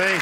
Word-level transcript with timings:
hein? 0.00 0.18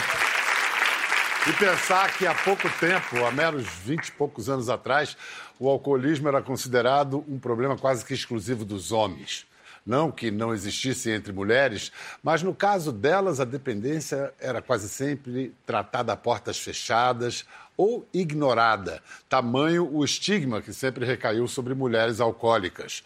E 1.48 1.52
pensar 1.52 2.16
que 2.16 2.26
há 2.26 2.34
pouco 2.34 2.68
tempo, 2.80 3.24
há 3.24 3.30
meros 3.30 3.66
20 3.84 4.08
e 4.08 4.12
poucos 4.12 4.48
anos 4.48 4.68
atrás, 4.68 5.16
o 5.60 5.68
alcoolismo 5.68 6.28
era 6.28 6.42
considerado 6.42 7.24
um 7.28 7.38
problema 7.38 7.76
quase 7.76 8.04
que 8.04 8.14
exclusivo 8.14 8.64
dos 8.64 8.90
homens. 8.90 9.46
Não 9.86 10.10
que 10.10 10.32
não 10.32 10.52
existisse 10.52 11.10
entre 11.10 11.32
mulheres, 11.32 11.92
mas 12.20 12.42
no 12.42 12.52
caso 12.52 12.90
delas, 12.90 13.38
a 13.38 13.44
dependência 13.44 14.34
era 14.40 14.60
quase 14.60 14.88
sempre 14.88 15.54
tratada 15.64 16.12
a 16.12 16.16
portas 16.16 16.58
fechadas 16.58 17.44
ou 17.76 18.08
ignorada. 18.12 19.00
Tamanho 19.28 19.88
o 19.94 20.04
estigma 20.04 20.60
que 20.60 20.72
sempre 20.72 21.04
recaiu 21.04 21.46
sobre 21.46 21.74
mulheres 21.74 22.18
alcoólicas. 22.18 23.04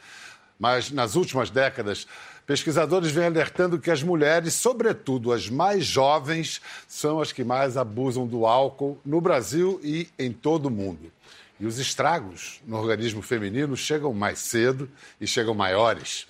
Mas 0.59 0.91
nas 0.91 1.17
últimas 1.17 1.51
décadas, 1.51 2.07
pesquisadores 2.51 3.13
vêm 3.13 3.27
alertando 3.27 3.79
que 3.79 3.93
as 3.93 4.03
mulheres, 4.03 4.55
sobretudo 4.55 5.33
as 5.33 5.49
mais 5.49 5.85
jovens, 5.85 6.61
são 6.89 7.21
as 7.21 7.31
que 7.31 7.45
mais 7.45 7.77
abusam 7.77 8.27
do 8.27 8.45
álcool 8.45 8.99
no 9.07 9.21
Brasil 9.21 9.81
e 9.85 10.09
em 10.19 10.33
todo 10.33 10.67
o 10.67 10.71
mundo. 10.71 11.13
E 11.61 11.65
os 11.65 11.79
estragos 11.79 12.61
no 12.67 12.77
organismo 12.77 13.23
feminino 13.23 13.77
chegam 13.77 14.13
mais 14.13 14.41
cedo 14.41 14.91
e 15.21 15.29
chegam 15.29 15.55
maiores. 15.55 16.27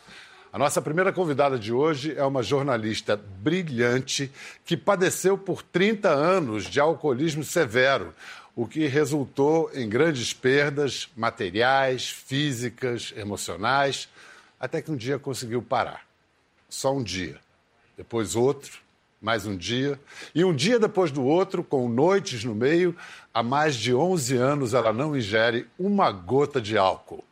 A 0.53 0.59
nossa 0.59 0.83
primeira 0.83 1.11
convidada 1.11 1.59
de 1.59 1.73
hoje 1.73 2.13
é 2.15 2.23
uma 2.23 2.43
jornalista 2.43 3.17
brilhante 3.17 4.31
que 4.67 4.77
padeceu 4.77 5.39
por 5.39 5.63
30 5.63 6.11
anos 6.11 6.67
de 6.67 6.79
alcoolismo 6.79 7.43
severo, 7.43 8.13
o 8.55 8.67
que 8.67 8.87
resultou 8.87 9.71
em 9.73 9.89
grandes 9.89 10.35
perdas 10.35 11.09
materiais, 11.17 12.11
físicas, 12.11 13.15
emocionais, 13.17 14.07
até 14.61 14.83
que 14.83 14.91
um 14.91 14.97
dia 14.97 15.19
conseguiu 15.19 15.63
parar. 15.63 16.10
Só 16.71 16.95
um 16.95 17.03
dia. 17.03 17.37
Depois 17.97 18.37
outro, 18.37 18.79
mais 19.21 19.45
um 19.45 19.57
dia. 19.57 20.01
E 20.35 20.45
um 20.45 20.55
dia 20.55 20.79
depois 20.79 21.11
do 21.11 21.25
outro, 21.25 21.63
com 21.63 21.89
noites 21.89 22.45
no 22.45 22.55
meio, 22.55 22.97
há 23.35 23.43
mais 23.43 23.75
de 23.75 23.93
11 23.93 24.37
anos 24.37 24.73
ela 24.73 24.93
não 24.93 25.17
ingere 25.17 25.67
uma 25.79 26.11
gota 26.11 26.61
de 26.61 26.79
álcool. 26.79 27.25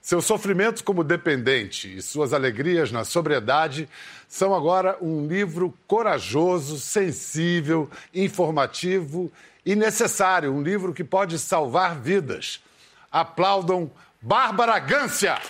Seus 0.00 0.24
sofrimentos 0.24 0.82
como 0.82 1.02
dependente 1.02 1.96
e 1.96 2.00
suas 2.00 2.32
alegrias 2.32 2.92
na 2.92 3.04
sobriedade 3.04 3.88
são 4.28 4.54
agora 4.54 4.96
um 5.02 5.26
livro 5.26 5.74
corajoso, 5.88 6.78
sensível, 6.78 7.90
informativo 8.14 9.32
e 9.64 9.74
necessário. 9.74 10.54
Um 10.54 10.62
livro 10.62 10.94
que 10.94 11.02
pode 11.02 11.40
salvar 11.40 12.00
vidas. 12.00 12.62
Aplaudam 13.10 13.90
Bárbara 14.22 14.78
Gância! 14.78 15.40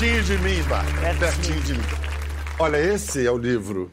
Pertinho 0.00 0.22
de 0.24 0.38
mim, 0.38 0.62
Bárbara. 0.62 1.14
Pertinho 1.18 1.60
de 1.60 1.74
mim. 1.74 1.84
Olha, 2.58 2.78
esse 2.78 3.26
é 3.26 3.30
o 3.30 3.36
livro 3.36 3.92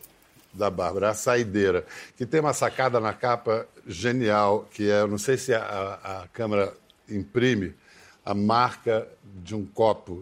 da 0.54 0.70
Bárbara, 0.70 1.10
A 1.10 1.14
Saideira, 1.14 1.86
que 2.16 2.26
tem 2.26 2.40
uma 2.40 2.54
sacada 2.54 2.98
na 2.98 3.12
capa 3.12 3.68
genial, 3.86 4.66
que 4.72 4.90
é, 4.90 5.02
eu 5.02 5.08
não 5.10 5.18
sei 5.18 5.36
se 5.36 5.54
a, 5.54 5.60
a, 5.62 6.22
a 6.22 6.28
câmera 6.30 6.74
imprime, 7.10 7.76
a 8.26 8.34
marca 8.34 9.06
de 9.22 9.54
um 9.54 9.66
copo. 9.66 10.22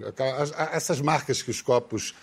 Essas 0.71 0.99
marcas 1.01 1.43
que 1.43 1.51
os 1.51 1.61
copos 1.61 2.15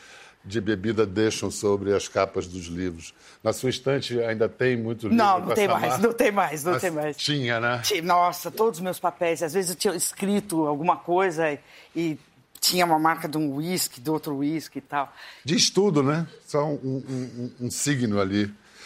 de 0.44 0.60
bebida 0.60 1.06
deixam 1.06 1.48
sobre 1.48 1.94
as 1.94 2.08
capas 2.08 2.48
dos 2.48 2.66
livros. 2.66 3.14
Na 3.44 3.52
sua 3.52 3.70
estante 3.70 4.20
ainda 4.20 4.48
tem 4.48 4.76
muito 4.76 5.02
livro 5.02 5.16
Não, 5.16 5.38
não 5.38 5.54
tem 5.54 5.68
mais, 5.68 5.82
marca? 5.82 5.98
não 5.98 6.12
tem 6.12 6.32
mais, 6.32 6.64
não 6.64 6.78
tem 6.80 6.90
mais. 6.90 7.16
Tinha, 7.16 7.60
né? 7.60 7.80
Nossa, 8.02 8.50
todos 8.50 8.80
os 8.80 8.82
meus 8.82 8.98
papéis. 8.98 9.40
Às 9.40 9.54
vezes 9.54 9.70
eu 9.70 9.76
tinha 9.76 9.94
escrito 9.94 10.66
alguma 10.66 10.96
coisa 10.96 11.56
e 11.94 12.18
tinha 12.62 12.86
uma 12.86 12.98
marca 12.98 13.28
de 13.28 13.36
um 13.36 13.56
uísque, 13.56 14.00
de 14.00 14.08
outro 14.08 14.36
uísque 14.36 14.78
e 14.78 14.82
tal. 14.82 15.12
Diz 15.44 15.68
tudo, 15.68 16.00
né? 16.00 16.26
Só 16.46 16.64
um, 16.64 17.02
um, 17.08 17.50
um, 17.66 17.70
signo 17.70 18.20
ali. 18.20 18.44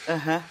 Uhum. 0.08 0.42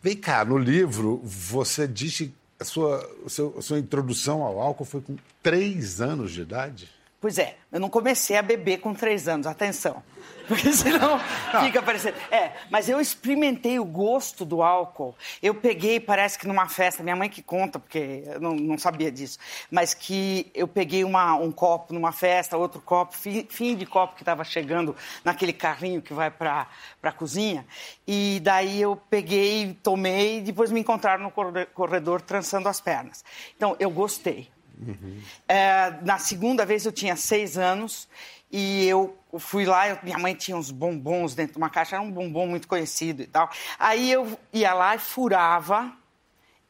Vem 0.00 0.16
cá, 0.16 0.44
no 0.44 0.56
livro 0.56 1.20
você 1.24 1.88
diz 1.88 2.16
que 2.16 2.32
a 2.60 2.64
sua, 2.64 3.10
a 3.26 3.28
sua, 3.28 3.58
a 3.58 3.62
sua 3.62 3.78
introdução 3.80 4.42
ao 4.42 4.60
álcool 4.60 4.84
foi 4.84 5.00
com 5.00 5.16
três 5.42 6.00
anos 6.00 6.30
de 6.32 6.42
idade? 6.42 6.88
Pois 7.26 7.40
é, 7.40 7.56
eu 7.72 7.80
não 7.80 7.90
comecei 7.90 8.36
a 8.36 8.42
beber 8.42 8.78
com 8.78 8.94
três 8.94 9.26
anos, 9.26 9.48
atenção. 9.48 10.00
Porque 10.46 10.72
senão 10.72 11.18
fica 11.60 11.82
parecendo. 11.82 12.16
É, 12.30 12.52
mas 12.70 12.88
eu 12.88 13.00
experimentei 13.00 13.80
o 13.80 13.84
gosto 13.84 14.44
do 14.44 14.62
álcool. 14.62 15.12
Eu 15.42 15.52
peguei, 15.52 15.98
parece 15.98 16.38
que 16.38 16.46
numa 16.46 16.68
festa, 16.68 17.02
minha 17.02 17.16
mãe 17.16 17.28
que 17.28 17.42
conta, 17.42 17.80
porque 17.80 18.22
eu 18.26 18.40
não, 18.40 18.54
não 18.54 18.78
sabia 18.78 19.10
disso, 19.10 19.40
mas 19.68 19.92
que 19.92 20.48
eu 20.54 20.68
peguei 20.68 21.02
uma, 21.02 21.34
um 21.34 21.50
copo 21.50 21.92
numa 21.92 22.12
festa, 22.12 22.56
outro 22.56 22.80
copo, 22.80 23.16
fim, 23.16 23.44
fim 23.50 23.74
de 23.74 23.84
copo 23.84 24.14
que 24.14 24.22
estava 24.22 24.44
chegando 24.44 24.94
naquele 25.24 25.52
carrinho 25.52 26.00
que 26.00 26.14
vai 26.14 26.30
para 26.30 26.68
a 27.02 27.12
cozinha. 27.12 27.66
E 28.06 28.38
daí 28.40 28.80
eu 28.80 28.94
peguei, 29.10 29.76
tomei 29.82 30.38
e 30.38 30.42
depois 30.42 30.70
me 30.70 30.78
encontraram 30.78 31.24
no 31.24 31.66
corredor 31.74 32.20
trançando 32.20 32.68
as 32.68 32.80
pernas. 32.80 33.24
Então, 33.56 33.74
eu 33.80 33.90
gostei. 33.90 34.48
Uhum. 34.78 35.20
É, 35.48 35.94
na 36.02 36.18
segunda 36.18 36.66
vez 36.66 36.84
eu 36.84 36.92
tinha 36.92 37.16
seis 37.16 37.56
anos 37.56 38.08
e 38.50 38.86
eu 38.86 39.16
fui 39.38 39.64
lá, 39.64 39.88
eu, 39.88 39.98
minha 40.02 40.18
mãe 40.18 40.34
tinha 40.34 40.56
uns 40.56 40.70
bombons 40.70 41.34
dentro 41.34 41.52
de 41.52 41.58
uma 41.58 41.70
caixa, 41.70 41.96
era 41.96 42.02
um 42.04 42.10
bombom 42.10 42.46
muito 42.46 42.68
conhecido 42.68 43.22
e 43.22 43.26
tal. 43.26 43.50
Aí 43.78 44.10
eu 44.10 44.38
ia 44.52 44.72
lá 44.72 44.94
e 44.94 44.98
furava 44.98 45.92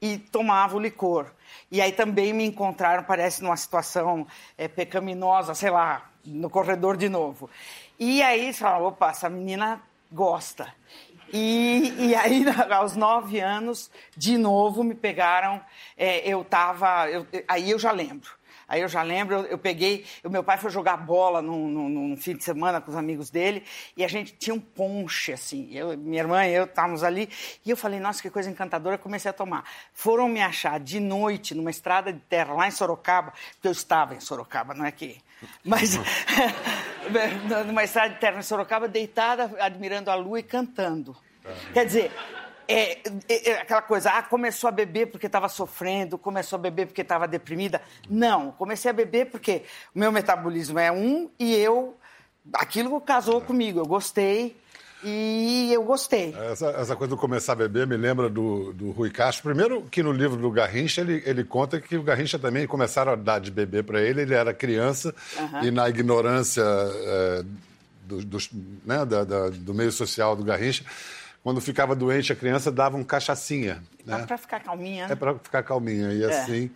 e 0.00 0.18
tomava 0.18 0.76
o 0.76 0.80
licor. 0.80 1.30
E 1.70 1.80
aí 1.80 1.92
também 1.92 2.32
me 2.32 2.44
encontraram, 2.44 3.02
parece, 3.02 3.42
numa 3.42 3.56
situação 3.56 4.26
é, 4.56 4.68
pecaminosa, 4.68 5.54
sei 5.54 5.70
lá, 5.70 6.10
no 6.24 6.50
corredor 6.50 6.96
de 6.96 7.08
novo. 7.08 7.50
E 7.98 8.22
aí 8.22 8.52
falaram, 8.52 8.86
opa, 8.86 9.10
essa 9.10 9.28
menina 9.28 9.80
gosta. 10.10 10.72
E, 11.32 11.94
e 11.98 12.14
aí, 12.14 12.44
aos 12.70 12.96
nove 12.96 13.40
anos, 13.40 13.90
de 14.16 14.36
novo 14.38 14.84
me 14.84 14.94
pegaram. 14.94 15.60
É, 15.96 16.28
eu 16.28 16.42
estava. 16.42 17.06
Aí 17.48 17.70
eu 17.70 17.78
já 17.78 17.92
lembro. 17.92 18.30
Aí 18.68 18.80
eu 18.80 18.88
já 18.88 19.02
lembro, 19.02 19.36
eu, 19.36 19.44
eu 19.44 19.58
peguei, 19.58 20.04
o 20.24 20.28
meu 20.28 20.42
pai 20.42 20.58
foi 20.58 20.70
jogar 20.70 20.96
bola 20.96 21.40
num, 21.40 21.68
num, 21.68 21.88
num, 21.88 22.16
fim 22.16 22.34
de 22.34 22.42
semana 22.42 22.80
com 22.80 22.90
os 22.90 22.96
amigos 22.96 23.30
dele 23.30 23.62
e 23.96 24.04
a 24.04 24.08
gente 24.08 24.32
tinha 24.32 24.52
um 24.52 24.60
ponche, 24.60 25.32
assim. 25.32 25.72
Eu, 25.72 25.96
minha 25.96 26.20
irmã 26.20 26.44
e 26.44 26.52
eu 26.52 26.64
estávamos 26.64 27.04
ali 27.04 27.28
e 27.64 27.70
eu 27.70 27.76
falei, 27.76 28.00
nossa, 28.00 28.20
que 28.20 28.28
coisa 28.28 28.50
encantadora, 28.50 28.96
eu 28.96 28.98
comecei 28.98 29.30
a 29.30 29.34
tomar. 29.34 29.64
Foram 29.92 30.28
me 30.28 30.40
achar 30.40 30.80
de 30.80 30.98
noite 30.98 31.54
numa 31.54 31.70
estrada 31.70 32.12
de 32.12 32.18
terra 32.18 32.54
lá 32.54 32.66
em 32.66 32.72
Sorocaba, 32.72 33.32
porque 33.52 33.68
eu 33.68 33.72
estava 33.72 34.16
em 34.16 34.20
Sorocaba, 34.20 34.74
não 34.74 34.84
é 34.84 34.90
que. 34.90 35.20
Mas 35.64 35.98
numa 37.66 37.84
estrada 37.84 38.14
de 38.14 38.20
terra 38.20 38.38
em 38.38 38.42
Sorocaba, 38.42 38.88
deitada, 38.88 39.50
admirando 39.60 40.10
a 40.10 40.14
lua 40.14 40.40
e 40.40 40.42
cantando. 40.42 41.16
Quer 41.72 41.86
dizer, 41.86 42.12
é, 42.68 42.98
é, 43.28 43.50
é, 43.50 43.60
aquela 43.60 43.82
coisa, 43.82 44.10
ah, 44.10 44.22
começou 44.22 44.68
a 44.68 44.72
beber 44.72 45.06
porque 45.06 45.26
estava 45.26 45.48
sofrendo, 45.48 46.18
começou 46.18 46.56
a 46.56 46.60
beber 46.60 46.86
porque 46.86 47.02
estava 47.02 47.28
deprimida. 47.28 47.80
Não, 48.08 48.50
comecei 48.52 48.90
a 48.90 48.94
beber 48.94 49.26
porque 49.26 49.62
o 49.94 49.98
meu 49.98 50.10
metabolismo 50.10 50.78
é 50.78 50.90
um 50.90 51.30
e 51.38 51.54
eu. 51.54 51.96
Aquilo 52.52 53.00
casou 53.00 53.40
comigo, 53.40 53.80
eu 53.80 53.86
gostei. 53.86 54.56
E 55.04 55.70
eu 55.72 55.84
gostei. 55.84 56.34
Essa, 56.50 56.68
essa, 56.70 56.96
coisa 56.96 57.14
do 57.14 57.16
começar 57.16 57.52
a 57.52 57.56
beber 57.56 57.86
me 57.86 57.96
lembra 57.96 58.28
do, 58.28 58.72
do 58.72 58.90
Rui 58.90 59.10
Castro. 59.10 59.44
Primeiro, 59.44 59.82
que 59.82 60.02
no 60.02 60.10
livro 60.10 60.36
do 60.36 60.50
Garrincha, 60.50 61.02
ele, 61.02 61.22
ele 61.26 61.44
conta 61.44 61.80
que 61.80 61.96
o 61.96 62.02
Garrincha 62.02 62.38
também 62.38 62.66
começaram 62.66 63.12
a 63.12 63.16
dar 63.16 63.38
de 63.38 63.50
beber 63.50 63.84
para 63.84 64.00
ele. 64.00 64.22
Ele 64.22 64.34
era 64.34 64.54
criança 64.54 65.14
uhum. 65.38 65.64
e, 65.64 65.70
na 65.70 65.88
ignorância 65.88 66.62
é, 66.64 67.44
do, 68.04 68.24
do, 68.24 68.38
né, 68.84 69.04
da, 69.04 69.24
da, 69.24 69.50
do 69.50 69.74
meio 69.74 69.92
social 69.92 70.34
do 70.34 70.42
Garrincha, 70.42 70.84
quando 71.42 71.60
ficava 71.60 71.94
doente 71.94 72.32
a 72.32 72.36
criança, 72.36 72.72
dava 72.72 72.96
um 72.96 73.04
cachaçinha. 73.04 73.82
Né? 74.04 74.20
É 74.22 74.26
para 74.26 74.38
ficar 74.38 74.60
calminha. 74.60 75.06
É 75.10 75.14
para 75.14 75.34
ficar 75.38 75.62
calminha. 75.62 76.12
E 76.12 76.22
é. 76.22 76.26
assim. 76.26 76.70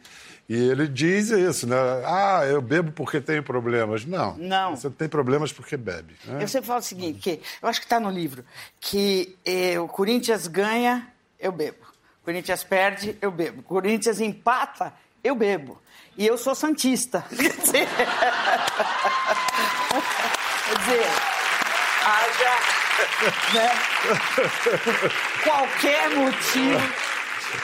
E 0.51 0.69
ele 0.69 0.89
diz 0.89 1.31
isso, 1.31 1.65
né? 1.65 1.77
Ah, 2.05 2.45
eu 2.45 2.61
bebo 2.61 2.91
porque 2.91 3.21
tenho 3.21 3.41
problemas. 3.41 4.05
Não. 4.05 4.37
Não. 4.37 4.75
Você 4.75 4.91
tem 4.91 5.09
problemas 5.09 5.53
porque 5.53 5.77
bebe. 5.77 6.17
Né? 6.25 6.43
Eu 6.43 6.49
sempre 6.49 6.67
falo 6.67 6.81
o 6.81 6.83
seguinte, 6.83 7.21
que 7.21 7.41
eu 7.63 7.69
acho 7.69 7.79
que 7.79 7.87
está 7.87 8.01
no 8.01 8.11
livro, 8.11 8.45
que 8.81 9.39
eh, 9.45 9.79
o 9.79 9.87
Corinthians 9.87 10.49
ganha, 10.49 11.07
eu 11.39 11.53
bebo. 11.53 11.79
O 12.21 12.25
Corinthians 12.25 12.65
perde, 12.65 13.17
eu 13.23 13.31
bebo. 13.31 13.61
O 13.61 13.63
Corinthians 13.63 14.19
empata, 14.19 14.93
eu 15.23 15.37
bebo. 15.37 15.81
E 16.19 16.27
eu 16.27 16.37
sou 16.37 16.53
santista. 16.57 17.25
Quer 17.31 17.57
dizer, 17.57 17.87
Quer 20.67 20.79
dizer 20.81 21.07
haja 22.05 22.81
né? 23.55 23.71
Qualquer 25.45 26.11
motivo. 26.11 27.10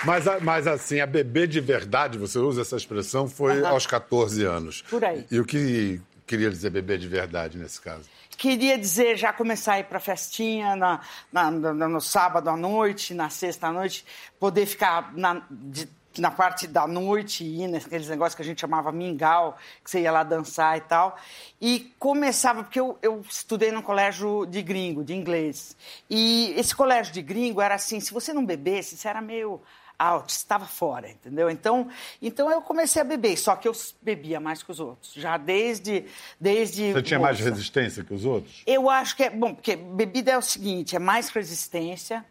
Mas, 0.05 0.25
mas 0.43 0.67
assim, 0.67 1.01
a 1.01 1.07
bebê 1.07 1.47
de 1.47 1.61
verdade, 1.61 2.19
você 2.19 2.39
usa 2.39 2.63
essa 2.63 2.77
expressão, 2.77 3.29
foi 3.29 3.65
aos 3.65 3.87
14 3.87 4.45
anos. 4.45 4.83
Por 4.83 5.05
aí. 5.05 5.27
E 5.31 5.41
o 5.41 5.45
que 5.45 6.01
queria 6.27 6.51
dizer 6.51 6.71
beber 6.71 6.99
de 6.99 7.09
verdade 7.09 7.57
nesse 7.57 7.81
caso? 7.81 8.05
Queria 8.37 8.77
dizer 8.77 9.17
já 9.17 9.33
começar 9.33 9.75
a 9.75 9.81
ir 9.81 9.85
para 9.85 9.99
festinha 9.99 10.77
na, 10.77 11.01
na, 11.33 11.51
no 11.51 12.01
sábado 12.01 12.51
à 12.51 12.57
noite, 12.57 13.15
na 13.15 13.31
sexta 13.31 13.69
à 13.69 13.73
noite, 13.73 14.05
poder 14.39 14.67
ficar 14.67 15.13
na, 15.17 15.43
de, 15.51 15.89
na 16.21 16.31
parte 16.31 16.67
da 16.67 16.87
noite, 16.87 17.45
ir 17.45 17.69
naqueles 17.69 18.09
negócios 18.09 18.35
que 18.35 18.43
a 18.43 18.45
gente 18.45 18.61
chamava 18.61 18.93
mingau, 18.93 19.57
que 19.83 19.91
você 19.91 20.01
ia 20.01 20.13
lá 20.13 20.23
dançar 20.23 20.77
e 20.77 20.81
tal. 20.83 21.17
E 21.61 21.95
começava, 21.99 22.63
porque 22.63 22.81
eu, 22.81 22.99
eu 23.03 23.23
estudei 23.29 23.71
num 23.73 23.83
colégio 23.83 24.47
de 24.47 24.63
gringo, 24.63 25.05
de 25.05 25.15
inglês. 25.15 25.77
E 26.09 26.55
esse 26.57 26.75
colégio 26.75 27.13
de 27.13 27.23
gringo 27.23 27.61
era 27.61 27.75
assim, 27.75 28.01
se 28.01 28.13
você 28.13 28.33
não 28.33 28.45
bebesse, 28.45 28.97
você 28.97 29.09
era 29.09 29.21
meio 29.21 29.61
out, 29.99 30.31
estava 30.31 30.67
fora, 30.67 31.11
entendeu? 31.11 31.51
Então, 31.51 31.89
então 32.21 32.51
eu 32.51 32.61
comecei 32.61 33.01
a 33.01 33.05
beber, 33.05 33.37
só 33.37 33.57
que 33.57 33.67
eu 33.67 33.73
bebia 34.03 34.39
mais 34.39 34.63
que 34.63 34.71
os 34.71 34.81
outros, 34.81 35.13
já 35.15 35.37
desde 35.37 36.05
desde 36.41 36.93
Você 36.93 37.03
tinha 37.03 37.21
mais 37.21 37.41
resistência 37.41 38.05
que 38.05 38.13
os 38.13 38.25
outros? 38.25 38.63
Eu 38.67 38.91
acho 38.91 39.17
que 39.17 39.25
é, 39.25 39.31
bom, 39.31 39.55
porque 39.55 39.77
bebida 39.77 40.33
é 40.33 40.39
o 40.39 40.43
seguinte, 40.43 40.95
é 40.95 40.99
mais 40.99 41.29
resistência, 41.31 42.25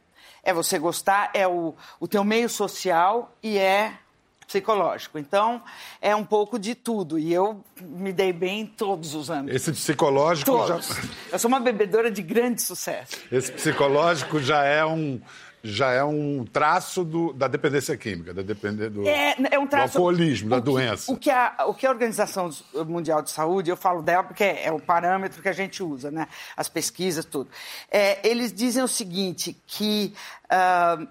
é 0.46 0.54
você 0.54 0.80
gostar, 0.80 1.32
é 1.34 1.48
o, 1.48 1.74
o 2.00 2.08
teu 2.08 2.24
meio 2.24 2.48
social 2.48 3.36
e 3.42 3.58
é 3.58 3.98
psicológico. 4.46 5.18
Então, 5.18 5.62
é 6.00 6.16
um 6.16 6.24
pouco 6.24 6.60
de 6.60 6.76
tudo. 6.76 7.18
E 7.18 7.34
eu 7.34 7.64
me 7.82 8.14
dei 8.14 8.32
bem 8.32 8.66
todos 8.66 9.16
os 9.16 9.32
anos. 9.32 9.54
Esse 9.54 9.72
psicológico 9.72 10.52
todos. 10.52 10.88
já. 10.88 10.96
Eu 11.32 11.40
sou 11.40 11.48
uma 11.48 11.60
bebedora 11.60 12.12
de 12.12 12.22
grande 12.22 12.62
sucesso. 12.62 13.18
Esse 13.32 13.52
psicológico 13.52 14.40
já 14.40 14.64
é 14.64 14.86
um 14.86 15.20
já 15.66 15.92
é 15.92 16.04
um 16.04 16.46
traço 16.46 17.04
do, 17.04 17.34
da 17.34 17.48
dependência 17.48 17.98
química, 17.98 18.34
da 18.34 18.44
depender 18.44 18.90
do, 18.90 19.08
é, 19.08 19.36
é 19.52 19.58
um 19.58 19.66
traço, 19.66 19.94
do 19.94 19.98
alcoolismo, 19.98 20.50
da 20.50 20.58
que, 20.58 20.62
doença. 20.62 21.12
O 21.12 21.18
que, 21.18 21.32
a, 21.32 21.66
o 21.68 21.74
que 21.74 21.88
a 21.88 21.90
Organização 21.90 22.50
Mundial 22.86 23.22
de 23.24 23.32
Saúde, 23.32 23.72
eu 23.72 23.78
falo 23.78 24.02
dela 24.04 24.24
porque 24.24 24.44
é, 24.44 24.72
o 24.72 24.80
parâmetro 24.80 25.42
que 25.42 25.50
a 25.50 25.54
gente 25.54 25.82
usa, 25.82 26.12
né? 26.12 26.28
As 26.56 26.70
pesquisas, 26.70 27.26
tudo. 27.26 27.50
É, 27.90 28.28
eles 28.28 28.54
dizem 28.54 28.84
o 28.84 28.88
seguinte, 28.88 29.58
que... 29.66 30.14
Uh, 30.46 31.08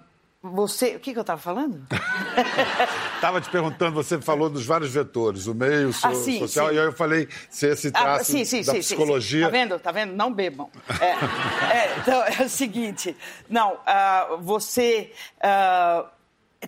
você. 0.53 0.95
O 0.95 0.99
que, 0.99 1.11
que 1.11 1.17
eu 1.17 1.21
estava 1.21 1.39
falando? 1.39 1.85
Estava 3.15 3.41
te 3.41 3.49
perguntando, 3.49 3.93
você 3.93 4.21
falou 4.21 4.49
dos 4.49 4.65
vários 4.65 4.91
vetores, 4.91 5.47
o 5.47 5.55
meio 5.55 5.91
so, 5.91 6.07
ah, 6.07 6.15
sim, 6.15 6.39
social, 6.39 6.69
sim. 6.69 6.75
e 6.75 6.79
aí 6.79 6.85
eu 6.85 6.93
falei 6.93 7.27
se 7.49 7.67
esse 7.67 7.87
ah, 7.87 7.91
traço 7.91 8.37
ah, 8.37 8.45
sim, 8.45 8.61
da 8.61 8.73
psicologia. 8.75 9.45
Tá 9.45 9.51
vendo? 9.51 9.79
Tá 9.79 9.91
vendo? 9.91 10.13
Não 10.13 10.31
bebam. 10.31 10.69
É, 10.99 11.75
é, 11.75 11.95
então, 11.97 12.23
é 12.23 12.43
o 12.43 12.49
seguinte: 12.49 13.15
não, 13.49 13.73
uh, 13.73 14.37
você. 14.41 15.11
Uh, 15.37 16.15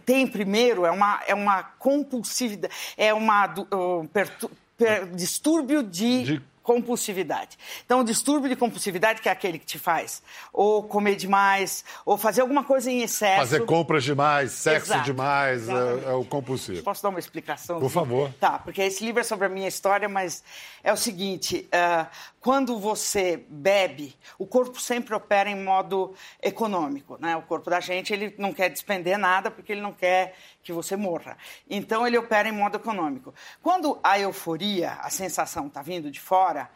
tem 0.05 0.27
primeiro, 0.27 0.85
é 0.85 0.91
uma, 0.91 1.21
é 1.25 1.33
uma 1.33 1.63
compulsividade, 1.63 2.71
é 2.95 3.11
uma 3.11 3.45
uh, 3.45 4.07
pertu, 4.13 4.51
per, 4.77 5.07
distúrbio 5.07 5.81
de, 5.81 6.23
de 6.23 6.41
compulsividade. 6.67 7.57
Então, 7.85 8.01
o 8.01 8.03
distúrbio 8.03 8.49
de 8.49 8.55
compulsividade, 8.57 9.21
que 9.21 9.29
é 9.29 9.31
aquele 9.31 9.57
que 9.57 9.65
te 9.65 9.79
faz 9.79 10.21
ou 10.51 10.83
comer 10.83 11.15
demais, 11.15 11.85
ou 12.05 12.17
fazer 12.17 12.41
alguma 12.41 12.61
coisa 12.61 12.91
em 12.91 13.01
excesso. 13.03 13.37
Fazer 13.37 13.65
compras 13.65 14.03
demais, 14.03 14.51
sexo 14.51 14.91
Exato. 14.91 15.05
demais, 15.05 15.69
é, 15.69 15.71
é, 15.71 16.11
o 16.11 16.25
compulsivo. 16.25 16.83
Posso 16.83 17.01
dar 17.01 17.07
uma 17.07 17.19
explicação? 17.19 17.79
Por 17.79 17.89
favor. 17.89 18.33
Tá, 18.37 18.59
porque 18.59 18.81
esse 18.81 19.05
livro 19.05 19.21
é 19.21 19.23
sobre 19.23 19.45
a 19.45 19.49
minha 19.49 19.69
história, 19.69 20.09
mas 20.09 20.43
é 20.87 20.93
o 20.93 20.97
seguinte: 20.97 21.67
uh, 21.67 22.07
quando 22.39 22.79
você 22.79 23.43
bebe, 23.49 24.15
o 24.39 24.47
corpo 24.47 24.79
sempre 24.79 25.13
opera 25.13 25.49
em 25.49 25.61
modo 25.61 26.15
econômico. 26.41 27.17
Né? 27.19 27.35
O 27.35 27.41
corpo 27.41 27.69
da 27.69 27.81
gente 27.81 28.13
ele 28.13 28.33
não 28.37 28.53
quer 28.53 28.69
despender 28.69 29.17
nada 29.17 29.51
porque 29.51 29.73
ele 29.73 29.81
não 29.81 29.91
quer 29.91 30.33
que 30.63 30.71
você 30.71 30.95
morra. 30.95 31.37
Então, 31.69 32.07
ele 32.07 32.17
opera 32.17 32.47
em 32.47 32.53
modo 32.53 32.77
econômico. 32.77 33.33
Quando 33.61 33.99
a 34.01 34.17
euforia, 34.17 34.93
a 35.01 35.09
sensação 35.09 35.67
está 35.67 35.81
vindo 35.81 36.09
de 36.09 36.21
fora, 36.21 36.69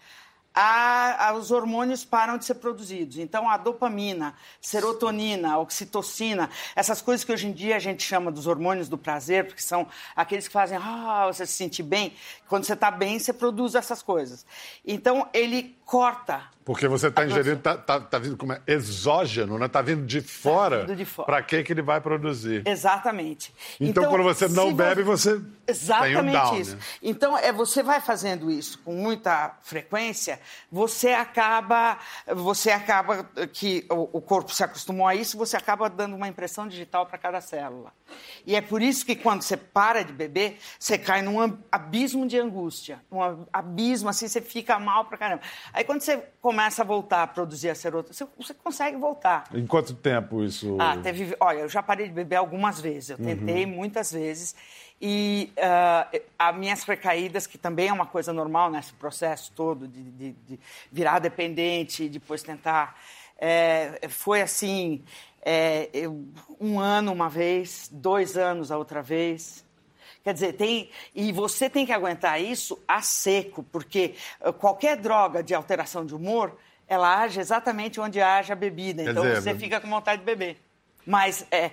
a, 0.53 1.29
a, 1.29 1.33
os 1.33 1.51
hormônios 1.51 2.03
param 2.03 2.37
de 2.37 2.45
ser 2.45 2.55
produzidos. 2.55 3.17
Então, 3.17 3.49
a 3.49 3.57
dopamina, 3.57 4.35
serotonina, 4.59 5.57
oxitocina, 5.57 6.49
essas 6.75 7.01
coisas 7.01 7.23
que 7.23 7.31
hoje 7.31 7.47
em 7.47 7.51
dia 7.53 7.75
a 7.75 7.79
gente 7.79 8.03
chama 8.03 8.31
dos 8.31 8.47
hormônios 8.47 8.89
do 8.89 8.97
prazer, 8.97 9.47
porque 9.47 9.61
são 9.61 9.87
aqueles 10.15 10.47
que 10.47 10.53
fazem 10.53 10.77
ah, 10.77 11.27
você 11.27 11.45
se 11.45 11.53
sentir 11.53 11.83
bem. 11.83 12.13
Quando 12.47 12.65
você 12.65 12.73
está 12.73 12.91
bem, 12.91 13.17
você 13.17 13.31
produz 13.31 13.75
essas 13.75 14.01
coisas. 14.01 14.45
Então, 14.85 15.27
ele 15.33 15.75
corta. 15.85 16.43
Porque 16.63 16.87
você 16.87 17.07
está 17.07 17.25
ingerindo, 17.25 17.57
está 17.57 17.75
tá, 17.75 17.99
tá 17.99 18.19
vindo 18.19 18.37
como 18.37 18.53
é? 18.53 18.61
exógeno, 18.67 19.57
né? 19.57 19.65
Está 19.65 19.81
vindo 19.81 20.05
de 20.05 20.21
fora. 20.21 20.81
Tá 20.81 20.85
vindo 20.85 20.97
de 20.97 21.05
fora. 21.05 21.25
Para 21.25 21.41
que, 21.41 21.63
que 21.63 21.73
ele 21.73 21.81
vai 21.81 21.99
produzir? 21.99 22.61
Exatamente. 22.67 23.53
Então, 23.79 24.03
então 24.03 24.09
quando 24.09 24.23
você 24.23 24.47
não 24.47 24.73
bebe, 24.73 25.01
você. 25.01 25.41
Exatamente 25.67 26.19
tem 26.19 26.29
um 26.29 26.31
down, 26.31 26.59
isso. 26.59 26.75
Né? 26.75 26.81
Então, 27.01 27.37
é, 27.37 27.51
você 27.51 27.81
vai 27.81 27.99
fazendo 27.99 28.51
isso 28.51 28.79
com 28.79 28.93
muita 28.93 29.57
frequência, 29.61 30.39
você 30.71 31.09
acaba. 31.09 31.97
Você 32.27 32.69
acaba 32.69 33.23
que 33.51 33.85
o, 33.89 34.17
o 34.17 34.21
corpo 34.21 34.53
se 34.53 34.63
acostumou 34.63 35.07
a 35.07 35.15
isso, 35.15 35.37
você 35.37 35.57
acaba 35.57 35.89
dando 35.89 36.15
uma 36.15 36.27
impressão 36.27 36.67
digital 36.67 37.05
para 37.05 37.17
cada 37.17 37.41
célula. 37.41 37.91
E 38.45 38.55
é 38.55 38.61
por 38.61 38.81
isso 38.81 39.05
que 39.05 39.15
quando 39.15 39.41
você 39.41 39.55
para 39.55 40.03
de 40.03 40.13
beber, 40.13 40.57
você 40.79 40.97
cai 40.97 41.21
num 41.21 41.57
abismo 41.71 42.27
de 42.27 42.37
angústia. 42.37 43.01
Um 43.11 43.45
abismo, 43.51 44.09
assim, 44.09 44.27
você 44.27 44.41
fica 44.41 44.79
mal 44.79 45.05
pra 45.05 45.17
caramba. 45.17 45.41
Aí 45.73 45.83
quando 45.83 46.01
você 46.01 46.17
começa 46.41 46.81
a 46.81 46.85
voltar 46.85 47.23
a 47.23 47.27
produzir 47.27 47.69
a 47.69 47.75
serotonina, 47.75 48.13
você, 48.13 48.27
você 48.37 48.53
consegue 48.53 48.97
voltar. 48.97 49.45
Em 49.53 49.65
quanto 49.65 49.93
tempo 49.93 50.43
isso? 50.43 50.77
Ah, 50.79 50.97
teve. 50.97 51.35
Olha, 51.39 51.59
eu 51.59 51.69
já 51.69 51.83
parei 51.83 52.07
de 52.07 52.13
beber 52.13 52.37
algumas 52.37 52.79
vezes. 52.79 53.11
Eu 53.11 53.17
tentei 53.17 53.65
uhum. 53.65 53.71
muitas 53.71 54.11
vezes. 54.11 54.55
E 55.01 55.51
uh, 55.57 56.21
as 56.37 56.55
minhas 56.55 56.83
recaídas, 56.83 57.47
que 57.47 57.57
também 57.57 57.87
é 57.87 57.93
uma 57.93 58.05
coisa 58.05 58.31
normal 58.31 58.69
nesse 58.69 58.93
processo 58.93 59.51
todo 59.55 59.87
de, 59.87 60.03
de, 60.03 60.31
de 60.33 60.59
virar 60.91 61.17
dependente 61.17 62.03
e 62.03 62.09
depois 62.09 62.43
tentar. 62.43 62.95
É, 63.35 64.07
foi 64.07 64.43
assim: 64.43 65.03
é, 65.41 65.89
eu, 65.93 66.25
um 66.59 66.79
ano 66.79 67.11
uma 67.11 67.29
vez, 67.29 67.89
dois 67.91 68.37
anos 68.37 68.71
a 68.71 68.77
outra 68.77 69.01
vez. 69.01 69.65
Quer 70.23 70.33
dizer, 70.33 70.53
tem. 70.53 70.89
E 71.15 71.31
você 71.31 71.69
tem 71.69 71.85
que 71.85 71.91
aguentar 71.91 72.39
isso 72.39 72.79
a 72.87 73.01
seco, 73.01 73.63
porque 73.63 74.13
eh, 74.39 74.51
qualquer 74.51 74.97
droga 74.97 75.41
de 75.41 75.55
alteração 75.55 76.05
de 76.05 76.13
humor, 76.13 76.55
ela 76.87 77.21
age 77.21 77.39
exatamente 77.39 77.99
onde 77.99 78.21
age 78.21 78.51
a 78.51 78.55
bebida. 78.55 79.01
Então 79.01 79.23
dizer, 79.23 79.41
você 79.41 79.55
fica 79.55 79.81
com 79.81 79.89
vontade 79.89 80.19
de 80.19 80.25
beber. 80.25 80.57
Mas 81.05 81.45
é, 81.49 81.71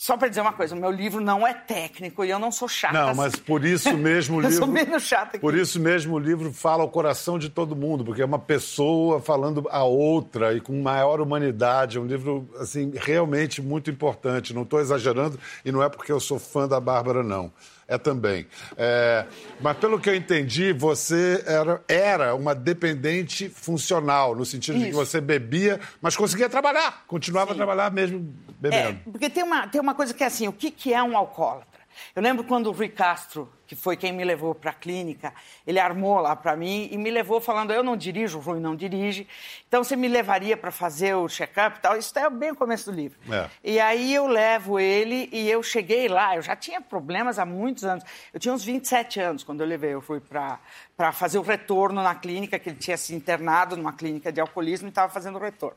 só 0.00 0.16
para 0.16 0.28
dizer 0.28 0.42
uma 0.42 0.52
coisa, 0.52 0.76
o 0.76 0.78
meu 0.78 0.92
livro 0.92 1.20
não 1.20 1.44
é 1.44 1.52
técnico 1.52 2.24
e 2.24 2.30
eu 2.30 2.38
não 2.38 2.52
sou 2.52 2.68
chata. 2.68 2.94
Não, 2.94 3.16
mas 3.16 3.34
por 3.34 3.64
isso 3.64 3.92
mesmo 3.98 4.36
o 4.36 4.40
livro. 4.40 4.54
eu 4.54 4.58
sou 4.58 4.68
menos 4.68 5.02
chata 5.02 5.30
aqui. 5.30 5.38
Por 5.40 5.56
isso 5.56 5.80
mesmo 5.80 6.14
o 6.14 6.18
livro 6.20 6.52
fala 6.52 6.84
ao 6.84 6.88
coração 6.88 7.36
de 7.36 7.48
todo 7.48 7.74
mundo, 7.74 8.04
porque 8.04 8.22
é 8.22 8.24
uma 8.24 8.38
pessoa 8.38 9.20
falando 9.20 9.66
a 9.72 9.82
outra 9.82 10.54
e 10.54 10.60
com 10.60 10.80
maior 10.80 11.20
humanidade. 11.20 11.98
É 11.98 12.00
um 12.00 12.06
livro, 12.06 12.48
assim, 12.60 12.92
realmente 12.94 13.60
muito 13.60 13.90
importante. 13.90 14.54
Não 14.54 14.62
estou 14.62 14.78
exagerando 14.78 15.36
e 15.64 15.72
não 15.72 15.82
é 15.82 15.88
porque 15.88 16.12
eu 16.12 16.20
sou 16.20 16.38
fã 16.38 16.68
da 16.68 16.78
Bárbara, 16.78 17.24
não 17.24 17.52
é 17.88 17.96
também. 17.96 18.46
É, 18.76 19.24
mas 19.60 19.76
pelo 19.78 19.98
que 19.98 20.10
eu 20.10 20.14
entendi, 20.14 20.74
você 20.74 21.42
era, 21.46 21.82
era 21.88 22.34
uma 22.34 22.54
dependente 22.54 23.48
funcional, 23.48 24.36
no 24.36 24.44
sentido 24.44 24.76
Isso. 24.76 24.84
de 24.84 24.90
que 24.90 24.96
você 24.96 25.20
bebia, 25.22 25.80
mas 26.02 26.14
conseguia 26.14 26.50
trabalhar, 26.50 27.04
continuava 27.06 27.48
Sim. 27.48 27.52
a 27.54 27.56
trabalhar 27.56 27.90
mesmo 27.90 28.30
bebendo. 28.60 28.98
É, 29.06 29.10
porque 29.10 29.30
tem 29.30 29.42
uma, 29.42 29.66
tem 29.66 29.80
uma 29.80 29.94
coisa 29.94 30.12
que 30.12 30.22
é 30.22 30.26
assim, 30.26 30.46
o 30.46 30.52
que, 30.52 30.70
que 30.70 30.92
é 30.92 31.02
um 31.02 31.16
alcoólatra? 31.16 31.77
Eu 32.14 32.22
lembro 32.22 32.44
quando 32.44 32.66
o 32.68 32.72
Rui 32.72 32.88
Castro, 32.88 33.50
que 33.66 33.76
foi 33.76 33.96
quem 33.96 34.12
me 34.12 34.24
levou 34.24 34.54
para 34.54 34.70
a 34.70 34.74
clínica, 34.74 35.32
ele 35.66 35.78
armou 35.78 36.18
lá 36.20 36.34
para 36.34 36.56
mim 36.56 36.88
e 36.90 36.96
me 36.96 37.10
levou 37.10 37.40
falando: 37.40 37.72
eu 37.72 37.82
não 37.82 37.96
dirijo, 37.96 38.38
o 38.38 38.40
Rui 38.40 38.60
não 38.60 38.74
dirige, 38.74 39.28
então 39.66 39.84
você 39.84 39.94
me 39.94 40.08
levaria 40.08 40.56
para 40.56 40.70
fazer 40.70 41.14
o 41.14 41.28
check-up 41.28 41.78
e 41.78 41.80
tal. 41.80 41.96
Isso 41.96 42.18
é 42.18 42.28
bem 42.30 42.52
o 42.52 42.56
começo 42.56 42.90
do 42.90 42.96
livro. 42.96 43.18
É. 43.30 43.48
E 43.62 43.80
aí 43.80 44.14
eu 44.14 44.26
levo 44.26 44.80
ele 44.80 45.28
e 45.32 45.50
eu 45.50 45.62
cheguei 45.62 46.08
lá, 46.08 46.36
eu 46.36 46.42
já 46.42 46.56
tinha 46.56 46.80
problemas 46.80 47.38
há 47.38 47.44
muitos 47.44 47.84
anos. 47.84 48.04
Eu 48.32 48.40
tinha 48.40 48.54
uns 48.54 48.64
27 48.64 49.20
anos 49.20 49.44
quando 49.44 49.60
eu 49.60 49.66
levei, 49.66 49.94
eu 49.94 50.00
fui 50.00 50.20
para 50.20 51.12
fazer 51.12 51.38
o 51.38 51.42
retorno 51.42 52.02
na 52.02 52.14
clínica, 52.14 52.58
que 52.58 52.70
ele 52.70 52.78
tinha 52.78 52.96
se 52.96 53.14
internado 53.14 53.76
numa 53.76 53.92
clínica 53.92 54.32
de 54.32 54.40
alcoolismo 54.40 54.88
e 54.88 54.90
estava 54.90 55.12
fazendo 55.12 55.36
o 55.36 55.40
retorno. 55.40 55.76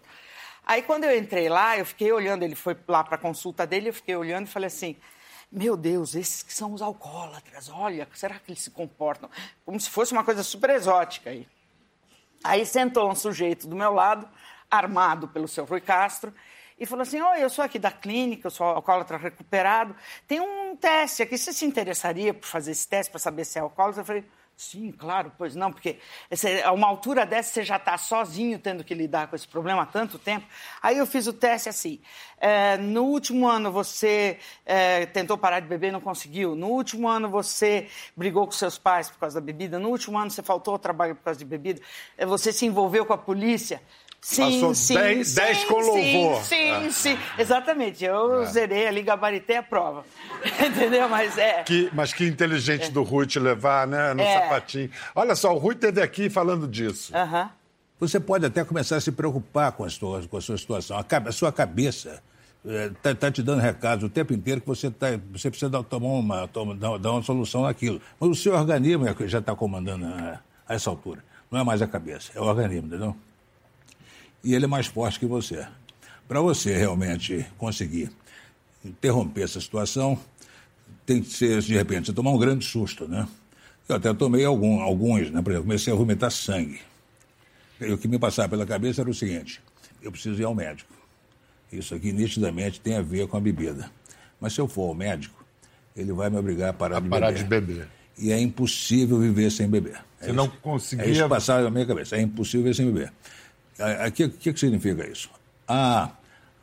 Aí 0.65 0.81
quando 0.83 1.03
eu 1.03 1.17
entrei 1.17 1.49
lá, 1.49 1.77
eu 1.77 1.85
fiquei 1.85 2.11
olhando, 2.11 2.43
ele 2.43 2.55
foi 2.55 2.77
lá 2.87 3.03
para 3.03 3.15
a 3.15 3.17
consulta 3.17 3.65
dele, 3.65 3.89
eu 3.89 3.93
fiquei 3.93 4.15
olhando 4.15 4.45
e 4.45 4.49
falei 4.49 4.67
assim 4.67 4.95
meu 5.51 5.75
Deus, 5.75 6.15
esses 6.15 6.41
que 6.41 6.53
são 6.53 6.71
os 6.73 6.81
alcoólatras, 6.81 7.69
olha, 7.69 8.07
será 8.13 8.39
que 8.39 8.51
eles 8.51 8.61
se 8.61 8.71
comportam? 8.71 9.29
Como 9.65 9.77
se 9.79 9.89
fosse 9.89 10.13
uma 10.13 10.23
coisa 10.23 10.43
super 10.43 10.69
exótica 10.69 11.29
aí. 11.29 11.45
Aí 12.43 12.65
sentou 12.65 13.11
um 13.11 13.15
sujeito 13.15 13.67
do 13.67 13.75
meu 13.75 13.91
lado, 13.91 14.27
armado 14.69 15.27
pelo 15.27 15.47
seu 15.47 15.65
Rui 15.65 15.81
Castro, 15.81 16.33
e 16.79 16.85
falou 16.85 17.03
assim: 17.03 17.21
Oi, 17.21 17.43
eu 17.43 17.49
sou 17.49 17.63
aqui 17.63 17.77
da 17.77 17.91
clínica, 17.91 18.47
eu 18.47 18.51
sou 18.51 18.65
alcoólatra 18.65 19.17
recuperado. 19.17 19.95
Tem 20.25 20.39
um 20.39 20.75
teste 20.75 21.21
aqui, 21.21 21.37
você 21.37 21.51
se 21.51 21.65
interessaria 21.65 22.33
por 22.33 22.47
fazer 22.47 22.71
esse 22.71 22.87
teste 22.87 23.11
para 23.11 23.19
saber 23.19 23.45
se 23.45 23.59
é 23.59 23.61
alcoólatra? 23.61 24.01
Eu 24.01 24.05
falei: 24.05 24.25
Sim, 24.61 24.91
claro, 24.91 25.31
pois 25.39 25.55
não, 25.55 25.71
porque 25.71 25.97
a 26.63 26.71
uma 26.71 26.85
altura 26.85 27.25
dessa 27.25 27.51
você 27.51 27.63
já 27.63 27.77
está 27.77 27.97
sozinho 27.97 28.59
tendo 28.59 28.83
que 28.83 28.93
lidar 28.93 29.27
com 29.27 29.35
esse 29.35 29.47
problema 29.47 29.81
há 29.81 29.85
tanto 29.87 30.19
tempo. 30.19 30.45
Aí 30.83 30.99
eu 30.99 31.07
fiz 31.07 31.25
o 31.25 31.33
teste 31.33 31.67
assim: 31.67 31.99
é, 32.37 32.77
no 32.77 33.05
último 33.05 33.47
ano 33.47 33.71
você 33.71 34.37
é, 34.63 35.07
tentou 35.07 35.35
parar 35.35 35.61
de 35.61 35.67
beber 35.67 35.87
e 35.87 35.91
não 35.91 35.99
conseguiu. 35.99 36.55
No 36.55 36.67
último 36.67 37.07
ano 37.07 37.27
você 37.27 37.89
brigou 38.15 38.45
com 38.45 38.51
seus 38.51 38.77
pais 38.77 39.09
por 39.09 39.17
causa 39.17 39.41
da 39.41 39.43
bebida. 39.43 39.79
No 39.79 39.89
último 39.89 40.15
ano 40.19 40.29
você 40.29 40.43
faltou 40.43 40.73
ao 40.73 40.79
trabalho 40.79 41.15
por 41.15 41.23
causa 41.23 41.39
de 41.39 41.45
bebida. 41.45 41.81
É, 42.15 42.23
você 42.23 42.53
se 42.53 42.63
envolveu 42.63 43.03
com 43.03 43.13
a 43.13 43.17
polícia. 43.17 43.81
Sim, 44.23 44.43
Passou 44.43 44.75
sim, 44.75 44.93
10, 44.93 45.27
sim, 45.27 45.35
10 45.35 45.63
com 45.63 45.79
louvor. 45.79 46.43
Sim, 46.43 46.43
sim, 46.43 46.71
ah. 46.71 46.91
sim. 46.91 47.17
Exatamente. 47.39 48.05
Eu 48.05 48.43
é. 48.43 48.45
zerei 48.45 48.87
ali, 48.87 49.01
gabaritei 49.01 49.57
a 49.57 49.63
prova. 49.63 50.05
Entendeu? 50.63 51.09
Mas 51.09 51.39
é. 51.39 51.63
Que, 51.63 51.89
mas 51.91 52.13
que 52.13 52.27
inteligente 52.27 52.85
é. 52.85 52.89
do 52.91 53.01
Rui 53.01 53.25
te 53.25 53.39
levar, 53.39 53.87
né? 53.87 54.13
No 54.13 54.21
é. 54.21 54.41
sapatinho. 54.41 54.91
Olha 55.15 55.35
só, 55.35 55.51
o 55.55 55.57
Rui 55.57 55.73
esteve 55.73 56.03
aqui 56.03 56.29
falando 56.29 56.67
disso. 56.67 57.11
Uh. 57.15 57.49
Você 57.99 58.19
pode 58.19 58.45
até 58.45 58.63
começar 58.63 58.97
a 58.97 59.01
se 59.01 59.11
preocupar 59.11 59.71
com 59.71 59.83
a 59.83 59.89
sua, 59.89 60.21
com 60.27 60.37
a 60.37 60.41
sua 60.41 60.57
situação. 60.57 60.97
A, 60.97 61.29
a 61.29 61.31
sua 61.31 61.51
cabeça 61.51 62.21
está 62.63 63.09
é, 63.09 63.13
tá 63.15 63.31
te 63.31 63.41
dando 63.41 63.59
recados 63.59 64.03
o 64.03 64.09
tempo 64.09 64.33
inteiro 64.33 64.61
que 64.61 64.67
você, 64.67 64.91
tá, 64.91 65.07
você 65.31 65.49
precisa 65.49 65.69
dar, 65.69 65.83
tomar 65.83 66.09
uma, 66.09 66.47
tomar, 66.47 66.75
dar 66.75 67.11
uma 67.11 67.23
solução 67.23 67.63
naquilo. 67.63 67.99
Mas 68.19 68.29
o 68.29 68.35
seu 68.35 68.53
organismo 68.53 69.07
é 69.07 69.15
já 69.27 69.39
está 69.39 69.55
comandando 69.55 70.05
a, 70.05 70.39
a 70.67 70.75
essa 70.75 70.91
altura. 70.91 71.23
Não 71.49 71.59
é 71.59 71.63
mais 71.63 71.81
a 71.81 71.87
cabeça, 71.87 72.31
é 72.35 72.39
o 72.39 72.43
organismo, 72.43 72.87
entendeu? 72.87 73.15
E 74.43 74.53
ele 74.53 74.65
é 74.65 74.67
mais 74.67 74.87
forte 74.87 75.19
que 75.19 75.25
você. 75.25 75.65
Para 76.27 76.41
você 76.41 76.77
realmente 76.77 77.45
conseguir 77.57 78.09
interromper 78.83 79.43
essa 79.43 79.59
situação, 79.59 80.19
tem 81.05 81.21
que 81.21 81.29
ser, 81.29 81.61
de 81.61 81.73
repente, 81.73 82.07
você 82.07 82.13
tomar 82.13 82.31
um 82.31 82.37
grande 82.37 82.65
susto, 82.65 83.07
né? 83.07 83.27
Eu 83.87 83.97
até 83.97 84.13
tomei 84.13 84.45
algum, 84.45 84.79
alguns, 84.79 85.29
né? 85.29 85.41
Por 85.41 85.51
exemplo, 85.51 85.67
comecei 85.67 85.91
a 85.91 85.95
vomitar 85.95 86.31
sangue. 86.31 86.79
E 87.79 87.91
o 87.91 87.97
que 87.97 88.07
me 88.07 88.17
passava 88.17 88.49
pela 88.49 88.65
cabeça 88.65 89.01
era 89.01 89.09
o 89.09 89.13
seguinte: 89.13 89.61
eu 90.01 90.11
preciso 90.11 90.41
ir 90.41 90.45
ao 90.45 90.55
médico. 90.55 90.93
Isso 91.71 91.95
aqui 91.95 92.11
nitidamente 92.11 92.79
tem 92.79 92.95
a 92.95 93.01
ver 93.01 93.27
com 93.27 93.37
a 93.37 93.39
bebida. 93.39 93.89
Mas 94.39 94.53
se 94.53 94.61
eu 94.61 94.67
for 94.67 94.89
ao 94.89 94.95
médico, 94.95 95.43
ele 95.95 96.11
vai 96.11 96.29
me 96.29 96.37
obrigar 96.37 96.69
a 96.69 96.73
parar, 96.73 96.97
a 96.97 96.99
de, 96.99 97.09
parar 97.09 97.31
beber. 97.31 97.43
de 97.43 97.49
beber. 97.49 97.87
E 98.17 98.31
é 98.31 98.39
impossível 98.39 99.19
viver 99.19 99.49
sem 99.51 99.67
beber. 99.67 99.95
É 100.19 100.25
Você 100.25 100.25
isso, 100.27 100.33
não 100.33 100.47
conseguia. 100.47 101.05
É 101.05 101.09
isso 101.09 101.29
passava 101.29 101.63
na 101.63 101.69
minha 101.69 101.85
cabeça. 101.85 102.15
É 102.15 102.21
impossível 102.21 102.63
viver 102.63 102.75
sem 102.75 102.85
beber. 102.85 103.11
O 104.07 104.11
que, 104.11 104.29
que, 104.29 104.53
que 104.53 104.59
significa 104.59 105.07
isso? 105.07 105.29
A, 105.67 106.09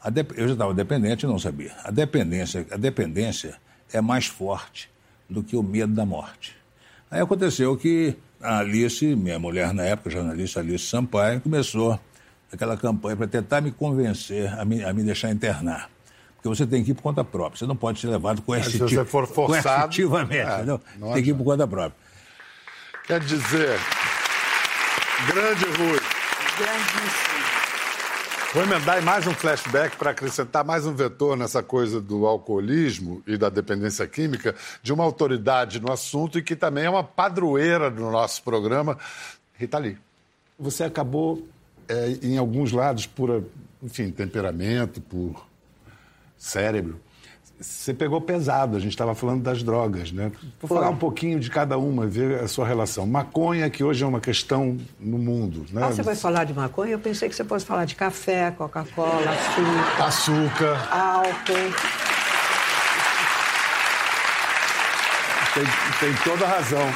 a 0.03 0.11
de, 0.11 0.25
eu 0.37 0.47
já 0.49 0.53
estava 0.55 0.75
dependente 0.75 1.25
e 1.25 1.29
não 1.29 1.39
sabia. 1.39 1.73
A 1.85 1.91
dependência, 1.91 2.67
a 2.71 2.77
dependência 2.77 3.57
é 3.93 4.01
mais 4.01 4.27
forte 4.27 4.91
do 5.29 5.43
que 5.43 5.57
o 5.57 5.63
medo 5.63 5.93
da 5.95 6.07
morte. 6.07 6.57
Aí 7.11 7.21
aconteceu 7.21 7.77
que 7.77 8.17
a 8.41 8.59
Alice, 8.59 9.05
minha 9.17 9.39
mulher 9.39 9.73
na 9.73 9.83
época, 9.83 10.11
jornalista 10.11 10.61
Alice 10.61 10.87
Sampaio, 10.87 11.41
começou 11.41 11.99
aquela 12.53 12.77
campanha 12.77 13.17
para 13.17 13.27
tentar 13.27 13.61
me 13.61 13.71
convencer 13.71 14.53
a 14.59 14.65
me, 14.65 14.85
a 14.85 14.93
me 14.93 15.03
deixar 15.03 15.31
internar. 15.31 15.91
Porque 16.37 16.49
você 16.49 16.67
tem 16.67 16.85
que 16.85 16.93
ir 16.93 16.95
por 16.95 17.03
conta 17.03 17.25
própria. 17.25 17.59
Você 17.59 17.67
não 17.67 17.75
pode 17.75 18.01
ser 18.01 18.07
levado 18.09 18.41
coercitiv... 18.43 18.89
Se 18.89 18.95
você 18.95 19.05
for 19.05 19.27
forçado... 19.27 19.83
coercitivamente. 19.83 20.47
É, 20.47 21.15
tem 21.15 21.23
que 21.23 21.31
ir 21.31 21.35
por 21.35 21.45
conta 21.45 21.67
própria. 21.67 21.97
Quer 23.07 23.21
dizer, 23.21 23.79
grande 25.27 25.65
Rui, 25.65 25.99
Grandíssimo. 26.59 27.39
Vou 28.53 28.65
emendar 28.65 29.01
mais 29.01 29.25
um 29.29 29.33
flashback 29.33 29.97
para 29.97 30.11
acrescentar 30.11 30.65
mais 30.65 30.85
um 30.85 30.93
vetor 30.93 31.37
nessa 31.37 31.63
coisa 31.63 32.01
do 32.01 32.27
alcoolismo 32.27 33.23
e 33.29 33.37
da 33.37 33.49
dependência 33.49 34.05
química 34.09 34.57
de 34.83 34.93
uma 34.93 35.05
autoridade 35.05 35.79
no 35.79 35.93
assunto 35.93 36.37
e 36.37 36.43
que 36.43 36.57
também 36.57 36.85
é 36.85 36.91
uma 36.91 37.05
padroeira 37.05 37.89
do 37.89 38.11
nosso 38.11 38.43
programa, 38.43 38.99
Rita 39.57 39.79
Lee. 39.79 39.99
Você 40.59 40.83
acabou, 40.83 41.47
é, 41.87 42.09
em 42.23 42.39
alguns 42.39 42.73
lados, 42.73 43.07
por, 43.07 43.45
enfim, 43.81 44.11
temperamento, 44.11 45.01
por 45.01 45.47
cérebro, 46.37 46.99
você 47.61 47.93
pegou 47.93 48.21
pesado, 48.21 48.77
a 48.77 48.81
gente 48.81 48.93
estava 48.93 49.15
falando 49.15 49.43
das 49.43 49.63
drogas, 49.63 50.13
né? 50.13 50.31
Vou 50.61 50.69
falar 50.69 50.91
um 50.91 50.97
pouquinho 50.97 51.41
de 51.41 51.51
cada 51.51 51.77
uma, 51.77 52.07
ver 52.07 52.41
a 52.41 52.49
sua 52.49 52.67
relação. 52.67 53.07
Maconha, 53.07 53.69
que 53.69 53.83
hoje 53.83 54.05
é 54.05 54.07
uma 54.07 54.21
questão 54.21 54.77
no 55.01 55.19
mundo, 55.19 55.67
né? 55.73 55.85
Ah, 55.85 55.91
você 55.91 56.03
vai 56.03 56.15
falar 56.15 56.45
de 56.45 56.55
maconha? 56.55 56.93
Eu 56.93 56.99
pensei 57.01 57.29
que 57.29 57.35
você 57.35 57.45
fosse 57.45 57.67
falar 57.67 57.85
de 57.85 57.97
café, 57.97 58.53
Coca-Cola, 58.53 59.31
açúcar. 59.31 60.05
Açúcar. 60.05 60.89
Álcool. 60.93 61.75
Tem, 65.55 65.65
tem 65.99 66.23
toda 66.23 66.45
a 66.45 66.49
razão. 66.49 66.87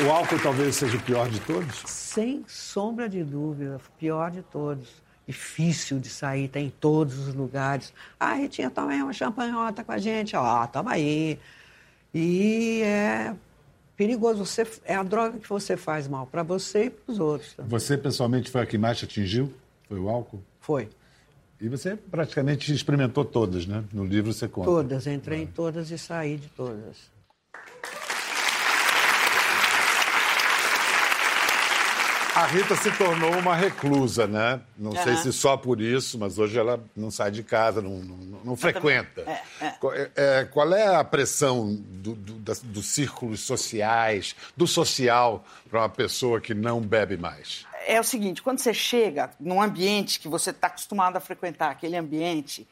E 0.00 0.04
o 0.04 0.10
álcool 0.10 0.38
talvez 0.40 0.76
seja 0.76 0.96
o 0.96 1.00
pior 1.00 1.30
de 1.30 1.40
todos? 1.40 1.82
Sem 1.86 2.44
sombra 2.46 3.08
de 3.08 3.24
dúvida, 3.24 3.76
o 3.76 3.98
pior 3.98 4.30
de 4.30 4.42
todos 4.42 5.02
difícil 5.26 5.98
de 5.98 6.08
sair, 6.08 6.48
tá 6.48 6.60
em 6.60 6.70
todos 6.70 7.28
os 7.28 7.34
lugares. 7.34 7.92
Ah, 8.18 8.34
Ritinha, 8.34 8.70
toma 8.70 8.92
aí 8.92 9.02
uma 9.02 9.12
champanhota 9.12 9.84
com 9.84 9.92
a 9.92 9.98
gente. 9.98 10.34
Ó, 10.36 10.66
toma 10.66 10.92
aí. 10.92 11.38
E 12.14 12.82
é 12.82 13.34
perigoso. 13.96 14.44
Você, 14.44 14.66
é 14.84 14.94
a 14.94 15.02
droga 15.02 15.38
que 15.38 15.48
você 15.48 15.76
faz 15.76 16.08
mal 16.08 16.26
para 16.26 16.42
você 16.42 16.86
e 16.86 16.90
para 16.90 17.12
os 17.12 17.18
outros. 17.18 17.54
Também. 17.54 17.70
Você, 17.70 17.96
pessoalmente, 17.96 18.50
foi 18.50 18.62
a 18.62 18.66
que 18.66 18.76
mais 18.76 18.98
te 18.98 19.04
atingiu? 19.04 19.52
Foi 19.88 19.98
o 19.98 20.08
álcool? 20.08 20.42
Foi. 20.60 20.88
E 21.60 21.68
você 21.68 21.94
praticamente 21.94 22.72
experimentou 22.74 23.24
todas, 23.24 23.66
né? 23.66 23.84
No 23.92 24.04
livro 24.04 24.32
você 24.32 24.48
conta. 24.48 24.66
Todas. 24.66 25.06
Entrei 25.06 25.40
ah. 25.40 25.42
em 25.42 25.46
todas 25.46 25.90
e 25.90 25.98
saí 25.98 26.36
de 26.36 26.48
todas. 26.48 27.11
A 32.34 32.46
Rita 32.46 32.74
se 32.76 32.90
tornou 32.96 33.30
uma 33.38 33.54
reclusa, 33.54 34.26
né? 34.26 34.60
Não 34.78 34.92
uhum. 34.92 35.02
sei 35.02 35.16
se 35.16 35.32
só 35.34 35.54
por 35.54 35.82
isso, 35.82 36.18
mas 36.18 36.38
hoje 36.38 36.58
ela 36.58 36.82
não 36.96 37.10
sai 37.10 37.30
de 37.30 37.42
casa, 37.42 37.82
não, 37.82 37.98
não, 37.98 38.16
não 38.42 38.56
frequenta. 38.56 39.20
É, 39.20 39.66
é. 39.66 40.10
É, 40.16 40.44
qual 40.46 40.72
é 40.72 40.96
a 40.96 41.04
pressão 41.04 41.74
do, 41.74 42.14
do, 42.14 42.32
dos 42.64 42.86
círculos 42.86 43.40
sociais, 43.40 44.34
do 44.56 44.66
social, 44.66 45.44
para 45.70 45.80
uma 45.80 45.88
pessoa 45.90 46.40
que 46.40 46.54
não 46.54 46.80
bebe 46.80 47.18
mais? 47.18 47.66
É 47.86 48.00
o 48.00 48.04
seguinte: 48.04 48.40
quando 48.40 48.60
você 48.60 48.72
chega 48.72 49.30
num 49.38 49.60
ambiente 49.60 50.18
que 50.18 50.26
você 50.28 50.50
está 50.50 50.68
acostumado 50.68 51.16
a 51.16 51.20
frequentar, 51.20 51.70
aquele 51.70 51.96
ambiente 51.96 52.66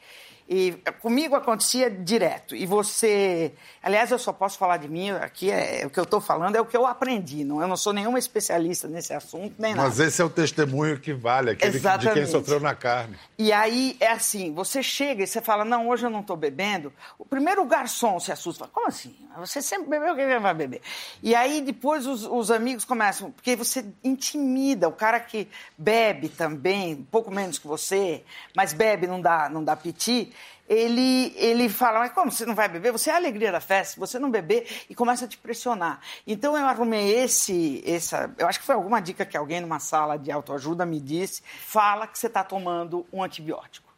e 0.53 0.73
comigo 0.99 1.33
acontecia 1.33 1.89
direto. 1.89 2.53
E 2.53 2.65
você. 2.65 3.53
Aliás, 3.81 4.11
eu 4.11 4.19
só 4.19 4.33
posso 4.33 4.57
falar 4.57 4.75
de 4.75 4.89
mim, 4.89 5.09
aqui 5.09 5.49
é, 5.49 5.85
o 5.85 5.89
que 5.89 5.97
eu 5.97 6.03
estou 6.03 6.19
falando 6.19 6.57
é 6.57 6.59
o 6.59 6.65
que 6.65 6.75
eu 6.75 6.85
aprendi. 6.85 7.45
Não, 7.45 7.61
eu 7.61 7.69
não 7.69 7.77
sou 7.77 7.93
nenhuma 7.93 8.19
especialista 8.19 8.85
nesse 8.89 9.13
assunto, 9.13 9.55
nem 9.57 9.73
nada. 9.73 9.87
Mas 9.87 9.97
esse 10.01 10.21
é 10.21 10.25
o 10.25 10.29
testemunho 10.29 10.99
que 10.99 11.13
vale, 11.13 11.51
aquele 11.51 11.77
Exatamente. 11.77 12.15
de 12.15 12.19
quem 12.19 12.25
sofreu 12.25 12.59
na 12.59 12.75
carne. 12.75 13.15
E 13.37 13.53
aí 13.53 13.95
é 14.01 14.09
assim: 14.09 14.53
você 14.53 14.83
chega 14.83 15.23
e 15.23 15.27
você 15.27 15.39
fala, 15.39 15.63
não, 15.63 15.87
hoje 15.87 16.05
eu 16.05 16.09
não 16.09 16.19
estou 16.19 16.35
bebendo. 16.35 16.91
O 17.17 17.23
primeiro 17.25 17.63
garçom 17.63 18.19
se 18.19 18.33
assusta, 18.33 18.65
fala, 18.65 18.71
como 18.73 18.87
assim? 18.89 19.15
Você 19.37 19.61
sempre 19.61 19.89
bebeu, 19.89 20.13
quem 20.17 20.37
vai 20.37 20.53
beber? 20.53 20.81
E 21.23 21.33
aí 21.33 21.61
depois 21.61 22.05
os, 22.05 22.25
os 22.25 22.51
amigos 22.51 22.83
começam, 22.83 23.31
porque 23.31 23.55
você 23.55 23.85
intimida 24.03 24.89
o 24.89 24.91
cara 24.91 25.17
que 25.17 25.47
bebe 25.77 26.27
também, 26.27 26.95
um 26.95 27.05
pouco 27.05 27.31
menos 27.31 27.57
que 27.57 27.65
você, 27.65 28.21
mas 28.53 28.73
bebe, 28.73 29.07
não 29.07 29.21
dá, 29.21 29.47
não 29.47 29.63
dá 29.63 29.77
piti 29.77 30.33
ele, 30.71 31.33
ele 31.35 31.67
fala, 31.67 31.99
mas 31.99 32.13
como 32.13 32.31
você 32.31 32.45
não 32.45 32.55
vai 32.55 32.69
beber? 32.69 32.93
Você 32.93 33.09
é 33.09 33.13
a 33.13 33.17
alegria 33.17 33.51
da 33.51 33.59
festa, 33.59 33.99
você 33.99 34.17
não 34.17 34.31
beber, 34.31 34.85
e 34.89 34.95
começa 34.95 35.25
a 35.25 35.27
te 35.27 35.37
pressionar. 35.37 35.99
Então 36.25 36.57
eu 36.57 36.65
arrumei 36.65 37.13
esse, 37.13 37.83
essa, 37.85 38.33
eu 38.37 38.47
acho 38.47 38.57
que 38.57 38.65
foi 38.65 38.75
alguma 38.75 39.01
dica 39.01 39.25
que 39.25 39.35
alguém 39.35 39.59
numa 39.59 39.79
sala 39.79 40.17
de 40.17 40.31
autoajuda 40.31 40.85
me 40.85 41.01
disse, 41.01 41.43
fala 41.43 42.07
que 42.07 42.17
você 42.17 42.27
está 42.27 42.41
tomando 42.41 43.05
um 43.11 43.21
antibiótico. 43.21 43.91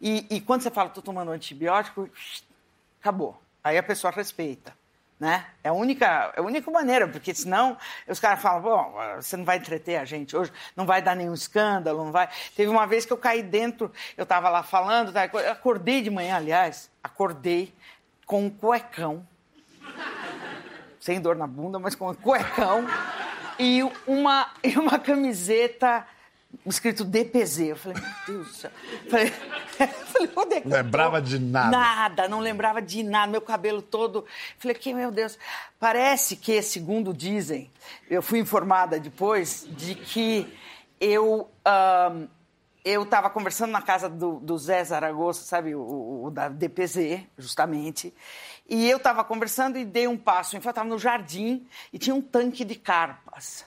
E, 0.00 0.26
e 0.28 0.40
quando 0.40 0.62
você 0.62 0.72
fala, 0.72 0.88
estou 0.88 1.04
tomando 1.04 1.28
um 1.28 1.34
antibiótico, 1.34 2.10
acabou. 3.00 3.40
Aí 3.62 3.78
a 3.78 3.82
pessoa 3.82 4.12
respeita 4.12 4.77
né? 5.18 5.46
É 5.64 5.68
a 5.68 5.72
única, 5.72 6.32
é 6.36 6.40
a 6.40 6.42
única 6.42 6.70
maneira, 6.70 7.08
porque 7.08 7.34
senão 7.34 7.76
os 8.06 8.20
caras 8.20 8.40
falam, 8.40 8.62
bom, 8.62 8.94
você 9.16 9.36
não 9.36 9.44
vai 9.44 9.56
entreter 9.56 9.96
a 9.96 10.04
gente 10.04 10.36
hoje, 10.36 10.52
não 10.76 10.86
vai 10.86 11.02
dar 11.02 11.16
nenhum 11.16 11.34
escândalo, 11.34 12.04
não 12.04 12.12
vai. 12.12 12.28
Teve 12.54 12.70
uma 12.70 12.86
vez 12.86 13.04
que 13.04 13.12
eu 13.12 13.16
caí 13.16 13.42
dentro, 13.42 13.90
eu 14.16 14.22
estava 14.22 14.48
lá 14.48 14.62
falando, 14.62 15.12
tá, 15.12 15.26
eu 15.26 15.52
acordei 15.52 16.02
de 16.02 16.10
manhã, 16.10 16.36
aliás, 16.36 16.90
acordei 17.02 17.74
com 18.24 18.44
um 18.44 18.50
cuecão, 18.50 19.26
sem 21.00 21.20
dor 21.20 21.34
na 21.34 21.46
bunda, 21.46 21.78
mas 21.78 21.94
com 21.94 22.10
um 22.10 22.14
cuecão 22.14 22.86
e 23.58 23.82
uma, 24.06 24.50
e 24.62 24.78
uma 24.78 24.98
camiseta 24.98 26.06
escrito 26.66 27.04
DPZ. 27.04 27.60
Eu 27.60 27.76
falei, 27.76 28.00
meu 28.00 28.12
Deus 28.26 28.48
do 28.48 28.54
céu. 28.54 28.70
Falei, 29.10 29.30
falei 30.06 30.30
onde 30.36 30.54
é 30.54 30.60
que 30.60 30.68
Lembrava 30.68 31.20
de 31.22 31.38
nada? 31.38 31.70
Nada, 31.70 32.28
não 32.28 32.40
lembrava 32.40 32.82
de 32.82 33.02
nada. 33.02 33.30
Meu 33.30 33.40
cabelo 33.40 33.82
todo. 33.82 34.24
Falei, 34.58 34.74
que 34.74 34.92
meu 34.92 35.10
Deus. 35.10 35.38
Parece 35.78 36.36
que, 36.36 36.60
segundo 36.62 37.14
dizem, 37.14 37.70
eu 38.08 38.22
fui 38.22 38.38
informada 38.38 38.98
depois 38.98 39.66
de 39.70 39.94
que 39.94 40.52
eu. 41.00 41.48
Um, 41.66 42.28
eu 42.84 43.02
estava 43.02 43.28
conversando 43.28 43.70
na 43.70 43.82
casa 43.82 44.08
do, 44.08 44.40
do 44.40 44.56
Zé 44.56 44.82
Zaragoza, 44.82 45.42
sabe, 45.42 45.74
o, 45.74 46.22
o, 46.24 46.30
da 46.30 46.48
DPZ, 46.48 47.20
justamente, 47.36 48.14
E 48.66 48.88
eu 48.88 48.96
estava 48.96 49.22
conversando 49.24 49.76
e 49.76 49.84
dei 49.84 50.06
um 50.06 50.16
passo. 50.16 50.56
Eu 50.56 50.58
estava 50.58 50.84
no 50.84 50.98
jardim 50.98 51.66
e 51.92 51.98
tinha 51.98 52.14
um 52.14 52.22
tanque 52.22 52.64
de 52.64 52.74
carpas. 52.76 53.66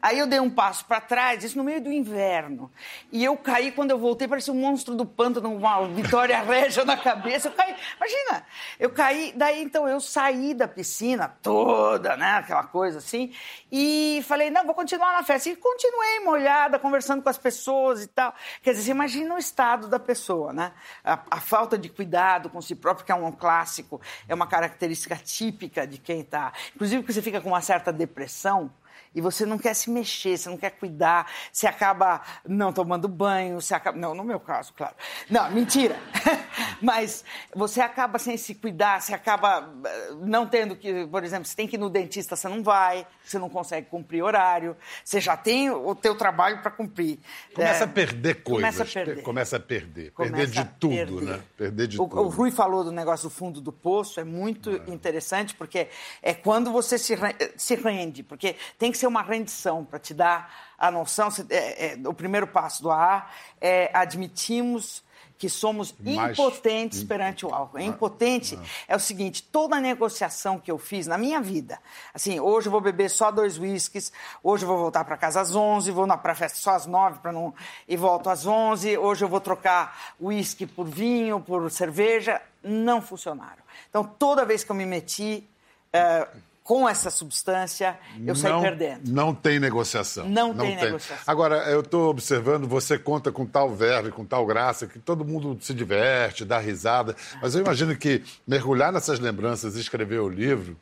Aí 0.00 0.18
eu 0.18 0.26
dei 0.26 0.38
um 0.38 0.48
passo 0.48 0.84
para 0.84 1.00
trás, 1.00 1.42
isso 1.42 1.58
no 1.58 1.64
meio 1.64 1.80
do 1.80 1.90
inverno. 1.90 2.70
E 3.10 3.24
eu 3.24 3.36
caí, 3.36 3.72
quando 3.72 3.90
eu 3.90 3.98
voltei, 3.98 4.28
parecia 4.28 4.52
um 4.52 4.60
monstro 4.60 4.94
do 4.94 5.04
pântano, 5.04 5.52
uma 5.52 5.88
Vitória 5.88 6.40
Régia 6.42 6.84
na 6.84 6.96
cabeça. 6.96 7.48
Eu 7.48 7.52
caí, 7.52 7.74
imagina, 7.96 8.46
eu 8.78 8.90
caí, 8.90 9.32
daí 9.36 9.62
então 9.62 9.88
eu 9.88 10.00
saí 10.00 10.54
da 10.54 10.68
piscina 10.68 11.28
toda, 11.42 12.16
né, 12.16 12.36
aquela 12.36 12.64
coisa 12.64 12.98
assim, 12.98 13.32
e 13.72 14.22
falei, 14.26 14.50
não, 14.50 14.64
vou 14.64 14.74
continuar 14.74 15.12
na 15.12 15.22
festa. 15.22 15.48
E 15.48 15.56
continuei 15.56 16.20
molhada, 16.20 16.78
conversando 16.78 17.22
com 17.22 17.28
as 17.28 17.38
pessoas 17.38 18.02
e 18.02 18.06
tal. 18.06 18.32
Quer 18.62 18.72
dizer, 18.72 18.92
imagina 18.92 19.34
o 19.34 19.38
estado 19.38 19.88
da 19.88 19.98
pessoa, 19.98 20.52
né? 20.52 20.72
A, 21.04 21.18
a 21.30 21.40
falta 21.40 21.76
de 21.76 21.88
cuidado 21.88 22.48
com 22.48 22.60
si 22.60 22.74
próprio, 22.74 23.04
que 23.04 23.12
é 23.12 23.14
um 23.14 23.32
clássico, 23.32 24.00
é 24.28 24.34
uma 24.34 24.46
característica 24.46 25.16
típica 25.16 25.86
de 25.86 25.98
quem 25.98 26.20
está. 26.20 26.52
Inclusive, 26.74 27.02
que 27.02 27.12
você 27.12 27.20
fica 27.20 27.40
com 27.40 27.48
uma 27.48 27.60
certa 27.60 27.92
depressão 27.92 28.70
e 29.14 29.20
você 29.20 29.44
não 29.46 29.58
quer 29.58 29.74
se 29.74 29.90
mexer, 29.90 30.36
você 30.36 30.48
não 30.48 30.56
quer 30.56 30.70
cuidar, 30.70 31.30
você 31.52 31.66
acaba 31.66 32.22
não 32.46 32.72
tomando 32.72 33.08
banho, 33.08 33.60
você 33.60 33.74
acaba. 33.74 33.98
Não, 33.98 34.14
no 34.14 34.24
meu 34.24 34.40
caso, 34.40 34.72
claro. 34.74 34.94
Não, 35.30 35.50
mentira. 35.50 35.96
Mas 36.82 37.24
você 37.54 37.80
acaba 37.80 38.18
sem 38.18 38.36
se 38.36 38.54
cuidar, 38.54 39.00
você 39.00 39.14
acaba 39.14 39.72
eh, 39.84 40.10
não 40.20 40.46
tendo 40.46 40.76
que, 40.76 41.06
por 41.06 41.24
exemplo, 41.24 41.44
você 41.44 41.56
tem 41.56 41.66
que 41.66 41.76
ir 41.76 41.78
no 41.78 41.90
dentista, 41.90 42.36
você 42.36 42.48
não 42.48 42.62
vai, 42.62 43.06
você 43.24 43.38
não 43.38 43.48
consegue 43.48 43.88
cumprir 43.88 44.22
horário, 44.22 44.76
você 45.04 45.20
já 45.20 45.36
tem 45.36 45.70
o 45.70 45.94
teu 45.94 46.14
trabalho 46.14 46.60
para 46.62 46.70
cumprir. 46.70 47.18
Começa 47.54 47.84
é, 47.84 47.86
a 47.86 47.88
perder 47.88 48.42
coisas. 48.42 48.76
Começa 48.76 48.82
a 48.82 49.04
perder. 49.04 49.22
Começa 49.22 49.56
a 49.56 49.60
perder. 49.60 50.10
Começa 50.12 50.36
perder 50.36 50.64
de 50.64 50.64
tudo, 50.78 50.90
perder. 50.90 51.24
né? 51.24 51.40
Perder 51.56 51.86
de 51.86 52.00
o, 52.00 52.08
tudo. 52.08 52.20
O 52.20 52.28
Rui 52.28 52.50
falou 52.50 52.84
do 52.84 52.92
negócio 52.92 53.28
do 53.28 53.34
fundo 53.34 53.60
do 53.60 53.72
poço, 53.72 54.20
é 54.20 54.24
muito 54.24 54.70
é. 54.70 54.90
interessante, 54.90 55.54
porque 55.54 55.88
é 56.22 56.34
quando 56.34 56.70
você 56.70 56.98
se, 56.98 57.16
se 57.56 57.74
rende, 57.74 58.22
porque 58.22 58.56
tem 58.78 58.92
que 58.92 58.97
ser 58.98 59.06
uma 59.06 59.22
rendição 59.22 59.84
para 59.84 59.98
te 59.98 60.12
dar 60.12 60.52
a 60.78 60.90
noção. 60.90 61.28
É, 61.50 61.86
é, 61.86 61.98
o 62.04 62.14
primeiro 62.14 62.46
passo 62.46 62.82
do 62.82 62.90
AA 62.90 63.28
é 63.60 63.90
admitimos 63.94 65.02
que 65.38 65.48
somos 65.48 65.94
Mais 66.00 66.32
impotentes 66.32 67.04
perante 67.04 67.46
o 67.46 67.54
álcool. 67.54 67.78
É 67.78 67.84
impotente 67.84 68.58
é 68.88 68.96
o 68.96 68.98
seguinte, 68.98 69.42
toda 69.42 69.80
negociação 69.80 70.58
que 70.58 70.70
eu 70.70 70.78
fiz 70.78 71.06
na 71.06 71.16
minha 71.16 71.40
vida, 71.40 71.78
assim, 72.12 72.40
hoje 72.40 72.66
eu 72.66 72.72
vou 72.72 72.80
beber 72.80 73.08
só 73.08 73.30
dois 73.30 73.56
uísques, 73.56 74.12
hoje 74.42 74.64
eu 74.64 74.68
vou 74.68 74.76
voltar 74.76 75.04
para 75.04 75.16
casa 75.16 75.40
às 75.40 75.54
11, 75.54 75.90
vou 75.92 76.08
para 76.18 76.32
a 76.32 76.34
festa 76.34 76.58
só 76.58 76.72
às 76.72 76.86
9 76.86 77.20
para 77.20 77.30
não 77.30 77.54
e 77.86 77.96
volto 77.96 78.28
às 78.28 78.44
11, 78.44 78.98
hoje 78.98 79.24
eu 79.24 79.28
vou 79.28 79.40
trocar 79.40 80.14
uísque 80.20 80.66
por 80.66 80.86
vinho, 80.86 81.40
por 81.40 81.70
cerveja, 81.70 82.42
não 82.62 83.00
funcionaram. 83.00 83.62
Então, 83.88 84.02
toda 84.02 84.44
vez 84.44 84.64
que 84.64 84.72
eu 84.72 84.76
me 84.76 84.84
meti 84.84 85.48
é, 85.92 86.26
com 86.68 86.86
essa 86.86 87.08
substância, 87.08 87.98
eu 88.26 88.36
saí 88.36 88.52
não, 88.52 88.60
perdendo. 88.60 89.10
Não 89.10 89.34
tem 89.34 89.58
negociação. 89.58 90.28
Não, 90.28 90.52
não 90.52 90.66
tem, 90.66 90.76
tem, 90.76 90.84
negociação. 90.84 91.24
Agora, 91.26 91.56
eu 91.70 91.80
estou 91.80 92.10
observando, 92.10 92.68
você 92.68 92.98
conta 92.98 93.32
com 93.32 93.46
tal 93.46 93.74
verve, 93.74 94.10
com 94.10 94.22
tal 94.22 94.44
graça, 94.44 94.86
que 94.86 94.98
todo 94.98 95.24
mundo 95.24 95.56
se 95.62 95.72
diverte, 95.72 96.44
dá 96.44 96.58
risada. 96.58 97.16
Mas 97.40 97.54
eu 97.54 97.62
imagino 97.62 97.96
que 97.96 98.22
mergulhar 98.46 98.92
nessas 98.92 99.18
lembranças 99.18 99.76
e 99.76 99.80
escrever 99.80 100.18
o 100.18 100.28
livro. 100.28 100.76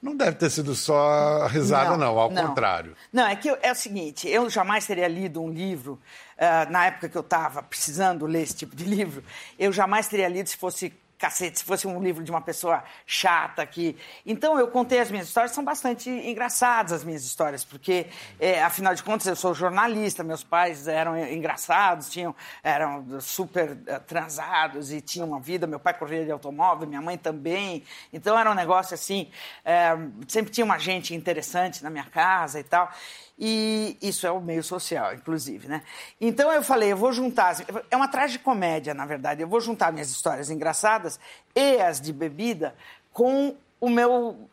Não 0.00 0.16
deve 0.16 0.36
ter 0.36 0.50
sido 0.50 0.72
só 0.76 1.48
risada, 1.48 1.96
não, 1.96 1.98
não 1.98 2.18
ao 2.20 2.30
não. 2.30 2.46
contrário. 2.46 2.94
Não, 3.12 3.26
é 3.26 3.34
que 3.34 3.48
eu, 3.50 3.58
é 3.60 3.72
o 3.72 3.74
seguinte: 3.74 4.28
eu 4.28 4.48
jamais 4.48 4.86
teria 4.86 5.08
lido 5.08 5.42
um 5.42 5.50
livro, 5.50 6.00
uh, 6.36 6.70
na 6.70 6.86
época 6.86 7.08
que 7.08 7.18
eu 7.18 7.22
estava 7.22 7.60
precisando 7.60 8.24
ler 8.24 8.42
esse 8.42 8.54
tipo 8.54 8.76
de 8.76 8.84
livro, 8.84 9.24
eu 9.58 9.72
jamais 9.72 10.06
teria 10.06 10.28
lido 10.28 10.48
se 10.48 10.56
fosse 10.56 10.92
cacete, 11.18 11.58
se 11.58 11.64
fosse 11.64 11.86
um 11.86 12.00
livro 12.00 12.22
de 12.22 12.30
uma 12.30 12.40
pessoa 12.40 12.82
chata 13.04 13.66
que. 13.66 13.96
Então 14.24 14.58
eu 14.58 14.68
contei 14.68 15.00
as 15.00 15.10
minhas 15.10 15.26
histórias, 15.26 15.52
são 15.52 15.64
bastante 15.64 16.08
engraçadas 16.08 16.92
as 16.92 17.04
minhas 17.04 17.24
histórias, 17.24 17.64
porque 17.64 18.06
é, 18.38 18.62
afinal 18.62 18.94
de 18.94 19.02
contas 19.02 19.26
eu 19.26 19.34
sou 19.34 19.52
jornalista, 19.52 20.22
meus 20.22 20.44
pais 20.44 20.86
eram 20.86 21.18
engraçados, 21.18 22.08
tinham 22.08 22.34
eram 22.62 23.20
super 23.20 23.72
uh, 23.72 24.00
transados 24.06 24.92
e 24.92 25.00
tinham 25.00 25.26
uma 25.26 25.40
vida. 25.40 25.66
Meu 25.66 25.80
pai 25.80 25.94
corria 25.94 26.24
de 26.24 26.30
automóvel, 26.30 26.86
minha 26.86 27.02
mãe 27.02 27.18
também. 27.18 27.82
Então 28.12 28.38
era 28.38 28.50
um 28.50 28.54
negócio 28.54 28.94
assim, 28.94 29.28
é, 29.64 29.96
sempre 30.28 30.52
tinha 30.52 30.64
uma 30.64 30.78
gente 30.78 31.14
interessante 31.14 31.82
na 31.82 31.90
minha 31.90 32.04
casa 32.04 32.60
e 32.60 32.64
tal. 32.64 32.90
E 33.38 33.96
isso 34.02 34.26
é 34.26 34.30
o 34.32 34.40
meio 34.40 34.64
social, 34.64 35.14
inclusive, 35.14 35.68
né? 35.68 35.82
Então 36.20 36.52
eu 36.52 36.60
falei, 36.60 36.90
eu 36.90 36.96
vou 36.96 37.12
juntar. 37.12 37.56
É 37.88 37.96
uma 37.96 38.08
tragicomédia, 38.08 38.92
na 38.92 39.06
verdade. 39.06 39.42
Eu 39.42 39.48
vou 39.48 39.60
juntar 39.60 39.92
minhas 39.92 40.10
histórias 40.10 40.50
engraçadas 40.50 41.20
e 41.54 41.80
as 41.80 42.00
de 42.00 42.12
bebida 42.12 42.74
com 43.12 43.54
o 43.80 43.88
meu. 43.88 44.48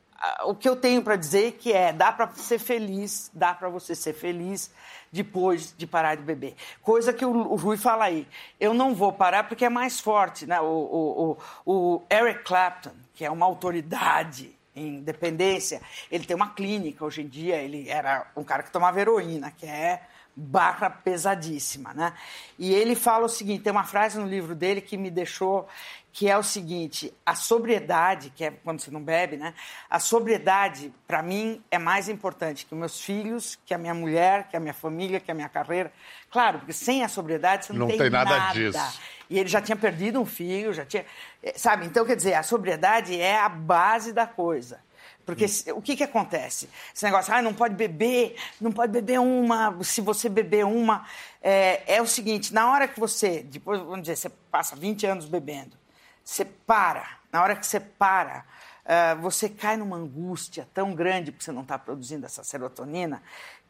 O 0.45 0.55
que 0.55 0.69
eu 0.69 0.75
tenho 0.75 1.01
para 1.01 1.15
dizer 1.15 1.53
que 1.53 1.73
é: 1.73 1.91
dá 1.91 2.11
para 2.11 2.31
ser 2.33 2.59
feliz, 2.59 3.31
dá 3.33 3.55
para 3.55 3.69
você 3.69 3.95
ser 3.95 4.13
feliz 4.13 4.71
depois 5.11 5.73
de 5.75 5.87
parar 5.87 6.13
de 6.15 6.21
beber. 6.21 6.55
Coisa 6.83 7.11
que 7.11 7.25
o, 7.25 7.55
Rui 7.55 7.77
fala 7.77 8.05
aí. 8.05 8.27
Eu 8.59 8.73
não 8.73 8.93
vou 8.93 9.11
parar 9.11 9.47
porque 9.47 9.65
é 9.65 9.69
mais 9.69 9.99
forte, 9.99 10.45
né? 10.45 10.61
O, 10.61 10.65
o, 10.65 11.37
o, 11.65 11.73
o 11.73 12.01
Eric 12.11 12.43
Clapton, 12.43 12.91
que 13.15 13.25
é 13.25 13.31
uma 13.31 13.47
autoridade 13.47 14.54
em 14.75 15.01
dependência. 15.01 15.81
Ele 16.11 16.25
tem 16.25 16.35
uma 16.35 16.49
clínica 16.49 17.05
hoje 17.05 17.21
em 17.21 17.27
dia, 17.27 17.55
ele 17.57 17.89
era 17.89 18.27
um 18.35 18.43
cara 18.43 18.63
que 18.63 18.71
tomava 18.71 18.99
heroína, 18.99 19.51
que 19.51 19.65
é 19.65 20.01
barra 20.35 20.89
pesadíssima, 20.89 21.93
né? 21.93 22.13
E 22.59 22.73
ele 22.73 22.93
fala 22.93 23.25
o 23.25 23.29
seguinte, 23.29 23.63
tem 23.63 23.71
uma 23.71 23.85
frase 23.85 24.19
no 24.19 24.27
livro 24.27 24.53
dele 24.53 24.81
que 24.81 24.97
me 24.97 25.09
deixou, 25.09 25.65
que 26.11 26.29
é 26.29 26.37
o 26.37 26.43
seguinte, 26.43 27.13
a 27.25 27.35
sobriedade, 27.35 28.31
que 28.35 28.43
é 28.43 28.51
quando 28.51 28.81
você 28.81 28.91
não 28.91 29.01
bebe, 29.01 29.37
né? 29.37 29.53
A 29.89 29.97
sobriedade, 29.97 30.93
para 31.07 31.23
mim, 31.23 31.63
é 31.71 31.77
mais 31.79 32.09
importante 32.09 32.65
que 32.65 32.75
meus 32.75 32.99
filhos, 32.99 33.57
que 33.65 33.73
a 33.73 33.77
minha 33.77 33.93
mulher, 33.93 34.49
que 34.49 34.57
a 34.57 34.59
minha 34.59 34.73
família, 34.73 35.21
que 35.21 35.31
a 35.31 35.33
minha 35.33 35.49
carreira. 35.49 35.91
Claro, 36.29 36.59
porque 36.59 36.73
sem 36.73 37.03
a 37.03 37.07
sobriedade 37.07 37.67
você 37.67 37.73
não, 37.73 37.79
não 37.79 37.87
tem, 37.87 37.97
tem 37.97 38.09
nada, 38.09 38.37
nada 38.37 38.53
disso. 38.53 38.99
E 39.29 39.39
ele 39.39 39.49
já 39.49 39.61
tinha 39.61 39.75
perdido 39.75 40.19
um 40.19 40.25
filho, 40.25 40.73
já 40.73 40.85
tinha. 40.85 41.05
Eh, 41.41 41.53
sabe? 41.57 41.85
Então, 41.85 42.05
quer 42.05 42.15
dizer, 42.15 42.33
a 42.33 42.43
sobriedade 42.43 43.19
é 43.19 43.39
a 43.39 43.49
base 43.49 44.13
da 44.13 44.27
coisa. 44.27 44.79
Porque 45.25 45.45
o 45.71 45.81
que, 45.81 45.95
que 45.95 46.03
acontece? 46.03 46.69
Esse 46.93 47.03
negócio, 47.03 47.33
ah, 47.33 47.41
não 47.41 47.53
pode 47.53 47.73
beber, 47.73 48.35
não 48.61 48.71
pode 48.71 48.91
beber 48.91 49.19
uma, 49.19 49.75
se 49.83 49.99
você 49.99 50.29
beber 50.29 50.65
uma. 50.65 51.07
É, 51.41 51.95
é 51.95 52.01
o 52.01 52.05
seguinte, 52.05 52.53
na 52.53 52.71
hora 52.71 52.87
que 52.87 52.99
você, 52.99 53.41
depois, 53.41 53.79
vamos 53.79 54.01
dizer, 54.01 54.15
você 54.15 54.29
passa 54.51 54.75
20 54.75 55.05
anos 55.07 55.25
bebendo, 55.25 55.75
você 56.23 56.45
para, 56.45 57.17
na 57.31 57.41
hora 57.41 57.55
que 57.55 57.65
você 57.65 57.79
para, 57.79 58.45
uh, 58.85 59.19
você 59.19 59.49
cai 59.49 59.75
numa 59.77 59.97
angústia 59.97 60.67
tão 60.73 60.93
grande 60.93 61.31
porque 61.31 61.43
você 61.43 61.51
não 61.51 61.63
está 61.63 61.77
produzindo 61.79 62.25
essa 62.27 62.43
serotonina, 62.43 63.23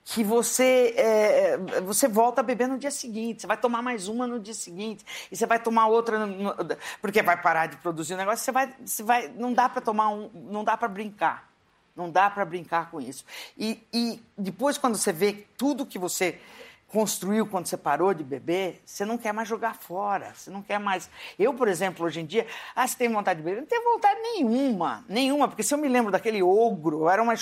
que 0.07 0.23
você, 0.23 0.93
é, 0.95 1.57
você 1.81 2.07
volta 2.07 2.39
a 2.39 2.43
beber 2.43 2.67
no 2.67 2.77
dia 2.77 2.91
seguinte, 2.91 3.41
você 3.41 3.47
vai 3.47 3.57
tomar 3.57 3.81
mais 3.81 4.07
uma 4.07 4.27
no 4.27 4.39
dia 4.39 4.53
seguinte, 4.53 5.03
e 5.31 5.35
você 5.35 5.47
vai 5.47 5.57
tomar 5.57 5.87
outra, 5.87 6.27
no, 6.27 6.53
porque 7.01 7.23
vai 7.23 7.41
parar 7.41 7.65
de 7.65 7.77
produzir 7.77 8.13
o 8.13 8.17
negócio, 8.17 8.45
você 8.45 8.51
vai, 8.51 8.71
você 8.85 9.01
vai 9.01 9.27
não 9.29 9.51
dá 9.51 9.67
para 9.67 9.81
tomar 9.81 10.09
um, 10.09 10.29
não 10.31 10.63
dá 10.63 10.77
para 10.77 10.87
brincar, 10.87 11.49
não 11.95 12.11
dá 12.11 12.29
para 12.29 12.45
brincar 12.45 12.91
com 12.91 13.01
isso. 13.01 13.25
E, 13.57 13.81
e 13.91 14.21
depois, 14.37 14.77
quando 14.77 14.95
você 14.95 15.11
vê 15.11 15.47
tudo 15.57 15.87
que 15.87 15.97
você 15.97 16.39
construiu 16.87 17.47
quando 17.47 17.65
você 17.65 17.75
parou 17.75 18.13
de 18.13 18.23
beber, 18.23 18.81
você 18.85 19.03
não 19.03 19.17
quer 19.17 19.33
mais 19.33 19.49
jogar 19.49 19.75
fora, 19.75 20.33
você 20.35 20.51
não 20.51 20.61
quer 20.61 20.79
mais. 20.79 21.09
Eu, 21.37 21.51
por 21.53 21.67
exemplo, 21.67 22.05
hoje 22.05 22.21
em 22.21 22.25
dia, 22.25 22.45
ah, 22.75 22.87
você 22.87 22.95
tem 22.95 23.11
vontade 23.11 23.39
de 23.39 23.43
beber? 23.43 23.61
Não 23.61 23.67
tenho 23.67 23.83
vontade 23.83 24.19
nenhuma, 24.21 25.03
nenhuma, 25.09 25.47
porque 25.47 25.63
se 25.63 25.73
eu 25.73 25.79
me 25.79 25.87
lembro 25.87 26.11
daquele 26.11 26.43
ogro, 26.43 27.01
eu 27.01 27.09
era 27.09 27.23
uma, 27.23 27.33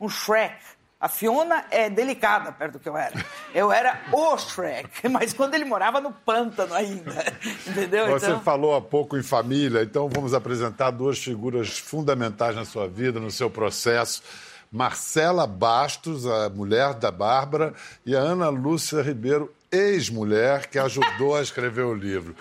um 0.00 0.08
Shrek 0.08 0.56
a 1.00 1.08
Fiona 1.08 1.64
é 1.70 1.88
delicada 1.88 2.50
perto 2.50 2.72
do 2.74 2.78
que 2.80 2.88
eu 2.88 2.96
era. 2.96 3.24
Eu 3.54 3.70
era 3.70 4.00
o 4.12 4.36
Shrek, 4.36 5.06
mas 5.08 5.32
quando 5.32 5.54
ele 5.54 5.64
morava 5.64 6.00
no 6.00 6.12
pântano 6.12 6.74
ainda. 6.74 7.24
Entendeu? 7.66 8.08
Você 8.08 8.26
então... 8.26 8.40
falou 8.40 8.74
há 8.74 8.80
pouco 8.80 9.16
em 9.16 9.22
família, 9.22 9.82
então 9.82 10.08
vamos 10.08 10.34
apresentar 10.34 10.90
duas 10.90 11.18
figuras 11.18 11.78
fundamentais 11.78 12.56
na 12.56 12.64
sua 12.64 12.88
vida, 12.88 13.20
no 13.20 13.30
seu 13.30 13.48
processo. 13.48 14.22
Marcela 14.72 15.46
Bastos, 15.46 16.26
a 16.26 16.50
mulher 16.50 16.94
da 16.94 17.10
Bárbara, 17.10 17.72
e 18.04 18.14
a 18.14 18.18
Ana 18.18 18.48
Lúcia 18.48 19.00
Ribeiro, 19.00 19.54
ex-mulher, 19.70 20.66
que 20.66 20.78
ajudou 20.78 21.36
a 21.36 21.42
escrever 21.42 21.84
o 21.84 21.94
livro. 21.94 22.34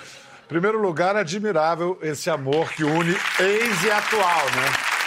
Em 0.46 0.48
primeiro 0.48 0.82
lugar, 0.82 1.16
admirável 1.16 1.98
esse 2.02 2.30
amor 2.30 2.70
que 2.72 2.84
une 2.84 3.16
ex 3.40 3.84
e 3.84 3.92
atual, 3.92 4.46
né? 4.46 4.98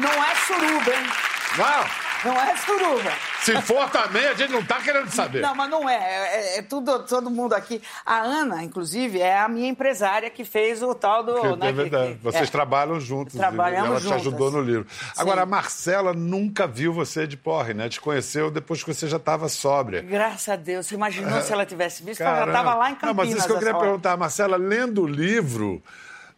Não 0.00 0.24
é 0.24 0.34
suruba, 0.36 0.90
hein? 0.90 1.31
Não. 1.56 2.02
Não 2.24 2.40
é 2.40 2.56
suruba. 2.56 3.12
Se 3.40 3.60
for 3.62 3.90
também, 3.90 4.24
a 4.26 4.34
gente 4.34 4.52
não 4.52 4.60
está 4.60 4.80
querendo 4.80 5.10
saber. 5.10 5.42
Não, 5.42 5.54
mas 5.54 5.68
não 5.68 5.88
é. 5.88 5.96
É, 5.96 6.58
é, 6.58 6.62
tudo, 6.62 7.00
todo 7.00 7.28
mundo 7.28 7.52
aqui. 7.52 7.82
A 8.06 8.20
Ana, 8.20 8.62
inclusive, 8.62 9.20
é 9.20 9.38
a 9.38 9.48
minha 9.48 9.68
empresária 9.68 10.30
que 10.30 10.44
fez 10.44 10.82
o 10.82 10.94
tal 10.94 11.24
do. 11.24 11.40
Que, 11.40 11.56
né, 11.56 11.68
é 11.68 11.72
verdade. 11.72 12.12
Que, 12.12 12.18
que, 12.18 12.24
Vocês 12.24 12.48
é. 12.48 12.52
trabalham 12.52 13.00
juntos. 13.00 13.34
Trabalhamos 13.34 13.90
ela 13.90 14.00
juntas. 14.00 14.22
te 14.22 14.28
ajudou 14.28 14.50
no 14.52 14.60
livro. 14.60 14.86
Agora, 15.16 15.42
a 15.42 15.46
Marcela 15.46 16.12
nunca 16.12 16.66
viu 16.66 16.92
você 16.92 17.26
de 17.26 17.36
porre, 17.36 17.74
né? 17.74 17.88
Te 17.88 18.00
conheceu 18.00 18.50
depois 18.50 18.84
que 18.84 18.94
você 18.94 19.08
já 19.08 19.16
estava 19.16 19.48
sóbria. 19.48 20.02
Graças 20.02 20.48
a 20.48 20.56
Deus. 20.56 20.86
Você 20.86 20.94
imaginou 20.94 21.40
se 21.42 21.52
ela 21.52 21.66
tivesse 21.66 22.04
visto? 22.04 22.20
Caramba. 22.20 22.42
Ela 22.42 22.52
já 22.52 22.58
estava 22.58 22.74
lá 22.76 22.90
em 22.90 22.94
Campinas. 22.94 23.16
Não, 23.16 23.24
mas 23.24 23.36
isso 23.36 23.46
que 23.46 23.52
eu 23.52 23.58
queria 23.58 23.74
perguntar. 23.74 24.16
Marcela, 24.16 24.56
lendo 24.56 25.02
o 25.02 25.06
livro 25.06 25.82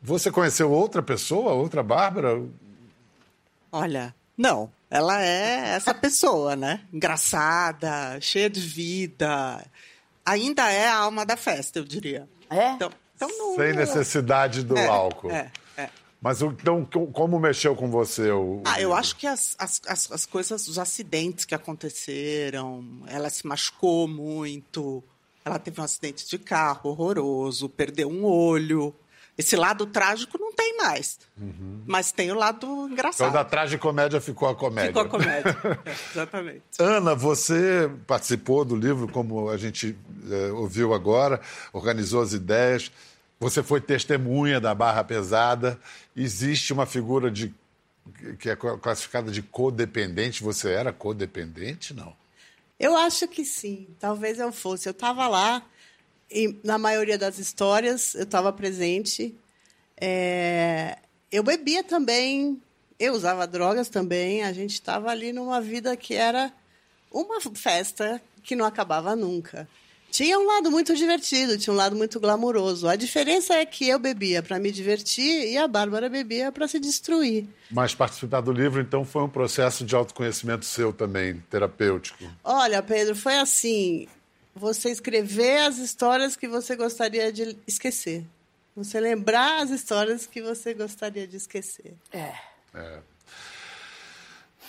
Você 0.00 0.30
conheceu 0.30 0.70
outra 0.70 1.02
pessoa, 1.02 1.52
outra 1.52 1.82
Bárbara? 1.82 2.40
Olha, 3.70 4.14
não. 4.38 4.70
Ela 4.94 5.20
é 5.20 5.70
essa 5.70 5.92
pessoa, 5.92 6.54
né? 6.54 6.82
Engraçada, 6.92 8.16
cheia 8.20 8.48
de 8.48 8.60
vida. 8.60 9.60
Ainda 10.24 10.70
é 10.70 10.86
a 10.86 10.98
alma 10.98 11.26
da 11.26 11.36
festa, 11.36 11.80
eu 11.80 11.84
diria. 11.84 12.28
É? 12.48 12.74
Então, 12.74 12.92
então 13.16 13.28
não... 13.28 13.56
Sem 13.56 13.72
necessidade 13.74 14.62
do 14.62 14.78
é, 14.78 14.86
álcool. 14.86 15.32
É, 15.32 15.50
é. 15.76 15.90
Mas 16.20 16.40
então, 16.42 16.84
como 16.84 17.40
mexeu 17.40 17.74
com 17.74 17.90
você 17.90 18.30
o. 18.30 18.62
Ah, 18.64 18.80
eu 18.80 18.94
acho 18.94 19.16
que 19.16 19.26
as, 19.26 19.56
as, 19.58 19.82
as, 19.84 20.12
as 20.12 20.26
coisas, 20.26 20.68
os 20.68 20.78
acidentes 20.78 21.44
que 21.44 21.56
aconteceram, 21.56 22.84
ela 23.08 23.28
se 23.30 23.44
machucou 23.48 24.06
muito. 24.06 25.02
Ela 25.44 25.58
teve 25.58 25.80
um 25.80 25.84
acidente 25.84 26.24
de 26.30 26.38
carro 26.38 26.90
horroroso, 26.90 27.68
perdeu 27.68 28.08
um 28.08 28.24
olho. 28.24 28.94
Esse 29.36 29.56
lado 29.56 29.84
trágico 29.86 30.38
não 30.38 30.52
tem 30.52 30.76
mais. 30.76 31.18
Uhum. 31.36 31.82
Mas 31.86 32.12
tem 32.12 32.30
o 32.30 32.36
lado 32.36 32.88
engraçado. 32.88 33.28
Então, 33.28 33.42
da 33.42 33.44
tragicomédia 33.44 34.20
ficou 34.20 34.48
a 34.48 34.54
comédia. 34.54 34.88
Ficou 34.88 35.02
a 35.02 35.08
comédia, 35.08 35.56
é, 35.84 35.90
exatamente. 36.12 36.62
Ana, 36.78 37.14
você 37.14 37.90
participou 38.06 38.64
do 38.64 38.76
livro, 38.76 39.08
como 39.08 39.50
a 39.50 39.56
gente 39.56 39.96
é, 40.30 40.52
ouviu 40.52 40.94
agora, 40.94 41.40
organizou 41.72 42.22
as 42.22 42.32
ideias. 42.32 42.92
Você 43.40 43.62
foi 43.62 43.80
testemunha 43.80 44.60
da 44.60 44.72
Barra 44.72 45.02
Pesada. 45.02 45.80
Existe 46.16 46.72
uma 46.72 46.86
figura 46.86 47.28
de 47.30 47.52
que 48.38 48.50
é 48.50 48.56
classificada 48.56 49.32
de 49.32 49.42
codependente. 49.42 50.44
Você 50.44 50.70
era 50.70 50.92
codependente, 50.92 51.92
não? 51.92 52.14
Eu 52.78 52.96
acho 52.96 53.26
que 53.26 53.44
sim. 53.44 53.88
Talvez 53.98 54.38
eu 54.38 54.52
fosse. 54.52 54.88
Eu 54.88 54.92
estava 54.92 55.26
lá 55.26 55.62
e 56.34 56.58
na 56.64 56.76
maioria 56.76 57.16
das 57.16 57.38
histórias 57.38 58.14
eu 58.16 58.24
estava 58.24 58.52
presente. 58.52 59.32
É, 59.98 60.98
eu 61.30 61.44
bebia 61.44 61.84
também, 61.84 62.60
eu 62.98 63.14
usava 63.14 63.46
drogas 63.46 63.88
também. 63.88 64.42
A 64.42 64.52
gente 64.52 64.72
estava 64.72 65.10
ali 65.10 65.32
numa 65.32 65.60
vida 65.60 65.96
que 65.96 66.14
era 66.14 66.52
uma 67.10 67.40
festa 67.40 68.20
que 68.42 68.56
não 68.56 68.66
acabava 68.66 69.14
nunca. 69.14 69.68
Tinha 70.10 70.38
um 70.38 70.46
lado 70.46 70.70
muito 70.70 70.94
divertido, 70.94 71.58
tinha 71.58 71.74
um 71.74 71.76
lado 71.76 71.96
muito 71.96 72.20
glamouroso. 72.20 72.88
A 72.88 72.94
diferença 72.94 73.54
é 73.54 73.66
que 73.66 73.88
eu 73.88 73.98
bebia 73.98 74.42
para 74.44 74.60
me 74.60 74.70
divertir 74.70 75.48
e 75.48 75.56
a 75.56 75.66
Bárbara 75.66 76.08
bebia 76.08 76.52
para 76.52 76.68
se 76.68 76.78
destruir. 76.78 77.48
Mas 77.68 77.96
participar 77.96 78.40
do 78.40 78.52
livro, 78.52 78.80
então, 78.80 79.04
foi 79.04 79.22
um 79.22 79.28
processo 79.28 79.84
de 79.84 79.94
autoconhecimento 79.94 80.64
seu 80.64 80.92
também, 80.92 81.42
terapêutico? 81.50 82.24
Olha, 82.44 82.80
Pedro, 82.80 83.16
foi 83.16 83.38
assim: 83.38 84.06
você 84.54 84.90
escrever 84.90 85.58
as 85.58 85.78
histórias 85.78 86.36
que 86.36 86.46
você 86.46 86.76
gostaria 86.76 87.32
de 87.32 87.56
esquecer. 87.66 88.24
Você 88.76 89.00
lembrar 89.00 89.62
as 89.62 89.70
histórias 89.70 90.26
que 90.26 90.42
você 90.42 90.74
gostaria 90.74 91.26
de 91.26 91.36
esquecer. 91.36 91.94
É. 92.12 92.32
é. 92.74 92.98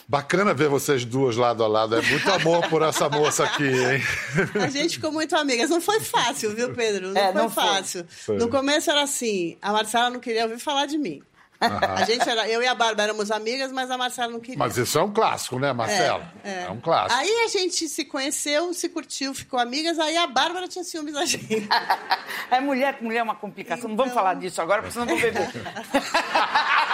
Bacana 0.07 0.53
ver 0.53 0.69
vocês 0.69 1.03
duas 1.03 1.35
lado 1.35 1.63
a 1.63 1.67
lado. 1.67 1.95
É 1.95 2.01
muito 2.01 2.31
amor 2.31 2.67
por 2.69 2.83
essa 2.83 3.09
moça 3.09 3.43
aqui, 3.43 3.63
hein? 3.63 4.01
A 4.61 4.69
gente 4.69 4.95
ficou 4.95 5.11
muito 5.11 5.35
amigas. 5.35 5.71
Não 5.71 5.81
foi 5.81 5.99
fácil, 5.99 6.53
viu, 6.53 6.73
Pedro? 6.75 7.09
Não 7.09 7.19
é, 7.19 7.31
foi 7.31 7.41
não 7.41 7.49
fácil. 7.49 8.05
Foi. 8.07 8.37
No 8.37 8.47
começo 8.47 8.91
era 8.91 9.01
assim: 9.01 9.57
a 9.59 9.71
Marcela 9.71 10.11
não 10.11 10.19
queria 10.19 10.43
ouvir 10.43 10.59
falar 10.59 10.85
de 10.85 10.99
mim. 10.99 11.23
A 11.59 12.03
gente 12.03 12.29
era, 12.29 12.47
eu 12.49 12.61
e 12.61 12.67
a 12.67 12.75
Bárbara 12.75 13.03
éramos 13.03 13.31
amigas, 13.31 13.71
mas 13.71 13.89
a 13.89 13.97
Marcela 13.97 14.31
não 14.31 14.39
queria. 14.39 14.57
Mas 14.57 14.77
isso 14.77 14.97
é 14.97 15.03
um 15.03 15.11
clássico, 15.11 15.57
né, 15.57 15.71
Marcela? 15.71 16.31
É, 16.43 16.49
é. 16.49 16.63
é, 16.63 16.69
um 16.69 16.79
clássico. 16.79 17.19
Aí 17.19 17.29
a 17.45 17.47
gente 17.47 17.87
se 17.87 18.05
conheceu, 18.05 18.73
se 18.73 18.89
curtiu, 18.89 19.33
ficou 19.33 19.59
amigas, 19.59 19.97
aí 19.99 20.17
a 20.17 20.27
Bárbara 20.27 20.67
tinha 20.67 20.83
ciúmes 20.83 21.13
da 21.13 21.25
gente. 21.25 21.67
é 22.51 22.59
mulher 22.59 22.97
mulher 23.01 23.19
é 23.19 23.23
uma 23.23 23.35
complicação. 23.35 23.85
Então... 23.85 23.89
Não 23.89 23.97
vamos 23.97 24.11
então- 24.11 24.23
falar 24.23 24.35
disso 24.35 24.61
agora, 24.61 24.81
porque 24.81 24.93
senão 24.93 25.07
vou 25.07 25.19
beber. 25.19 25.49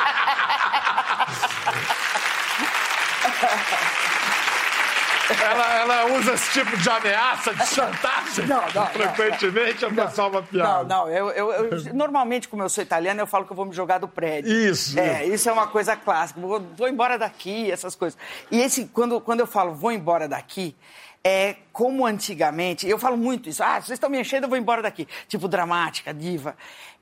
Ela, 5.40 5.74
ela, 5.80 6.18
usa 6.18 6.34
esse 6.34 6.52
tipo 6.52 6.76
de 6.78 6.90
ameaça, 6.90 7.54
de 7.54 7.66
chantagem. 7.68 8.46
Não, 8.48 8.62
não. 8.74 8.88
Frequentemente 8.88 9.86
não, 9.86 10.04
é 10.04 10.10
só 10.10 10.30
uma 10.30 10.42
piada. 10.42 10.84
Não, 10.84 11.06
não. 11.06 11.10
Eu, 11.10 11.30
eu, 11.32 11.52
eu, 11.52 11.94
normalmente, 11.94 12.48
como 12.48 12.64
eu 12.64 12.70
sou 12.70 12.84
italiana, 12.84 13.22
eu 13.22 13.28
falo 13.28 13.46
que 13.46 13.52
eu 13.52 13.56
vou 13.56 13.66
me 13.66 13.74
jogar 13.74 13.98
do 13.98 14.08
prédio. 14.08 14.52
Isso. 14.52 15.00
É, 15.00 15.26
isso 15.26 15.50
é 15.50 15.52
uma 15.52 15.68
coisa 15.68 15.96
clássica. 15.96 16.40
Vou, 16.40 16.60
vou 16.76 16.88
embora 16.88 17.18
daqui, 17.18 17.72
essas 17.72 17.96
coisas. 17.96 18.18
E 18.50 18.60
esse, 18.60 18.86
quando, 18.86 19.22
quando 19.22 19.42
eu 19.42 19.48
falo 19.48 19.74
vou 19.74 19.92
embora 19.92 20.28
daqui, 20.28 20.76
é 21.24 21.56
como 21.72 22.06
antigamente. 22.06 22.88
Eu 22.88 22.98
falo 22.98 23.18
muito 23.18 23.50
isso. 23.50 23.64
Ah, 23.64 23.82
vocês 23.82 23.92
estão 23.92 24.10
me 24.10 24.20
enchendo, 24.20 24.46
eu 24.46 24.50
vou 24.50 24.58
embora 24.58 24.82
daqui. 24.82 25.08
Tipo, 25.28 25.48
dramática, 25.48 26.14
diva. 26.14 26.56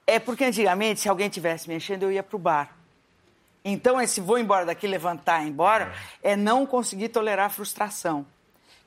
É 0.05 0.19
porque 0.19 0.43
antigamente, 0.43 0.99
se 0.99 1.09
alguém 1.09 1.29
tivesse 1.29 1.67
me 1.67 1.75
enchendo, 1.75 2.05
eu 2.05 2.11
ia 2.11 2.23
pro 2.23 2.37
bar. 2.37 2.78
Então, 3.63 3.99
esse 4.01 4.21
vou 4.21 4.37
embora 4.37 4.65
daqui, 4.65 4.87
levantar 4.87 5.45
embora, 5.45 5.93
é 6.23 6.35
não 6.35 6.65
conseguir 6.65 7.09
tolerar 7.09 7.47
a 7.47 7.49
frustração 7.49 8.25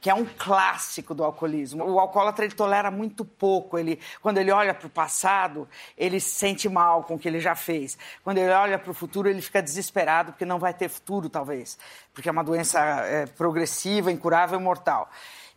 que 0.03 0.11
é 0.11 0.15
um 0.15 0.25
clássico 0.25 1.15
do 1.15 1.23
alcoolismo. 1.23 1.85
O 1.85 2.01
alcoólatra 2.01 2.45
ele 2.45 2.57
tolera 2.57 2.91
muito 2.91 3.25
pouco. 3.25 3.79
Ele, 3.79 4.01
quando 4.21 4.39
ele 4.39 4.51
olha 4.51 4.75
para 4.75 4.89
o 4.89 4.91
passado, 4.91 5.69
ele 5.97 6.19
se 6.19 6.31
sente 6.31 6.69
mal 6.69 7.05
com 7.05 7.15
o 7.15 7.19
que 7.19 7.29
ele 7.29 7.39
já 7.39 7.55
fez. 7.55 7.97
Quando 8.25 8.39
ele 8.39 8.51
olha 8.51 8.81
para 8.81 8.91
o 8.91 8.95
futuro, 8.95 9.29
ele 9.29 9.41
fica 9.41 9.63
desesperado 9.63 10.33
porque 10.33 10.45
não 10.45 10.59
vai 10.59 10.75
ter 10.75 10.89
futuro, 10.89 11.29
talvez, 11.29 11.79
porque 12.13 12.29
é 12.29 12.33
uma 12.33 12.43
doença 12.43 12.81
é, 12.81 13.27
progressiva, 13.27 14.11
incurável, 14.11 14.59
mortal. 14.59 15.09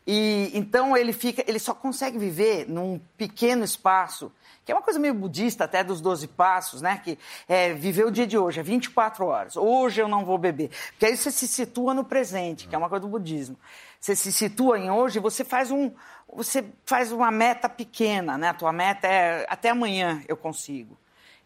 E 0.06 0.52
então 0.54 0.96
ele 0.96 1.12
fica, 1.12 1.44
ele 1.48 1.58
só 1.58 1.74
consegue 1.74 2.20
viver 2.20 2.70
num 2.70 3.02
pequeno 3.18 3.64
espaço 3.64 4.32
que 4.66 4.72
é 4.72 4.76
uma 4.76 4.82
coisa 4.82 5.00
meio 5.00 5.14
budista 5.14 5.64
até 5.64 5.84
dos 5.84 6.02
12 6.02 6.28
passos, 6.30 6.82
né? 6.82 7.00
Que 7.04 7.20
é 7.48 7.74
viver 7.74 8.06
o 8.06 8.12
dia 8.12 8.26
de 8.26 8.36
hoje, 8.36 8.60
é 8.60 8.64
24 8.64 9.26
horas. 9.26 9.56
Hoje 9.56 10.02
eu 10.02 10.08
não 10.08 10.26
vou 10.26 10.40
beber. 10.40 10.72
Porque 10.90 11.06
aí 11.06 11.16
você 11.16 11.32
se 11.32 11.48
situa 11.48 11.94
no 11.94 12.04
presente, 12.04 12.68
que 12.68 12.74
é 12.74 12.78
uma 12.78 12.90
coisa 12.90 13.02
do 13.02 13.08
budismo. 13.08 13.58
Você 14.00 14.16
se 14.16 14.32
situa 14.32 14.80
em 14.80 14.90
hoje, 14.90 15.20
você 15.20 15.44
faz 15.44 15.70
um 15.70 15.94
você 16.34 16.66
faz 16.86 17.12
uma 17.12 17.32
meta 17.32 17.70
pequena, 17.70 18.38
né? 18.38 18.50
A 18.50 18.54
tua 18.54 18.74
meta 18.74 19.08
é 19.08 19.46
até 19.48 19.70
amanhã 19.70 20.22
eu 20.28 20.36
consigo. 20.36 20.98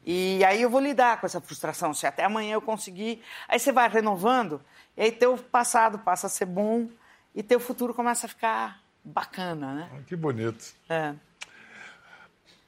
E 0.06 0.44
aí 0.46 0.62
eu 0.62 0.70
vou 0.70 0.80
lidar 0.80 1.20
com 1.20 1.26
essa 1.26 1.42
frustração, 1.42 1.94
se 1.94 2.08
até 2.08 2.24
amanhã 2.24 2.54
eu 2.54 2.62
conseguir. 2.62 3.22
Aí 3.48 3.60
você 3.60 3.72
vai 3.72 3.90
renovando, 3.90 4.62
e 4.96 5.02
aí 5.04 5.12
teu 5.12 5.38
passado 5.38 6.00
passa 6.00 6.28
a 6.28 6.30
ser 6.30 6.46
bom 6.46 6.88
e 7.36 7.44
teu 7.44 7.60
futuro 7.60 7.94
começa 7.94 8.26
a 8.26 8.30
ficar 8.30 8.82
bacana, 9.04 9.74
né? 9.74 9.90
Que 10.08 10.16
bonito. 10.16 10.74
É. 10.90 11.14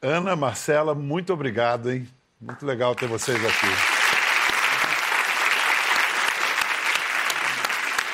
Ana, 0.03 0.35
Marcela, 0.35 0.95
muito 0.95 1.31
obrigado, 1.31 1.91
hein? 1.91 2.07
Muito 2.39 2.65
legal 2.65 2.95
ter 2.95 3.07
vocês 3.07 3.37
aqui. 3.37 3.67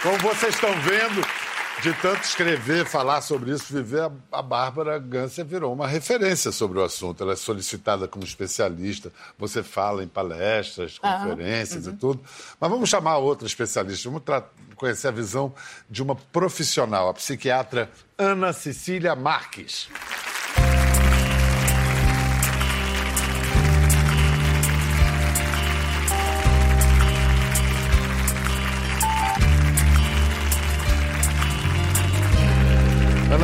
Como 0.03 0.17
vocês 0.17 0.53
estão 0.53 0.73
vendo, 0.81 1.25
de 1.81 1.93
tanto 2.01 2.23
escrever, 2.23 2.85
falar 2.85 3.21
sobre 3.21 3.51
isso, 3.51 3.73
viver, 3.73 4.11
a 4.29 4.41
Bárbara 4.41 4.99
Gância 4.99 5.45
virou 5.45 5.71
uma 5.71 5.87
referência 5.87 6.51
sobre 6.51 6.77
o 6.77 6.83
assunto. 6.83 7.23
Ela 7.23 7.31
é 7.33 7.35
solicitada 7.37 8.05
como 8.05 8.25
especialista, 8.25 9.09
você 9.39 9.63
fala 9.63 10.03
em 10.03 10.09
palestras, 10.09 10.99
conferências 10.99 11.87
uhum. 11.87 11.93
e 11.93 11.95
tudo. 11.95 12.21
Mas 12.59 12.69
vamos 12.69 12.89
chamar 12.89 13.17
outra 13.17 13.47
especialista, 13.47 14.09
vamos 14.09 14.23
conhecer 14.75 15.07
a 15.07 15.11
visão 15.11 15.53
de 15.89 16.03
uma 16.03 16.15
profissional, 16.15 17.07
a 17.07 17.13
psiquiatra 17.13 17.89
Ana 18.17 18.51
Cecília 18.51 19.15
Marques. 19.15 19.87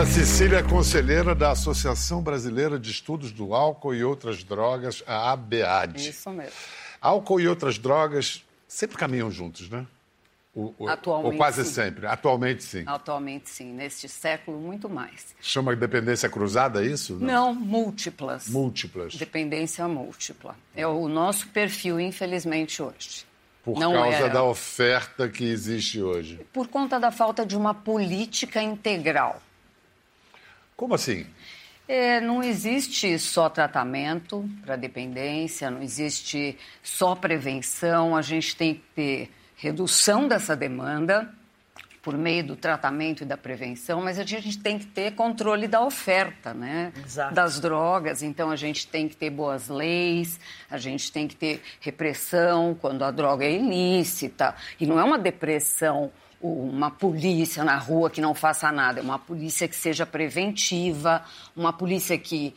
Ana 0.04 0.12
Cecília 0.12 0.58
é 0.58 0.64
conselheira 0.64 1.34
da 1.34 1.52
Associação 1.52 2.22
Brasileira 2.22 2.78
de 2.78 2.92
Estudos 2.92 3.32
do 3.32 3.56
Álcool 3.56 3.96
e 3.96 4.04
Outras 4.04 4.44
Drogas, 4.44 5.02
a 5.08 5.32
ABAD. 5.32 6.10
Isso 6.10 6.30
mesmo. 6.30 6.52
Álcool 7.00 7.40
e 7.40 7.48
outras 7.48 7.78
drogas 7.80 8.44
sempre 8.68 8.98
caminham 8.98 9.32
juntos, 9.32 9.70
né? 9.70 9.88
O, 10.54 10.74
o, 10.78 10.90
Atualmente, 10.90 11.32
ou 11.32 11.38
quase 11.38 11.64
sim. 11.64 11.72
sempre. 11.72 12.06
Atualmente, 12.06 12.64
sim. 12.64 12.84
Atualmente, 12.86 13.50
sim. 13.50 13.72
Neste 13.72 14.10
século, 14.10 14.60
muito 14.60 14.90
mais. 14.90 15.34
Chama 15.40 15.74
dependência 15.74 16.28
cruzada, 16.28 16.84
é 16.84 16.88
isso? 16.88 17.14
Não, 17.14 17.54
Não 17.54 17.56
múltiplas. 17.56 18.50
Múltiplas. 18.50 19.16
Dependência 19.16 19.88
múltipla. 19.88 20.58
É 20.76 20.86
o 20.86 21.08
nosso 21.08 21.48
perfil, 21.48 21.98
infelizmente, 21.98 22.84
hoje. 22.84 23.26
Por 23.64 23.80
Não 23.80 23.94
causa 23.94 24.18
era. 24.18 24.30
da 24.30 24.44
oferta 24.44 25.30
que 25.30 25.46
existe 25.46 26.02
hoje. 26.02 26.46
Por 26.52 26.68
conta 26.68 27.00
da 27.00 27.10
falta 27.10 27.46
de 27.46 27.56
uma 27.56 27.74
política 27.74 28.62
integral. 28.62 29.42
Como 30.84 30.96
assim? 30.96 31.26
É, 31.88 32.20
não 32.20 32.44
existe 32.44 33.18
só 33.18 33.48
tratamento 33.48 34.44
para 34.66 34.76
dependência, 34.76 35.72
não 35.72 35.82
existe 35.82 36.58
só 36.84 37.16
prevenção, 37.16 38.18
a 38.18 38.22
gente 38.22 38.54
tem 38.54 38.74
que 38.74 38.82
ter 38.94 39.32
redução 39.56 40.28
dessa 40.28 40.58
demanda, 40.58 41.34
por 42.02 42.18
meio 42.18 42.46
do 42.46 42.58
tratamento 42.58 43.24
e 43.24 43.26
da 43.26 43.38
prevenção, 43.38 44.02
mas 44.02 44.20
a 44.20 44.26
gente 44.26 44.60
tem 44.60 44.78
que 44.78 44.86
ter 44.86 45.16
controle 45.16 45.70
da 45.70 45.80
oferta, 45.80 46.54
né? 46.54 46.92
Exato. 47.06 47.34
Das 47.34 47.62
drogas. 47.62 48.22
Então 48.22 48.52
a 48.52 48.58
gente 48.58 48.86
tem 48.86 49.08
que 49.08 49.16
ter 49.16 49.30
boas 49.30 49.70
leis, 49.70 50.38
a 50.70 50.78
gente 50.78 51.10
tem 51.14 51.30
que 51.30 51.36
ter 51.38 51.62
repressão 51.80 52.78
quando 52.80 53.06
a 53.06 53.10
droga 53.10 53.46
é 53.46 53.54
ilícita. 53.54 54.54
E 54.82 54.86
não 54.86 55.00
é 55.00 55.04
uma 55.06 55.18
depressão 55.18 56.12
uma 56.44 56.92
polícia 56.92 57.64
na 57.64 57.78
rua 57.78 58.10
que 58.10 58.20
não 58.20 58.34
faça 58.34 58.70
nada, 58.72 59.00
é 59.00 59.04
uma 59.04 59.18
polícia 59.18 59.68
que 59.68 59.76
seja 59.76 60.06
preventiva, 60.06 61.24
uma 61.56 61.72
polícia 61.72 62.18
que 62.18 62.54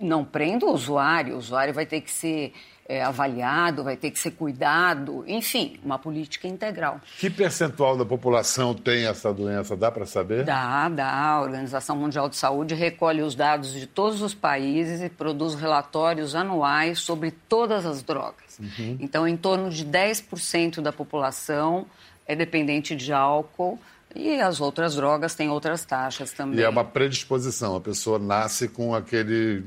não 0.00 0.24
prenda 0.24 0.66
o 0.66 0.72
usuário, 0.72 1.34
o 1.34 1.38
usuário 1.38 1.72
vai 1.72 1.86
ter 1.86 2.00
que 2.00 2.10
ser 2.10 2.52
é, 2.88 3.02
avaliado, 3.02 3.84
vai 3.84 3.96
ter 3.96 4.10
que 4.10 4.18
ser 4.18 4.32
cuidado, 4.32 5.22
enfim, 5.26 5.78
uma 5.84 5.98
política 5.98 6.48
integral. 6.48 7.00
Que 7.18 7.28
percentual 7.28 7.96
da 7.96 8.04
população 8.04 8.74
tem 8.74 9.06
essa 9.06 9.32
doença? 9.32 9.76
Dá 9.76 9.90
para 9.90 10.06
saber? 10.06 10.44
Dá, 10.44 10.88
dá. 10.88 11.12
A 11.12 11.40
Organização 11.40 11.94
Mundial 11.96 12.28
de 12.28 12.36
Saúde 12.36 12.74
recolhe 12.74 13.22
os 13.22 13.34
dados 13.34 13.72
de 13.72 13.86
todos 13.86 14.22
os 14.22 14.34
países 14.34 15.02
e 15.02 15.08
produz 15.08 15.54
relatórios 15.54 16.34
anuais 16.34 17.00
sobre 17.00 17.30
todas 17.30 17.84
as 17.84 18.02
drogas. 18.02 18.58
Uhum. 18.58 18.96
Então, 18.98 19.28
em 19.28 19.36
torno 19.36 19.70
de 19.70 19.84
10% 19.84 20.80
da 20.80 20.92
população 20.92 21.86
é 22.28 22.36
dependente 22.36 22.94
de 22.94 23.12
álcool. 23.12 23.80
E 24.14 24.40
as 24.40 24.60
outras 24.60 24.94
drogas 24.94 25.34
têm 25.34 25.50
outras 25.50 25.84
taxas 25.84 26.32
também. 26.32 26.60
E 26.60 26.62
é 26.62 26.68
uma 26.68 26.84
predisposição, 26.84 27.76
a 27.76 27.80
pessoa 27.80 28.18
nasce 28.18 28.68
com 28.68 28.94
aquele 28.94 29.64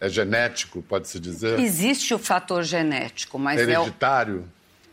é 0.00 0.08
genético, 0.08 0.80
pode-se 0.80 1.18
dizer? 1.18 1.58
Existe 1.58 2.14
o 2.14 2.18
fator 2.18 2.62
genético, 2.62 3.38
mas 3.38 3.60
hereditário. 3.60 4.48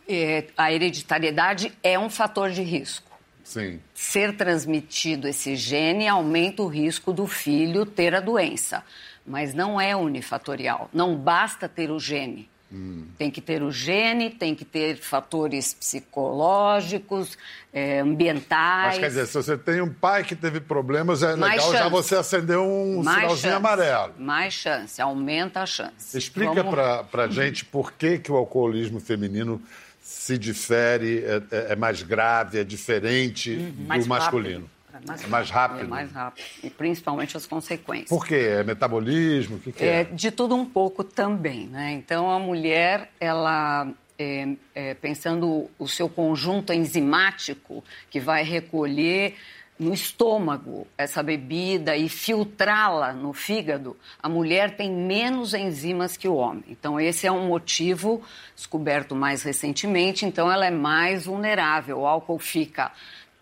É, 0.08 0.38
é, 0.38 0.46
a 0.56 0.72
hereditariedade 0.72 1.72
é 1.82 1.98
um 1.98 2.10
fator 2.10 2.50
de 2.50 2.62
risco. 2.62 3.06
Sim. 3.44 3.80
Ser 3.94 4.36
transmitido 4.36 5.28
esse 5.28 5.54
gene 5.54 6.08
aumenta 6.08 6.62
o 6.62 6.66
risco 6.66 7.12
do 7.12 7.26
filho 7.28 7.86
ter 7.86 8.12
a 8.14 8.20
doença, 8.20 8.82
mas 9.24 9.54
não 9.54 9.80
é 9.80 9.94
unifatorial. 9.94 10.90
Não 10.92 11.16
basta 11.16 11.68
ter 11.68 11.90
o 11.92 12.00
gene. 12.00 12.48
Hum. 12.72 13.06
Tem 13.16 13.30
que 13.30 13.40
ter 13.40 13.62
o 13.62 13.70
gene, 13.70 14.30
tem 14.30 14.54
que 14.54 14.64
ter 14.64 14.96
fatores 14.96 15.72
psicológicos, 15.72 17.38
é, 17.72 18.00
ambientais. 18.00 18.94
Mas 18.94 18.98
quer 18.98 19.08
dizer, 19.08 19.26
se 19.26 19.34
você 19.34 19.56
tem 19.56 19.80
um 19.80 19.92
pai 19.92 20.24
que 20.24 20.34
teve 20.34 20.60
problemas, 20.60 21.22
é 21.22 21.36
mais 21.36 21.54
legal 21.54 21.70
chance. 21.70 21.84
já 21.84 21.88
você 21.88 22.16
acender 22.16 22.58
um 22.58 23.02
mais 23.02 23.18
sinalzinho 23.18 23.52
chance. 23.52 23.56
amarelo. 23.56 24.14
Mais 24.18 24.54
chance, 24.54 25.00
aumenta 25.00 25.62
a 25.62 25.66
chance. 25.66 26.18
Explica 26.18 26.62
Vamos... 26.62 26.74
para 27.08 27.24
a 27.24 27.28
gente 27.28 27.64
por 27.64 27.92
que, 27.92 28.18
que 28.18 28.32
o 28.32 28.36
alcoolismo 28.36 28.98
feminino 28.98 29.62
se 30.00 30.36
difere, 30.36 31.24
é, 31.24 31.42
é, 31.50 31.72
é 31.72 31.76
mais 31.76 32.02
grave, 32.02 32.58
é 32.58 32.64
diferente 32.64 33.50
uhum, 33.50 33.98
do 34.00 34.06
masculino. 34.06 34.60
Rápido. 34.60 34.75
É 35.02 35.06
mais, 35.06 35.24
é 35.24 35.26
mais 35.26 35.50
rápido. 35.50 35.80
É 35.80 35.84
mais 35.84 36.12
rápido. 36.12 36.44
E 36.62 36.70
principalmente 36.70 37.36
as 37.36 37.46
consequências. 37.46 38.08
Por 38.08 38.26
quê? 38.26 38.34
É 38.34 38.64
metabolismo? 38.64 39.56
O 39.56 39.60
que, 39.60 39.72
que 39.72 39.84
é? 39.84 40.00
é? 40.00 40.04
De 40.04 40.30
tudo 40.30 40.54
um 40.54 40.64
pouco 40.64 41.04
também, 41.04 41.66
né? 41.66 41.92
Então, 41.92 42.30
a 42.30 42.38
mulher, 42.38 43.10
ela... 43.20 43.88
É, 44.18 44.48
é, 44.74 44.94
pensando 44.94 45.68
o 45.78 45.86
seu 45.86 46.08
conjunto 46.08 46.72
enzimático 46.72 47.84
que 48.08 48.18
vai 48.18 48.42
recolher 48.42 49.34
no 49.78 49.92
estômago 49.92 50.86
essa 50.96 51.22
bebida 51.22 51.96
e 51.96 52.08
filtrá-la 52.08 53.12
no 53.12 53.32
fígado, 53.32 53.96
a 54.22 54.28
mulher 54.28 54.74
tem 54.74 54.90
menos 54.90 55.52
enzimas 55.52 56.16
que 56.16 56.26
o 56.26 56.34
homem. 56.34 56.64
Então, 56.68 56.98
esse 56.98 57.26
é 57.26 57.32
um 57.32 57.46
motivo 57.46 58.22
descoberto 58.54 59.14
mais 59.14 59.42
recentemente. 59.42 60.24
Então, 60.24 60.50
ela 60.50 60.66
é 60.66 60.70
mais 60.70 61.26
vulnerável. 61.26 62.00
O 62.00 62.06
álcool 62.06 62.38
fica 62.38 62.92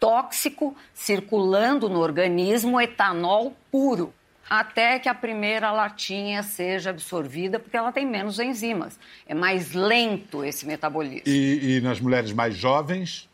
tóxico 0.05 0.77
circulando 0.93 1.89
no 1.89 1.99
organismo, 1.99 2.79
etanol 2.79 3.57
puro, 3.73 4.13
até 4.51 4.99
que 4.99 5.09
a 5.09 5.15
primeira 5.15 5.73
latinha 5.73 6.43
seja 6.43 6.91
absorvida, 6.91 7.59
porque 7.59 7.75
ela 7.75 7.91
tem 7.91 8.05
menos 8.05 8.39
enzimas. 8.39 9.01
É 9.27 9.33
mais 9.33 9.73
lento 9.73 10.45
esse 10.45 10.67
metabolismo. 10.67 11.23
E, 11.25 11.79
e 11.79 11.81
nas 11.81 12.01
mulheres 12.01 12.33
mais 12.33 12.55
jovens? 12.55 13.31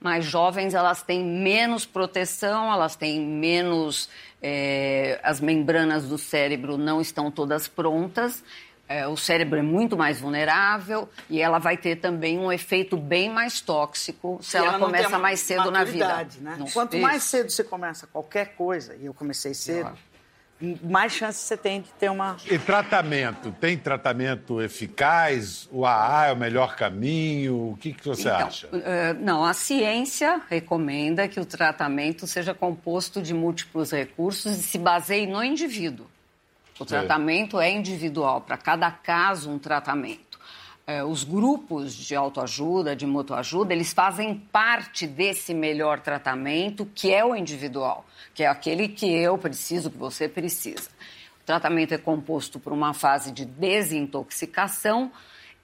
Mais 0.00 0.24
jovens, 0.24 0.72
elas 0.72 1.02
têm 1.02 1.22
menos 1.22 1.84
proteção, 1.84 2.72
elas 2.72 2.96
têm 2.96 3.20
menos. 3.20 4.08
É, 4.40 5.20
as 5.22 5.40
membranas 5.40 6.08
do 6.08 6.16
cérebro 6.16 6.78
não 6.78 7.02
estão 7.02 7.30
todas 7.30 7.68
prontas 7.68 8.42
é, 8.88 9.06
o 9.06 9.16
cérebro 9.16 9.58
é 9.58 9.62
muito 9.62 9.96
mais 9.96 10.20
vulnerável 10.20 11.08
e 11.28 11.40
ela 11.40 11.58
vai 11.58 11.76
ter 11.76 11.96
também 11.96 12.38
um 12.38 12.50
efeito 12.50 12.96
bem 12.96 13.30
mais 13.30 13.60
tóxico 13.60 14.38
se 14.42 14.56
ela, 14.56 14.68
ela 14.68 14.78
começa 14.78 15.18
mais 15.18 15.40
cedo 15.40 15.70
na 15.70 15.84
vida. 15.84 16.26
Né? 16.40 16.58
Quanto 16.72 16.96
Isso. 16.96 17.02
mais 17.02 17.22
cedo 17.22 17.50
você 17.50 17.62
começa 17.62 18.06
qualquer 18.06 18.54
coisa, 18.54 18.96
e 18.96 19.06
eu 19.06 19.12
comecei 19.12 19.52
cedo, 19.52 19.92
mais 20.82 21.12
chance 21.12 21.38
você 21.40 21.56
tem 21.56 21.82
de 21.82 21.90
ter 21.90 22.10
uma. 22.10 22.36
E 22.50 22.58
tratamento? 22.58 23.52
Tem 23.60 23.76
tratamento 23.76 24.60
eficaz? 24.60 25.68
O 25.70 25.86
AA 25.86 26.28
é 26.28 26.32
o 26.32 26.36
melhor 26.36 26.74
caminho? 26.74 27.70
O 27.70 27.76
que, 27.76 27.92
que 27.92 28.04
você 28.04 28.28
então, 28.28 28.46
acha? 28.46 28.66
Uh, 28.68 28.80
não, 29.20 29.44
a 29.44 29.54
ciência 29.54 30.40
recomenda 30.48 31.28
que 31.28 31.38
o 31.38 31.44
tratamento 31.44 32.26
seja 32.26 32.52
composto 32.54 33.22
de 33.22 33.32
múltiplos 33.32 33.92
recursos 33.92 34.58
e 34.58 34.62
se 34.62 34.78
baseie 34.78 35.26
no 35.26 35.44
indivíduo. 35.44 36.06
O 36.78 36.84
tratamento 36.84 37.58
é 37.58 37.70
individual, 37.70 38.40
para 38.40 38.56
cada 38.56 38.90
caso 38.90 39.50
um 39.50 39.58
tratamento. 39.58 40.38
É, 40.86 41.04
os 41.04 41.24
grupos 41.24 41.92
de 41.92 42.14
autoajuda, 42.14 42.96
de 42.96 43.04
mutuajuda, 43.04 43.74
eles 43.74 43.92
fazem 43.92 44.34
parte 44.34 45.06
desse 45.06 45.52
melhor 45.52 46.00
tratamento, 46.00 46.86
que 46.94 47.12
é 47.12 47.22
o 47.24 47.34
individual, 47.34 48.06
que 48.32 48.42
é 48.42 48.46
aquele 48.46 48.88
que 48.88 49.06
eu 49.12 49.36
preciso, 49.36 49.90
que 49.90 49.98
você 49.98 50.28
precisa. 50.28 50.88
O 51.42 51.44
tratamento 51.44 51.92
é 51.92 51.98
composto 51.98 52.58
por 52.58 52.72
uma 52.72 52.94
fase 52.94 53.32
de 53.32 53.44
desintoxicação, 53.44 55.12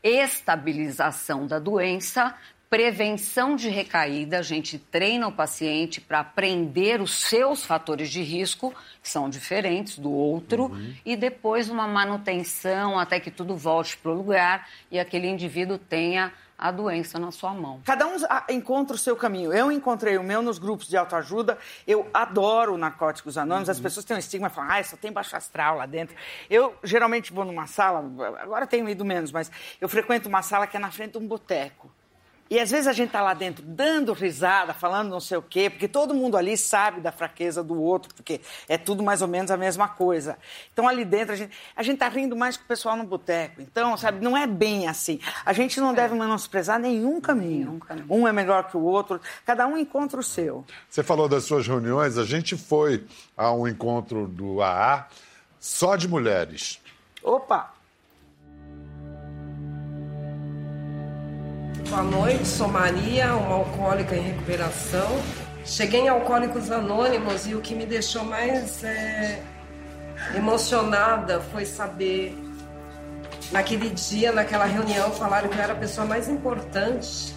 estabilização 0.03 1.47
da 1.47 1.59
doença, 1.59 2.35
prevenção 2.75 3.55
de 3.55 3.69
recaída, 3.69 4.41
a 4.41 4.43
gente 4.43 4.81
treina 4.81 5.29
o 5.29 5.33
paciente 5.33 6.01
para 6.01 6.19
aprender 6.19 7.01
os 7.01 7.21
seus 7.21 7.65
fatores 7.65 8.11
de 8.11 8.21
risco, 8.21 8.75
que 9.01 9.09
são 9.09 9.31
diferentes 9.31 9.97
do 9.97 10.11
outro, 10.11 10.65
uhum. 10.65 10.93
e 11.07 11.15
depois 11.15 11.71
uma 11.71 11.87
manutenção 11.87 12.99
até 12.99 13.21
que 13.21 13.31
tudo 13.31 13.57
volte 13.57 13.97
para 13.97 14.11
o 14.11 14.15
lugar 14.15 14.69
e 14.91 14.99
aquele 14.99 15.29
indivíduo 15.29 15.79
tenha 15.79 16.33
a 16.59 16.73
doença 16.73 17.17
na 17.17 17.31
sua 17.31 17.55
mão. 17.55 17.81
Cada 17.85 18.09
um 18.09 18.17
encontra 18.49 18.97
o 18.97 18.99
seu 18.99 19.15
caminho. 19.15 19.53
Eu 19.53 19.71
encontrei 19.71 20.19
o 20.19 20.25
meu 20.25 20.43
nos 20.43 20.59
grupos 20.59 20.89
de 20.89 20.97
autoajuda. 20.97 21.57
Eu 21.87 22.11
adoro 22.13 22.77
narcóticos 22.77 23.39
anônimos. 23.39 23.69
Uhum. 23.69 23.73
As 23.73 23.81
pessoas 23.81 24.05
têm 24.05 24.17
um 24.17 24.19
estigma 24.19 24.49
e 24.49 24.51
falam, 24.51 24.73
ah, 24.73 24.83
só 24.83 24.97
tem 24.97 25.13
baixo 25.13 25.37
astral 25.37 25.77
lá 25.77 25.87
dentro. 25.87 26.17
Eu 26.51 26.75
geralmente 26.83 27.33
vou 27.33 27.45
numa 27.45 27.69
sala, 27.69 28.01
agora 28.41 28.67
tenho 28.67 28.89
ido 28.89 29.05
menos, 29.05 29.31
mas 29.31 29.49
eu 29.81 29.89
frequento 29.89 30.29
uma 30.29 30.43
sala 30.43 30.67
que 30.67 30.77
é 30.77 30.81
na 30.81 30.91
frente 30.91 31.13
de 31.13 31.19
um 31.19 31.27
boteco. 31.29 31.89
E 32.51 32.61
às 32.61 32.71
vezes 32.71 32.87
a 32.87 32.93
gente 32.93 33.09
está 33.09 33.23
lá 33.23 33.35
dentro 33.35 33.65
dando 33.65 34.13
risada, 34.13 34.75
falando 34.75 35.09
não 35.09 35.21
sei 35.21 35.39
o 35.39 35.43
quê, 35.43 35.71
porque 35.71 35.89
todo 35.89 36.15
mundo 36.15 36.37
ali 36.37 36.57
sabe 36.57 37.01
da 37.01 37.11
fraqueza 37.11 37.63
do 37.63 37.81
outro, 37.81 38.15
porque 38.15 38.41
é 38.69 38.77
tudo 38.77 39.03
mais 39.03 39.23
ou 39.23 39.29
menos 39.29 39.51
a 39.51 39.57
mesma 39.57 39.89
coisa. 39.89 40.37
Então 40.73 40.87
ali 40.87 41.05
dentro 41.05 41.33
a 41.33 41.37
gente 41.37 41.55
a 41.77 41.83
gente 41.83 41.95
está 41.95 42.09
rindo 42.09 42.37
mais 42.37 42.57
que 42.57 42.65
o 42.65 42.67
pessoal 42.67 42.97
no 42.97 43.05
boteco. 43.05 43.61
Então, 43.61 43.97
sabe, 43.97 44.23
não 44.23 44.37
é 44.37 44.47
bem 44.47 44.89
assim. 44.89 45.21
A 45.45 45.53
gente 45.53 45.81
não 45.81 45.91
é. 45.91 45.95
deve 45.95 46.15
menosprezar 46.15 46.79
nenhum 46.79 47.21
caminho. 47.21 47.67
nenhum 47.67 47.79
caminho. 47.79 48.07
Um 48.09 48.29
é 48.29 48.33
melhor 48.33 48.69
que 48.69 48.77
o 48.77 48.83
outro, 48.83 49.21
cada 49.45 49.67
um 49.67 49.77
encontra 49.77 50.21
o 50.21 50.23
seu. 50.23 50.65
Você 50.89 51.03
falou 51.03 51.29
das 51.29 51.45
suas 51.45 51.67
reuniões, 51.67 52.19
a 52.19 52.25
gente 52.25 52.57
foi 52.57 53.05
a 53.37 53.53
um 53.53 53.67
encontro 53.67 54.27
do 54.27 54.63
AA 54.63 55.09
só 55.59 55.97
de 55.97 56.07
mulheres. 56.07 56.81
Opa! 57.23 57.74
Boa 61.95 62.03
noite, 62.03 62.45
sou 62.49 62.67
Maria, 62.67 63.37
uma 63.37 63.55
alcoólica 63.55 64.17
em 64.17 64.21
recuperação. 64.21 65.07
Cheguei 65.65 66.01
em 66.01 66.09
Alcoólicos 66.09 66.69
Anônimos 66.73 67.47
e 67.47 67.55
o 67.55 67.61
que 67.61 67.73
me 67.73 67.87
deixou 67.87 68.25
mais 68.25 68.83
é, 68.83 69.41
emocionada 70.35 71.39
foi 71.53 71.65
saber, 71.65 72.37
naquele 73.53 73.91
dia, 73.91 74.33
naquela 74.33 74.65
reunião, 74.65 75.13
falaram 75.13 75.49
que 75.49 75.57
eu 75.57 75.63
era 75.63 75.73
a 75.73 75.77
pessoa 75.77 76.05
mais 76.05 76.29
importante. 76.29 77.33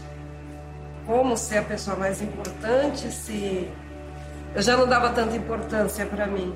Como 1.06 1.38
ser 1.38 1.60
a 1.60 1.63
pessoa 1.63 1.96
mais 1.96 2.20
importante 2.20 3.12
se 3.12 3.72
eu 4.56 4.62
já 4.63 4.76
não 4.76 4.88
dava 4.88 5.12
tanta 5.12 5.36
importância 5.36 6.04
para 6.08 6.26
mim. 6.26 6.52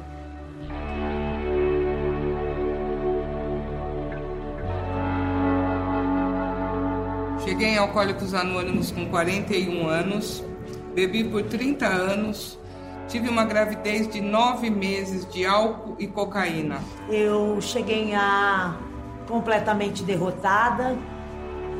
Cheguei 7.51 7.71
em 7.71 7.77
Alcoólicos 7.77 8.33
Anônimos 8.33 8.91
com 8.91 9.09
41 9.09 9.85
anos, 9.85 10.41
bebi 10.95 11.21
por 11.25 11.43
30 11.43 11.85
anos, 11.85 12.57
tive 13.09 13.27
uma 13.27 13.43
gravidez 13.43 14.07
de 14.07 14.21
nove 14.21 14.69
meses 14.69 15.29
de 15.29 15.45
álcool 15.45 15.97
e 15.99 16.07
cocaína. 16.07 16.79
Eu 17.09 17.59
cheguei 17.59 18.15
a 18.15 18.77
completamente 19.27 20.01
derrotada, 20.01 20.97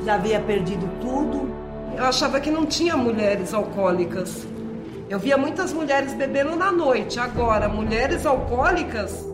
já 0.04 0.16
havia 0.16 0.42
perdido 0.42 0.90
tudo. 1.00 1.50
Eu 1.96 2.04
achava 2.04 2.42
que 2.42 2.52
não 2.52 2.66
tinha 2.66 2.98
mulheres 2.98 3.54
alcoólicas. 3.54 4.46
Eu 5.10 5.20
via 5.20 5.38
muitas 5.38 5.72
mulheres 5.72 6.14
bebendo 6.14 6.54
na 6.54 6.70
noite. 6.70 7.18
Agora, 7.18 7.70
mulheres 7.70 8.26
alcoólicas. 8.26 9.26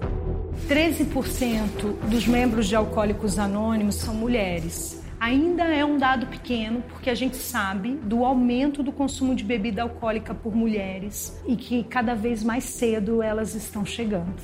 13% 0.69 1.93
dos 2.07 2.27
membros 2.27 2.67
de 2.67 2.75
Alcoólicos 2.75 3.39
Anônimos 3.39 3.95
são 3.95 4.13
mulheres. 4.13 4.96
Ainda 5.19 5.63
é 5.63 5.83
um 5.83 5.97
dado 5.97 6.27
pequeno, 6.27 6.83
porque 6.89 7.09
a 7.09 7.15
gente 7.15 7.37
sabe 7.37 7.93
do 8.03 8.23
aumento 8.23 8.83
do 8.83 8.91
consumo 8.91 9.33
de 9.33 9.43
bebida 9.43 9.81
alcoólica 9.81 10.33
por 10.33 10.55
mulheres 10.55 11.41
e 11.47 11.55
que 11.55 11.83
cada 11.83 12.13
vez 12.13 12.43
mais 12.43 12.65
cedo 12.65 13.23
elas 13.23 13.55
estão 13.55 13.83
chegando. 13.83 14.35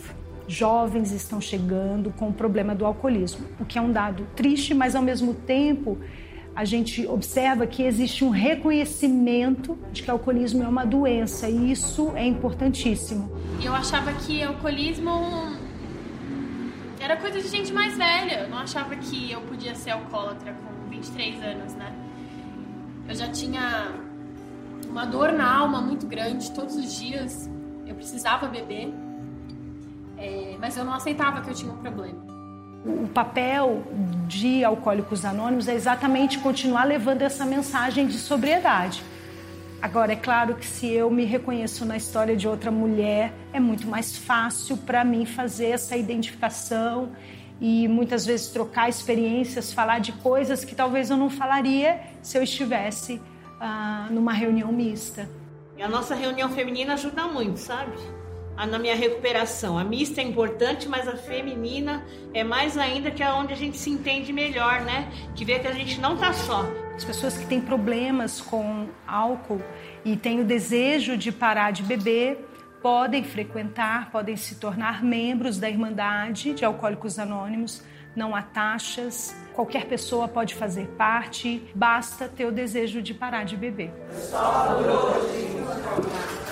Jovens 0.47 1.12
estão 1.12 1.39
chegando 1.39 2.12
com 2.12 2.29
o 2.29 2.33
problema 2.33 2.73
do 2.73 2.86
alcoolismo, 2.86 3.45
o 3.59 3.65
que 3.65 3.77
é 3.77 3.81
um 3.81 3.91
dado 3.91 4.27
triste, 4.36 4.73
mas 4.73 4.95
ao 4.95 5.01
mesmo 5.01 5.33
tempo 5.33 5.97
a 6.55 6.65
gente 6.65 7.05
observa 7.07 7.65
que 7.65 7.83
existe 7.83 8.23
um 8.23 8.29
reconhecimento 8.29 9.77
de 9.91 10.03
que 10.03 10.09
o 10.09 10.13
alcoolismo 10.13 10.63
é 10.63 10.67
uma 10.67 10.86
doença 10.86 11.49
e 11.49 11.71
isso 11.71 12.12
é 12.15 12.25
importantíssimo. 12.25 13.31
Eu 13.63 13.73
achava 13.73 14.13
que 14.13 14.43
alcoolismo 14.43 15.12
era 17.03 17.17
coisa 17.17 17.41
de 17.41 17.47
gente 17.49 17.73
mais 17.73 17.97
velha. 17.97 18.43
Eu 18.43 18.49
não 18.49 18.57
achava 18.57 18.95
que 18.95 19.29
eu 19.29 19.41
podia 19.41 19.75
ser 19.75 19.91
alcoólatra 19.91 20.53
com 20.53 20.89
23 20.89 21.43
anos, 21.43 21.73
né? 21.73 21.93
Eu 23.07 23.13
já 23.13 23.27
tinha 23.27 23.91
uma 24.89 25.05
dor 25.05 25.33
na 25.33 25.51
alma 25.53 25.81
muito 25.81 26.07
grande 26.07 26.49
todos 26.51 26.75
os 26.75 26.93
dias. 26.97 27.49
Eu 27.85 27.93
precisava 27.95 28.47
beber, 28.47 28.93
é, 30.17 30.55
mas 30.59 30.77
eu 30.77 30.85
não 30.85 30.93
aceitava 30.93 31.41
que 31.41 31.49
eu 31.49 31.53
tinha 31.53 31.73
um 31.73 31.77
problema. 31.77 32.23
O 32.85 33.07
papel 33.07 33.83
de 34.27 34.63
Alcoólicos 34.63 35.25
Anônimos 35.25 35.67
é 35.67 35.73
exatamente 35.73 36.39
continuar 36.39 36.85
levando 36.85 37.21
essa 37.21 37.45
mensagem 37.45 38.07
de 38.07 38.17
sobriedade. 38.17 39.03
Agora, 39.83 40.13
é 40.13 40.15
claro 40.15 40.55
que 40.55 40.65
se 40.65 40.89
eu 40.89 41.11
me 41.11 41.25
reconheço 41.25 41.83
na 41.83 41.97
história 41.97 42.37
de 42.37 42.47
outra 42.47 42.71
mulher, 42.71 43.33
é 43.51 43.59
muito 43.59 43.85
mais 43.85 44.17
fácil 44.17 44.77
para 44.77 45.03
mim 45.03 45.25
fazer 45.25 45.71
essa 45.71 45.97
identificação 45.97 47.11
e 47.59 47.85
muitas 47.89 48.25
vezes 48.25 48.47
trocar 48.47 48.87
experiências, 48.87 49.73
falar 49.73 49.99
de 49.99 50.13
coisas 50.13 50.63
que 50.63 50.73
talvez 50.73 51.09
eu 51.09 51.17
não 51.17 51.29
falaria 51.29 51.99
se 52.21 52.37
eu 52.37 52.43
estivesse 52.43 53.21
ah, 53.59 54.07
numa 54.09 54.31
reunião 54.31 54.71
mista. 54.71 55.27
E 55.75 55.83
a 55.83 55.89
nossa 55.89 56.15
reunião 56.15 56.47
feminina 56.47 56.93
ajuda 56.93 57.27
muito, 57.27 57.57
sabe? 57.57 57.91
Na 58.55 58.79
minha 58.79 58.95
recuperação. 58.95 59.77
A 59.77 59.83
mista 59.83 60.21
é 60.21 60.23
importante, 60.23 60.87
mas 60.87 61.07
a 61.07 61.15
feminina 61.15 62.03
é 62.33 62.43
mais 62.43 62.77
ainda 62.77 63.11
que 63.11 63.23
é 63.23 63.31
onde 63.31 63.53
a 63.53 63.55
gente 63.55 63.77
se 63.77 63.89
entende 63.89 64.31
melhor, 64.31 64.81
né? 64.81 65.11
Que 65.35 65.43
vê 65.43 65.59
que 65.59 65.67
a 65.67 65.73
gente 65.73 65.99
não 65.99 66.17
tá 66.17 66.33
só. 66.33 66.65
As 66.95 67.03
pessoas 67.03 67.37
que 67.37 67.45
têm 67.45 67.59
problemas 67.59 68.39
com 68.39 68.87
álcool 69.07 69.61
e 70.05 70.15
têm 70.15 70.41
o 70.41 70.45
desejo 70.45 71.17
de 71.17 71.31
parar 71.31 71.71
de 71.71 71.81
beber 71.83 72.49
podem 72.81 73.23
frequentar, 73.23 74.11
podem 74.11 74.35
se 74.35 74.55
tornar 74.55 75.01
membros 75.03 75.57
da 75.57 75.69
Irmandade 75.69 76.53
de 76.53 76.65
Alcoólicos 76.65 77.17
Anônimos. 77.17 77.81
Não 78.15 78.35
há 78.35 78.43
taxas, 78.43 79.35
qualquer 79.53 79.85
pessoa 79.85 80.27
pode 80.27 80.53
fazer 80.53 80.85
parte, 80.89 81.63
basta 81.73 82.27
ter 82.27 82.45
o 82.45 82.51
desejo 82.51 83.01
de 83.01 83.13
parar 83.13 83.43
de 83.43 83.57
beber. 83.57 83.91
Só 84.11 84.75
por 84.75 84.85
hoje. 84.85 86.42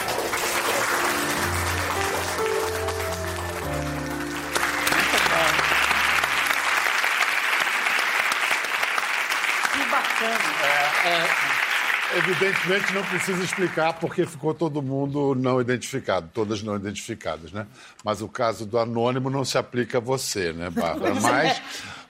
Evidentemente 12.30 12.94
não 12.94 13.04
precisa 13.04 13.44
explicar 13.44 13.94
porque 13.94 14.26
ficou 14.26 14.54
todo 14.54 14.82
mundo 14.82 15.36
não 15.36 15.60
identificado, 15.60 16.30
todas 16.34 16.62
não 16.62 16.76
identificadas, 16.76 17.52
né? 17.52 17.66
Mas 18.04 18.22
o 18.22 18.28
caso 18.28 18.66
do 18.66 18.78
anônimo 18.78 19.30
não 19.30 19.44
se 19.44 19.58
aplica 19.58 19.98
a 19.98 20.02
você, 20.02 20.54
né, 20.54 20.70
Bárbara? 20.70 21.16
Mas 21.20 21.62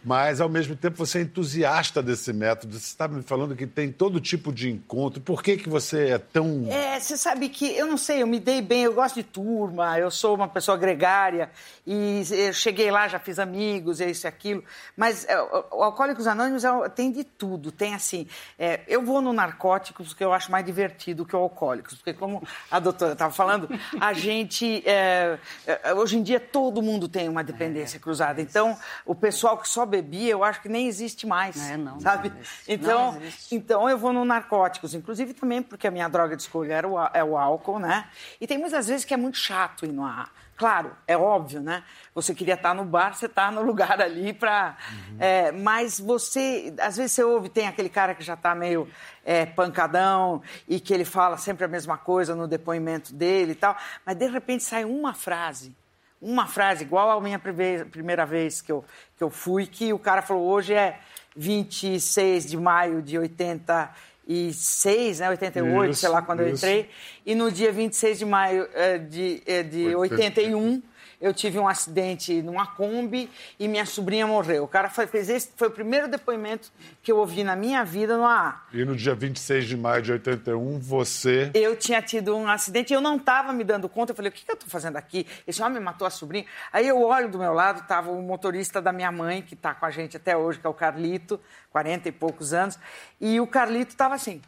mas 0.04 0.42
ao 0.42 0.50
mesmo 0.50 0.76
tempo 0.76 0.98
você 0.98 1.20
é 1.20 1.22
entusiasta 1.22 2.02
desse 2.02 2.34
método. 2.34 2.74
Você 2.74 2.86
está 2.86 3.08
me 3.08 3.22
falando 3.22 3.56
que 3.56 3.68
tem 3.68 3.92
todo 3.92 4.20
tipo 4.20 4.52
de 4.52 4.70
encontro. 4.70 5.22
Por 5.22 5.44
que, 5.44 5.58
que 5.58 5.70
você 5.70 6.10
é 6.10 6.18
tão. 6.18 6.66
É, 6.70 7.00
você 7.00 7.16
sabe 7.16 7.50
que 7.50 7.66
eu 7.78 7.86
não 7.86 7.98
sei, 7.98 8.22
eu 8.24 8.28
me 8.28 8.40
dei 8.40 8.62
bem, 8.62 8.84
eu 8.84 8.94
gosto 8.94 9.16
de 9.16 9.24
turma, 9.24 10.00
eu 10.00 10.10
sou 10.10 10.36
uma 10.36 10.48
pessoa 10.48 10.76
gregária 10.76 11.52
e 11.86 12.24
eu 12.32 12.54
cheguei 12.54 12.90
lá, 12.90 13.08
já 13.08 13.20
fiz 13.20 13.38
amigos, 13.38 14.00
isso 14.02 14.26
e 14.26 14.28
aquilo. 14.28 14.64
Mas 14.98 15.26
é, 15.28 15.40
o 15.40 15.84
Alcoólicos 15.84 16.26
Anônimos 16.26 16.64
é, 16.64 16.90
tem 16.90 17.12
de 17.12 17.24
tudo. 17.24 17.72
Tem 17.72 17.94
assim, 17.94 18.28
é, 18.58 18.82
eu 18.88 19.04
vou 19.04 19.22
no 19.22 19.32
Narcóticos 19.32 20.10
porque 20.10 20.24
eu 20.24 20.34
acho 20.34 20.52
mais 20.52 20.66
divertido 20.66 21.26
que 21.26 21.36
o 21.36 21.40
Alcoólicos, 21.40 21.96
porque 21.96 22.14
como 22.14 22.42
a 22.72 22.80
doutora 22.80 23.14
estava 23.14 23.34
falando, 23.34 23.70
a 24.00 24.14
gente. 24.14 24.82
É, 24.86 25.38
é, 25.68 25.94
hoje 25.94 26.18
em 26.18 26.24
dia 26.24 26.40
todo 26.40 26.82
mundo 26.82 27.08
tem 27.08 27.30
uma 27.30 27.44
dependência 27.44 28.00
cruzada. 28.00 28.42
Então, 28.42 28.76
o 29.06 29.14
pessoal 29.14 29.58
que 29.58 29.70
só 29.70 29.86
bebia, 29.91 30.32
eu 30.32 30.43
acho 30.43 30.62
que 30.62 30.69
nem 30.69 30.88
existe 30.88 31.27
mais. 31.27 31.69
É, 31.69 31.77
não. 31.77 31.99
Sabe? 31.99 32.30
Não 32.30 32.38
então, 32.67 33.12
não 33.12 33.21
então 33.51 33.89
eu 33.89 33.97
vou 33.97 34.13
no 34.13 34.25
narcóticos, 34.25 34.93
inclusive 34.93 35.34
também 35.34 35.62
porque 35.62 35.88
a 35.88 35.91
minha 35.91 36.08
droga 36.08 36.36
de 36.36 36.41
escolha 36.41 36.73
era 36.73 36.88
o, 36.88 36.97
é 37.13 37.23
o 37.23 37.38
álcool, 37.38 37.80
né? 37.80 38.10
E 38.39 38.47
tem 38.47 38.58
muitas 38.58 38.88
vezes 38.88 39.06
que 39.06 39.13
é 39.13 39.17
muito 39.17 39.38
chato 39.38 39.86
ir 39.86 39.91
no 39.91 40.04
ar. 40.04 40.32
Claro, 40.56 40.95
é 41.08 41.17
óbvio, 41.17 41.60
né? 41.60 41.84
Você 42.13 42.36
queria 42.36 42.54
estar 42.54 42.75
no 42.75 42.86
bar, 42.86 43.15
você 43.15 43.25
está 43.25 43.49
no 43.49 43.63
lugar 43.65 43.99
ali 43.99 44.32
para. 44.32 44.77
Uhum. 44.91 45.17
É, 45.19 45.51
mas 45.51 45.99
você, 45.99 46.73
às 46.80 46.97
vezes 46.97 47.13
você 47.13 47.23
ouve, 47.23 47.49
tem 47.49 47.67
aquele 47.67 47.89
cara 47.89 48.13
que 48.13 48.23
já 48.23 48.36
está 48.36 48.54
meio 48.54 48.88
é, 49.25 49.45
pancadão 49.45 50.41
e 50.67 50.80
que 50.80 50.93
ele 50.93 51.04
fala 51.04 51.38
sempre 51.38 51.65
a 51.65 51.67
mesma 51.67 51.97
coisa 51.97 52.36
no 52.36 52.47
depoimento 52.47 53.13
dele 53.13 53.54
e 53.54 53.56
tal, 53.56 53.75
mas 54.06 54.15
de 54.15 54.27
repente 54.27 54.63
sai 54.63 54.86
uma 54.86 55.13
frase 55.13 55.75
uma 56.21 56.47
frase 56.47 56.84
igual 56.84 57.10
à 57.10 57.19
minha 57.19 57.39
primeira 57.39 58.25
vez 58.25 58.62
que 58.62 58.71
eu, 58.71 58.86
que 59.17 59.23
eu 59.23 59.29
fui, 59.29 59.65
que 59.65 59.91
o 59.91 59.99
cara 59.99 60.21
falou, 60.21 60.47
hoje 60.47 60.73
é 60.73 60.99
26 61.36 62.45
de 62.45 62.57
maio 62.57 63.01
de 63.01 63.17
86, 63.17 65.19
né, 65.19 65.29
88, 65.29 65.91
isso, 65.91 66.01
sei 66.01 66.10
lá 66.10 66.21
quando 66.21 66.41
isso. 66.41 66.49
eu 66.49 66.53
entrei, 66.53 66.89
e 67.25 67.34
no 67.34 67.51
dia 67.51 67.71
26 67.71 68.19
de 68.19 68.25
maio 68.25 68.67
eh, 68.73 68.99
de, 68.99 69.41
eh, 69.47 69.63
de 69.63 69.95
81 69.95 70.81
eu 71.21 71.34
tive 71.34 71.60
um 71.60 71.67
acidente 71.67 72.41
numa 72.41 72.65
Kombi 72.65 73.29
e 73.60 73.67
minha 73.67 73.86
sobrinha 73.86 74.25
morreu. 74.25 74.63
O 74.63 74.67
cara 74.67 74.89
fez 74.89 75.29
esse, 75.29 75.51
foi 75.55 75.67
o 75.67 75.71
primeiro 75.71 76.07
depoimento 76.07 76.71
que 77.03 77.12
eu 77.12 77.17
ouvi 77.17 77.43
na 77.43 77.55
minha 77.55 77.84
vida 77.86 78.17
no 78.17 78.25
AA. 78.25 78.63
E 78.73 78.84
no 78.84 78.95
dia 78.95 79.13
26 79.13 79.65
de 79.65 79.77
maio 79.77 80.01
de 80.01 80.12
81, 80.12 80.79
você. 80.79 81.51
Eu 81.53 81.75
tinha 81.75 82.01
tido 82.01 82.36
um 82.36 82.47
acidente 82.47 82.91
e 82.91 82.95
eu 82.95 83.01
não 83.01 83.17
estava 83.17 83.53
me 83.53 83.63
dando 83.63 83.88
conta. 83.88 84.12
Eu 84.12 84.15
falei, 84.15 84.29
o 84.29 84.31
que, 84.34 84.43
que 84.43 84.51
eu 84.51 84.55
estou 84.55 84.69
fazendo 84.69 84.97
aqui? 84.97 85.27
Esse 85.45 85.62
homem 85.62 85.81
matou 85.81 86.07
a 86.07 86.10
sobrinha. 86.10 86.45
Aí 86.73 86.88
eu 86.88 87.01
olho 87.03 87.29
do 87.29 87.38
meu 87.38 87.53
lado, 87.53 87.81
estava 87.81 88.10
o 88.10 88.21
motorista 88.21 88.81
da 88.81 88.91
minha 88.91 89.12
mãe, 89.12 89.43
que 89.43 89.53
está 89.53 89.75
com 89.75 89.86
a 89.86 89.91
gente 89.91 90.17
até 90.17 90.36
hoje, 90.36 90.60
que 90.60 90.65
é 90.65 90.69
o 90.69 90.73
Carlito, 90.73 91.39
40 91.69 92.10
e 92.10 92.12
poucos 92.12 92.51
anos. 92.51 92.79
E 93.19 93.39
o 93.39 93.45
Carlito 93.45 93.91
estava 93.91 94.15
assim. 94.15 94.41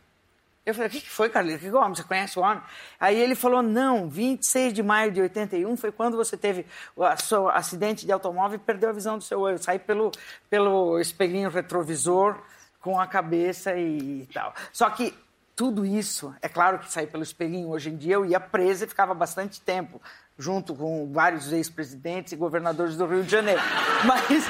Eu 0.65 0.73
falei, 0.73 0.87
o 0.87 0.91
que 0.91 1.09
foi, 1.09 1.29
Carlito? 1.29 1.59
Que 1.59 1.69
homem? 1.71 1.93
Você 1.93 2.03
conhece 2.03 2.39
o 2.39 2.41
homem? 2.41 2.63
Aí 2.97 3.19
ele 3.19 3.35
falou, 3.35 3.61
não, 3.61 4.07
26 4.07 4.73
de 4.73 4.81
maio 4.81 5.11
de 5.11 5.21
81 5.21 5.75
foi 5.75 5.91
quando 5.91 6.15
você 6.15 6.37
teve 6.37 6.65
o 6.95 7.03
seu 7.17 7.49
acidente 7.49 8.05
de 8.05 8.11
automóvel 8.13 8.55
e 8.55 8.59
perdeu 8.59 8.89
a 8.89 8.93
visão 8.93 9.17
do 9.17 9.23
seu 9.23 9.41
olho. 9.41 9.57
Saí 9.57 9.77
pelo, 9.77 10.09
pelo 10.49 10.99
espelhinho 10.99 11.49
retrovisor 11.49 12.39
com 12.79 12.97
a 12.97 13.05
cabeça 13.05 13.75
e 13.75 14.25
tal. 14.33 14.53
Só 14.71 14.89
que 14.89 15.13
tudo 15.53 15.85
isso, 15.85 16.33
é 16.41 16.47
claro 16.47 16.79
que 16.79 16.91
saí 16.91 17.07
pelo 17.07 17.23
espelhinho. 17.23 17.69
Hoje 17.69 17.89
em 17.89 17.97
dia 17.97 18.15
eu 18.15 18.25
ia 18.25 18.39
presa 18.39 18.85
e 18.85 18.87
ficava 18.87 19.13
bastante 19.13 19.59
tempo 19.59 20.01
junto 20.37 20.73
com 20.73 21.11
vários 21.11 21.51
ex-presidentes 21.51 22.31
e 22.33 22.35
governadores 22.37 22.95
do 22.95 23.05
Rio 23.05 23.23
de 23.23 23.29
Janeiro. 23.29 23.61
Mas... 24.05 24.45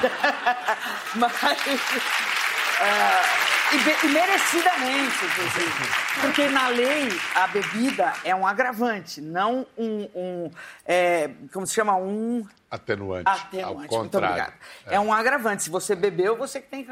mas 1.15 1.34
uh, 2.80 3.22
e, 3.73 4.05
e 4.05 4.09
merecidamente, 4.09 5.25
inclusive. 5.25 6.21
Porque 6.21 6.47
na 6.47 6.67
lei 6.67 7.09
a 7.36 7.47
bebida 7.47 8.13
é 8.23 8.36
um 8.36 8.45
agravante, 8.45 9.19
não 9.19 9.65
um. 9.77 10.09
um 10.13 10.51
é, 10.86 11.31
como 11.51 11.65
se 11.65 11.73
chama? 11.73 11.95
Um. 11.95 12.45
Atenuante. 12.69 13.29
Atenuante, 13.29 13.95
muito 13.95 14.17
obrigada. 14.17 14.53
É. 14.88 14.95
é. 14.95 14.99
um 14.99 15.13
agravante. 15.13 15.63
Se 15.63 15.69
você 15.69 15.95
bebeu, 15.95 16.36
você 16.36 16.59
que 16.59 16.67
tem 16.69 16.86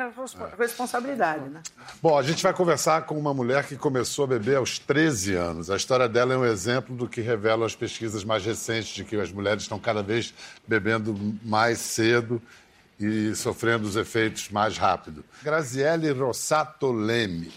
responsabilidade, 0.57 1.49
né? 1.49 1.61
Bom, 2.01 2.17
a 2.17 2.21
gente 2.21 2.43
vai 2.43 2.53
conversar 2.53 3.03
com 3.03 3.17
uma 3.17 3.33
mulher 3.33 3.65
que 3.65 3.75
começou 3.75 4.25
a 4.25 4.27
beber 4.27 4.57
aos 4.57 4.77
13 4.77 5.33
anos. 5.35 5.71
A 5.71 5.75
história 5.75 6.07
dela 6.07 6.33
é 6.33 6.37
um 6.37 6.45
exemplo 6.45 6.95
do 6.95 7.07
que 7.07 7.21
revelam 7.21 7.65
as 7.65 7.75
pesquisas 7.75 8.23
mais 8.23 8.45
recentes 8.45 8.89
de 8.89 9.03
que 9.03 9.15
as 9.19 9.31
mulheres 9.31 9.63
estão 9.63 9.79
cada 9.79 10.03
vez 10.03 10.33
bebendo 10.67 11.15
mais 11.43 11.79
cedo 11.79 12.39
e 13.01 13.35
sofrendo 13.35 13.87
os 13.87 13.95
efeitos 13.95 14.49
mais 14.49 14.77
rápido. 14.77 15.23
Graziele 15.43 16.11
Rossato 16.11 16.91
Leme. 16.91 17.51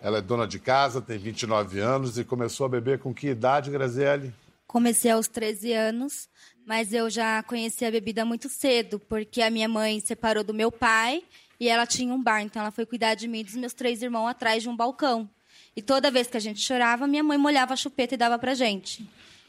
Ela 0.00 0.18
é 0.18 0.20
dona 0.22 0.46
de 0.46 0.58
casa, 0.58 1.00
tem 1.00 1.18
29 1.18 1.80
anos 1.80 2.18
e 2.18 2.24
começou 2.24 2.66
a 2.66 2.68
beber 2.68 2.98
com 2.98 3.12
que 3.12 3.28
idade, 3.28 3.70
Graziele? 3.70 4.32
Comecei 4.66 5.10
aos 5.10 5.26
13 5.28 5.72
anos, 5.72 6.28
mas 6.66 6.92
eu 6.92 7.08
já 7.08 7.42
conheci 7.42 7.84
a 7.84 7.90
bebida 7.90 8.24
muito 8.24 8.48
cedo, 8.48 8.98
porque 8.98 9.42
a 9.42 9.50
minha 9.50 9.68
mãe 9.68 9.98
separou 10.00 10.44
do 10.44 10.54
meu 10.54 10.70
pai 10.70 11.22
e 11.58 11.68
ela 11.68 11.86
tinha 11.86 12.14
um 12.14 12.22
bar, 12.22 12.42
então 12.42 12.62
ela 12.62 12.70
foi 12.70 12.86
cuidar 12.86 13.14
de 13.14 13.26
mim 13.26 13.40
e 13.40 13.44
dos 13.44 13.54
meus 13.54 13.72
três 13.72 14.02
irmãos 14.02 14.28
atrás 14.28 14.62
de 14.62 14.68
um 14.68 14.76
balcão. 14.76 15.28
E 15.74 15.82
toda 15.82 16.10
vez 16.10 16.26
que 16.26 16.36
a 16.36 16.40
gente 16.40 16.60
chorava, 16.60 17.06
minha 17.06 17.24
mãe 17.24 17.38
molhava 17.38 17.72
a 17.72 17.76
chupeta 17.76 18.14
e 18.14 18.18
dava 18.18 18.38
pra 18.38 18.54
gente. 18.54 19.08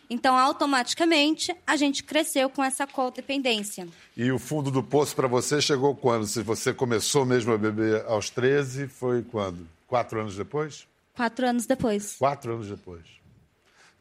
Então, 0.09 0.35
automaticamente, 0.35 1.55
a 1.67 1.75
gente 1.75 2.03
cresceu 2.03 2.49
com 2.49 2.63
essa 2.63 2.87
codependência. 2.87 3.87
E 4.17 4.31
o 4.31 4.39
fundo 4.39 4.71
do 4.71 4.81
poço 4.81 5.15
para 5.15 5.27
você 5.27 5.61
chegou 5.61 5.95
quando? 5.95 6.25
Se 6.25 6.41
você 6.41 6.73
começou 6.73 7.25
mesmo 7.25 7.53
a 7.53 7.57
beber 7.57 8.03
aos 8.07 8.31
13, 8.31 8.87
foi 8.87 9.21
quando? 9.21 9.67
Quatro 9.87 10.19
anos 10.19 10.35
depois? 10.35 10.87
Quatro 11.15 11.45
anos 11.45 11.67
depois. 11.67 12.15
Quatro 12.17 12.53
anos 12.53 12.67
depois. 12.69 13.05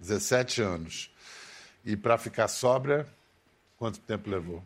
17 0.01 0.63
anos. 0.63 1.11
E 1.85 1.95
para 1.95 2.17
ficar 2.17 2.49
sóbria, 2.49 3.07
quanto 3.77 3.99
tempo 4.01 4.31
levou? 4.31 4.63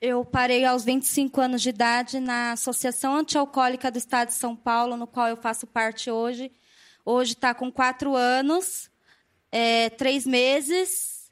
Eu 0.00 0.24
parei 0.24 0.64
aos 0.64 0.82
25 0.82 1.40
anos 1.40 1.62
de 1.62 1.68
idade 1.68 2.18
na 2.18 2.52
Associação 2.52 3.14
Antialcoólica 3.14 3.92
do 3.92 3.98
Estado 3.98 4.28
de 4.28 4.34
São 4.34 4.56
Paulo, 4.56 4.96
no 4.96 5.06
qual 5.06 5.28
eu 5.28 5.36
faço 5.36 5.66
parte 5.68 6.10
hoje. 6.10 6.50
Hoje 7.04 7.34
está 7.34 7.54
com 7.54 7.70
quatro 7.70 8.16
anos 8.16 8.89
é, 9.52 9.90
três 9.90 10.26
meses, 10.26 11.30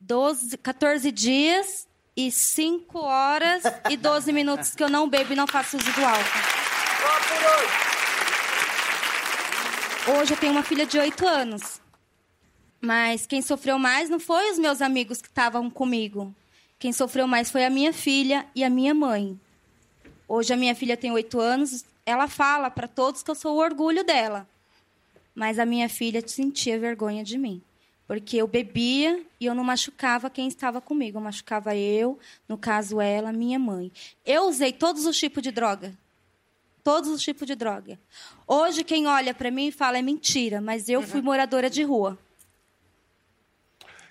12, 0.00 0.58
14 0.58 1.10
dias 1.12 1.86
e 2.16 2.30
5 2.30 2.98
horas 2.98 3.62
e 3.90 3.96
12 3.96 4.32
minutos 4.32 4.74
que 4.74 4.82
eu 4.82 4.88
não 4.88 5.08
bebo 5.08 5.32
e 5.32 5.36
não 5.36 5.46
faço 5.46 5.76
uso 5.76 5.92
do 5.92 6.04
álcool. 6.04 6.56
Hoje 10.18 10.34
eu 10.34 10.36
tenho 10.36 10.52
uma 10.52 10.62
filha 10.62 10.86
de 10.86 10.98
8 10.98 11.26
anos. 11.26 11.80
Mas 12.80 13.26
quem 13.26 13.42
sofreu 13.42 13.78
mais 13.78 14.08
não 14.08 14.20
foi 14.20 14.52
os 14.52 14.58
meus 14.58 14.80
amigos 14.80 15.20
que 15.20 15.28
estavam 15.28 15.68
comigo. 15.68 16.32
Quem 16.78 16.92
sofreu 16.92 17.26
mais 17.26 17.50
foi 17.50 17.64
a 17.64 17.70
minha 17.70 17.92
filha 17.92 18.46
e 18.54 18.62
a 18.62 18.70
minha 18.70 18.94
mãe. 18.94 19.38
Hoje 20.28 20.52
a 20.52 20.56
minha 20.56 20.74
filha 20.74 20.96
tem 20.96 21.10
8 21.10 21.40
anos, 21.40 21.84
ela 22.04 22.28
fala 22.28 22.70
para 22.70 22.86
todos 22.86 23.22
que 23.22 23.30
eu 23.30 23.34
sou 23.34 23.56
o 23.56 23.60
orgulho 23.60 24.04
dela. 24.04 24.46
Mas 25.36 25.58
a 25.58 25.66
minha 25.66 25.86
filha 25.86 26.26
sentia 26.26 26.78
vergonha 26.78 27.22
de 27.22 27.36
mim. 27.36 27.60
Porque 28.06 28.38
eu 28.38 28.46
bebia 28.46 29.22
e 29.38 29.44
eu 29.44 29.54
não 29.54 29.62
machucava 29.62 30.30
quem 30.30 30.48
estava 30.48 30.80
comigo. 30.80 31.18
Eu 31.18 31.22
machucava 31.22 31.76
eu, 31.76 32.18
no 32.48 32.56
caso 32.56 33.02
ela, 33.02 33.32
minha 33.34 33.58
mãe. 33.58 33.92
Eu 34.24 34.44
usei 34.48 34.72
todos 34.72 35.04
os 35.04 35.18
tipos 35.18 35.42
de 35.42 35.50
droga. 35.50 35.96
Todos 36.82 37.10
os 37.10 37.20
tipos 37.20 37.46
de 37.46 37.54
droga. 37.54 38.00
Hoje, 38.46 38.82
quem 38.82 39.06
olha 39.06 39.34
para 39.34 39.50
mim 39.50 39.70
fala 39.70 39.98
é 39.98 40.02
mentira, 40.02 40.58
mas 40.60 40.88
eu 40.88 41.02
fui 41.02 41.20
moradora 41.20 41.68
de 41.68 41.82
rua. 41.82 42.18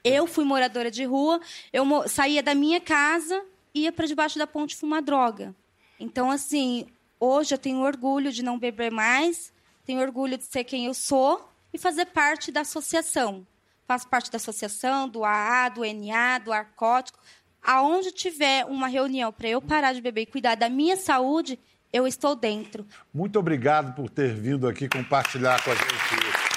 Eu 0.03 0.27
fui 0.27 0.45
moradora 0.45 0.91
de 0.91 1.05
rua, 1.05 1.41
eu 1.73 1.83
saía 2.07 2.43
da 2.43 2.53
minha 2.53 2.79
casa, 2.79 3.43
ia 3.73 3.91
para 3.91 4.05
debaixo 4.05 4.37
da 4.37 4.45
ponte 4.45 4.75
fumar 4.75 5.01
droga. 5.01 5.55
Então, 5.99 6.29
assim, 6.29 6.85
hoje 7.19 7.55
eu 7.55 7.57
tenho 7.57 7.79
orgulho 7.79 8.31
de 8.31 8.43
não 8.43 8.59
beber 8.59 8.91
mais, 8.91 9.51
tenho 9.85 10.01
orgulho 10.01 10.37
de 10.37 10.45
ser 10.45 10.63
quem 10.63 10.85
eu 10.85 10.93
sou 10.93 11.49
e 11.73 11.77
fazer 11.77 12.05
parte 12.05 12.51
da 12.51 12.61
associação. 12.61 13.45
Faço 13.87 14.07
parte 14.07 14.31
da 14.31 14.37
associação, 14.37 15.07
do 15.07 15.23
AA, 15.23 15.69
do 15.69 15.81
NA, 15.81 16.39
do 16.39 16.51
Arcótico. 16.51 17.19
Aonde 17.61 18.11
tiver 18.11 18.65
uma 18.65 18.87
reunião 18.87 19.31
para 19.31 19.47
eu 19.47 19.61
parar 19.61 19.93
de 19.93 20.01
beber 20.01 20.21
e 20.21 20.25
cuidar 20.25 20.55
da 20.55 20.69
minha 20.69 20.95
saúde, 20.95 21.59
eu 21.93 22.07
estou 22.07 22.35
dentro. 22.35 22.85
Muito 23.13 23.39
obrigado 23.39 23.95
por 23.95 24.09
ter 24.09 24.33
vindo 24.33 24.67
aqui 24.67 24.89
compartilhar 24.89 25.63
com 25.63 25.71
a 25.71 25.75
gente 25.75 25.85
isso. 25.85 26.55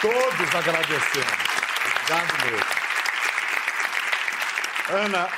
Todos 0.00 0.54
agradecemos. 0.54 1.46
Obrigado 2.02 2.44
mesmo. 2.44 2.76
Ana, 4.88 5.28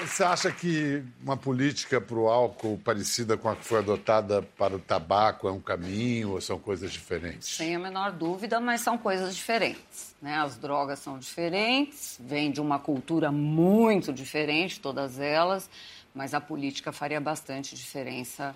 você 0.00 0.24
acha 0.24 0.50
que 0.50 1.02
uma 1.22 1.36
política 1.36 2.00
para 2.00 2.16
o 2.16 2.28
álcool 2.28 2.78
parecida 2.78 3.36
com 3.36 3.48
a 3.48 3.56
que 3.56 3.64
foi 3.64 3.78
adotada 3.78 4.42
para 4.56 4.74
o 4.76 4.78
tabaco 4.78 5.48
é 5.48 5.52
um 5.52 5.60
caminho 5.60 6.32
ou 6.32 6.40
são 6.40 6.58
coisas 6.58 6.92
diferentes? 6.92 7.48
Sem 7.56 7.76
a 7.76 7.78
menor 7.78 8.12
dúvida, 8.12 8.60
mas 8.60 8.80
são 8.80 8.98
coisas 8.98 9.34
diferentes. 9.34 10.14
Né? 10.20 10.36
As 10.36 10.56
drogas 10.56 10.98
são 10.98 11.18
diferentes, 11.18 12.18
vêm 12.20 12.50
de 12.50 12.60
uma 12.60 12.78
cultura 12.78 13.30
muito 13.30 14.12
diferente, 14.12 14.80
todas 14.80 15.18
elas, 15.18 15.68
mas 16.14 16.34
a 16.34 16.40
política 16.40 16.92
faria 16.92 17.20
bastante 17.20 17.74
diferença 17.74 18.54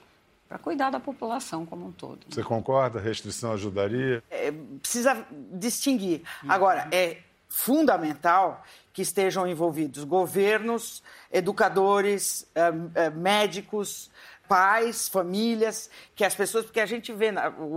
para 0.48 0.58
cuidar 0.58 0.90
da 0.90 0.98
população 0.98 1.66
como 1.66 1.86
um 1.86 1.92
todo. 1.92 2.20
Né? 2.20 2.30
Você 2.30 2.42
concorda? 2.42 2.98
A 2.98 3.02
restrição 3.02 3.52
ajudaria? 3.52 4.22
É, 4.30 4.50
precisa 4.80 5.26
distinguir. 5.52 6.22
Agora, 6.48 6.88
é 6.90 7.18
fundamental 7.48 8.64
que 8.98 9.02
estejam 9.02 9.46
envolvidos. 9.46 10.02
Governos, 10.02 11.04
educadores, 11.30 12.44
eh, 12.52 12.72
eh, 12.96 13.10
médicos, 13.10 14.10
pais, 14.48 15.08
famílias, 15.08 15.88
que 16.16 16.24
as 16.24 16.34
pessoas, 16.34 16.64
porque 16.64 16.80
a 16.80 16.86
gente 16.86 17.12
vê, 17.12 17.30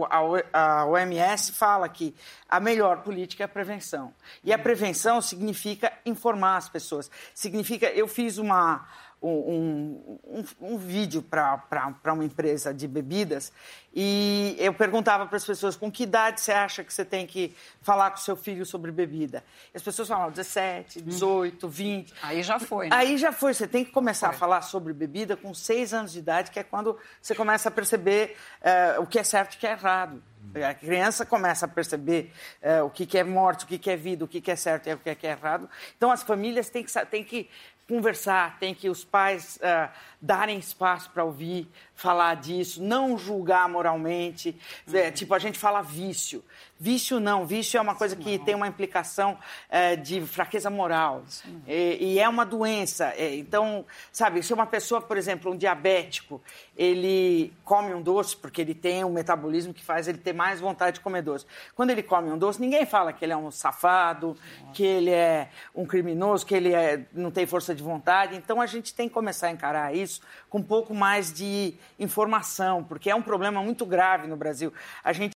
a 0.10 0.86
OMS 0.88 1.52
fala 1.52 1.88
que 1.88 2.16
a 2.52 2.60
melhor 2.60 3.02
política 3.02 3.44
é 3.44 3.46
a 3.46 3.48
prevenção. 3.48 4.14
E 4.44 4.52
a 4.52 4.60
prevenção 4.60 5.22
significa 5.22 5.94
informar 6.06 6.58
as 6.58 6.68
pessoas. 6.68 7.10
Significa, 7.34 7.88
eu 7.88 8.10
fiz 8.10 8.38
uma, 8.38 8.86
um, 9.22 10.20
um, 10.26 10.46
um 10.60 10.78
vídeo 10.78 11.22
para 11.22 11.94
uma 12.08 12.26
empresa 12.26 12.74
de 12.74 12.90
bebidas 12.90 13.54
e 13.94 14.56
eu 14.60 14.74
perguntava 14.74 15.26
para 15.28 15.38
as 15.38 15.46
pessoas 15.46 15.78
com 15.78 15.90
que 15.90 16.04
idade 16.04 16.42
você 16.42 16.52
acha 16.52 16.84
que 16.84 16.94
você 16.94 17.06
tem 17.06 17.26
que 17.26 17.56
falar 17.82 18.12
com 18.12 18.18
seu 18.18 18.36
filho 18.36 18.66
sobre 18.66 18.92
bebida. 18.92 19.46
E 19.74 19.78
as 19.78 19.84
pessoas 19.84 20.10
falavam 20.10 20.32
17, 20.32 21.02
18, 21.02 21.70
20. 21.70 22.14
Aí 22.22 22.44
já 22.44 22.60
foi, 22.60 22.90
né? 22.90 22.96
Aí 22.98 23.18
já 23.18 23.32
foi. 23.32 23.54
Você 23.54 23.68
tem 23.68 23.86
que 23.86 23.92
começar 23.92 24.30
a 24.30 24.34
falar 24.34 24.62
sobre 24.62 24.92
bebida 24.92 25.38
com 25.38 25.54
6 25.54 25.94
anos 25.94 26.12
de 26.12 26.20
idade, 26.20 26.52
que 26.52 26.60
é 26.60 26.64
quando 26.64 26.98
você 27.22 27.34
começa 27.34 27.70
a 27.70 27.72
perceber 27.72 28.36
uh, 28.62 29.02
o 29.02 29.08
que 29.08 29.20
é 29.20 29.24
certo 29.24 29.54
e 29.54 29.58
o 29.58 29.60
que 29.60 29.68
é 29.68 29.72
errado. 29.72 30.22
A 30.68 30.74
criança 30.74 31.26
começa 31.26 31.66
a 31.66 31.70
perceber 31.70 32.32
uh, 32.62 32.86
o 32.86 32.90
que, 32.90 33.06
que 33.06 33.18
é 33.18 33.24
morte, 33.24 33.64
o 33.66 33.68
que, 33.68 33.78
que 33.78 33.90
é 33.90 33.96
vida, 33.96 34.26
o 34.26 34.28
que, 34.28 34.42
que 34.42 34.52
é 34.52 34.56
certo 34.56 34.88
e 34.88 34.94
o 34.94 34.98
que 34.98 35.10
é, 35.10 35.16
que 35.16 35.28
é 35.28 35.32
errado. 35.32 35.70
Então, 35.96 36.12
as 36.12 36.24
famílias 36.24 36.70
têm 36.70 36.84
que, 36.84 37.06
têm 37.06 37.24
que 37.24 37.50
conversar, 37.88 38.58
tem 38.58 38.74
que 38.74 38.90
os 38.90 39.04
pais 39.04 39.58
uh, 39.58 39.90
darem 40.22 40.58
espaço 40.58 41.10
para 41.10 41.24
ouvir, 41.24 41.70
falar 41.94 42.36
disso, 42.36 42.82
não 42.82 43.18
julgar 43.18 43.68
moralmente. 43.68 44.58
Uhum. 44.88 44.96
É, 44.96 45.12
tipo, 45.12 45.34
a 45.34 45.40
gente 45.40 45.60
fala 45.60 45.82
vício. 45.82 46.44
Vício 46.84 47.20
não, 47.20 47.46
vício 47.46 47.78
é 47.78 47.82
uma 47.82 47.94
coisa 47.94 48.16
que 48.16 48.40
tem 48.40 48.56
uma 48.56 48.68
implicação 48.68 49.38
é, 49.70 49.96
de 49.96 50.20
fraqueza 50.22 50.68
moral. 50.68 51.22
E, 51.68 52.14
e, 52.14 52.20
é 52.20 52.28
uma 52.28 52.44
doença. 52.44 53.14
É, 53.16 53.36
então, 53.36 53.86
sabe, 54.12 54.42
se 54.42 54.52
uma 54.52 54.66
pessoa, 54.66 55.00
por 55.00 55.16
exemplo, 55.16 55.52
um 55.52 55.56
diabético, 55.56 56.42
ele 56.76 57.54
come 57.64 57.94
um 57.94 58.02
doce 58.02 58.36
porque 58.36 58.62
ele 58.62 58.74
tem 58.74 59.06
um 59.06 59.12
metabolismo 59.12 59.76
que 59.76 59.84
faz 59.84 60.08
ele 60.08 60.18
ter 60.18 60.34
mais 60.34 60.60
vontade 60.60 60.96
de 60.96 61.02
comer 61.02 61.22
doce. 61.22 61.46
Quando 61.76 61.92
ele 61.92 62.02
come 62.02 62.32
um 62.32 62.38
doce, 62.38 62.60
ninguém 62.60 62.84
fala 62.84 63.14
que 63.14 63.24
ele 63.24 63.34
é 63.34 63.38
um 63.38 63.52
safado, 63.52 64.36
que 64.74 64.84
ele 64.84 65.12
é 65.12 65.50
um 65.76 65.86
criminoso, 65.86 66.44
que 66.44 66.56
ele 66.56 66.74
é, 66.74 67.06
não 67.14 67.30
tem 67.30 67.46
força 67.46 67.76
de 67.76 67.84
vontade. 67.84 68.36
Então, 68.36 68.60
a 68.60 68.66
gente 68.66 68.92
tem 68.92 69.08
que 69.08 69.14
começar 69.14 69.50
a 69.50 69.52
encarar 69.52 69.96
isso 69.96 70.20
com 70.50 70.58
um 70.58 70.64
pouco 70.64 70.96
mais 70.96 71.32
de 71.32 71.76
informação, 72.00 72.84
porque 72.84 73.08
é 73.08 73.14
um 73.14 73.22
problema 73.22 73.62
muito 73.62 73.86
grave 73.86 74.26
no 74.28 74.36
Brasil. 74.36 74.74
A 75.04 75.14
gente 75.14 75.30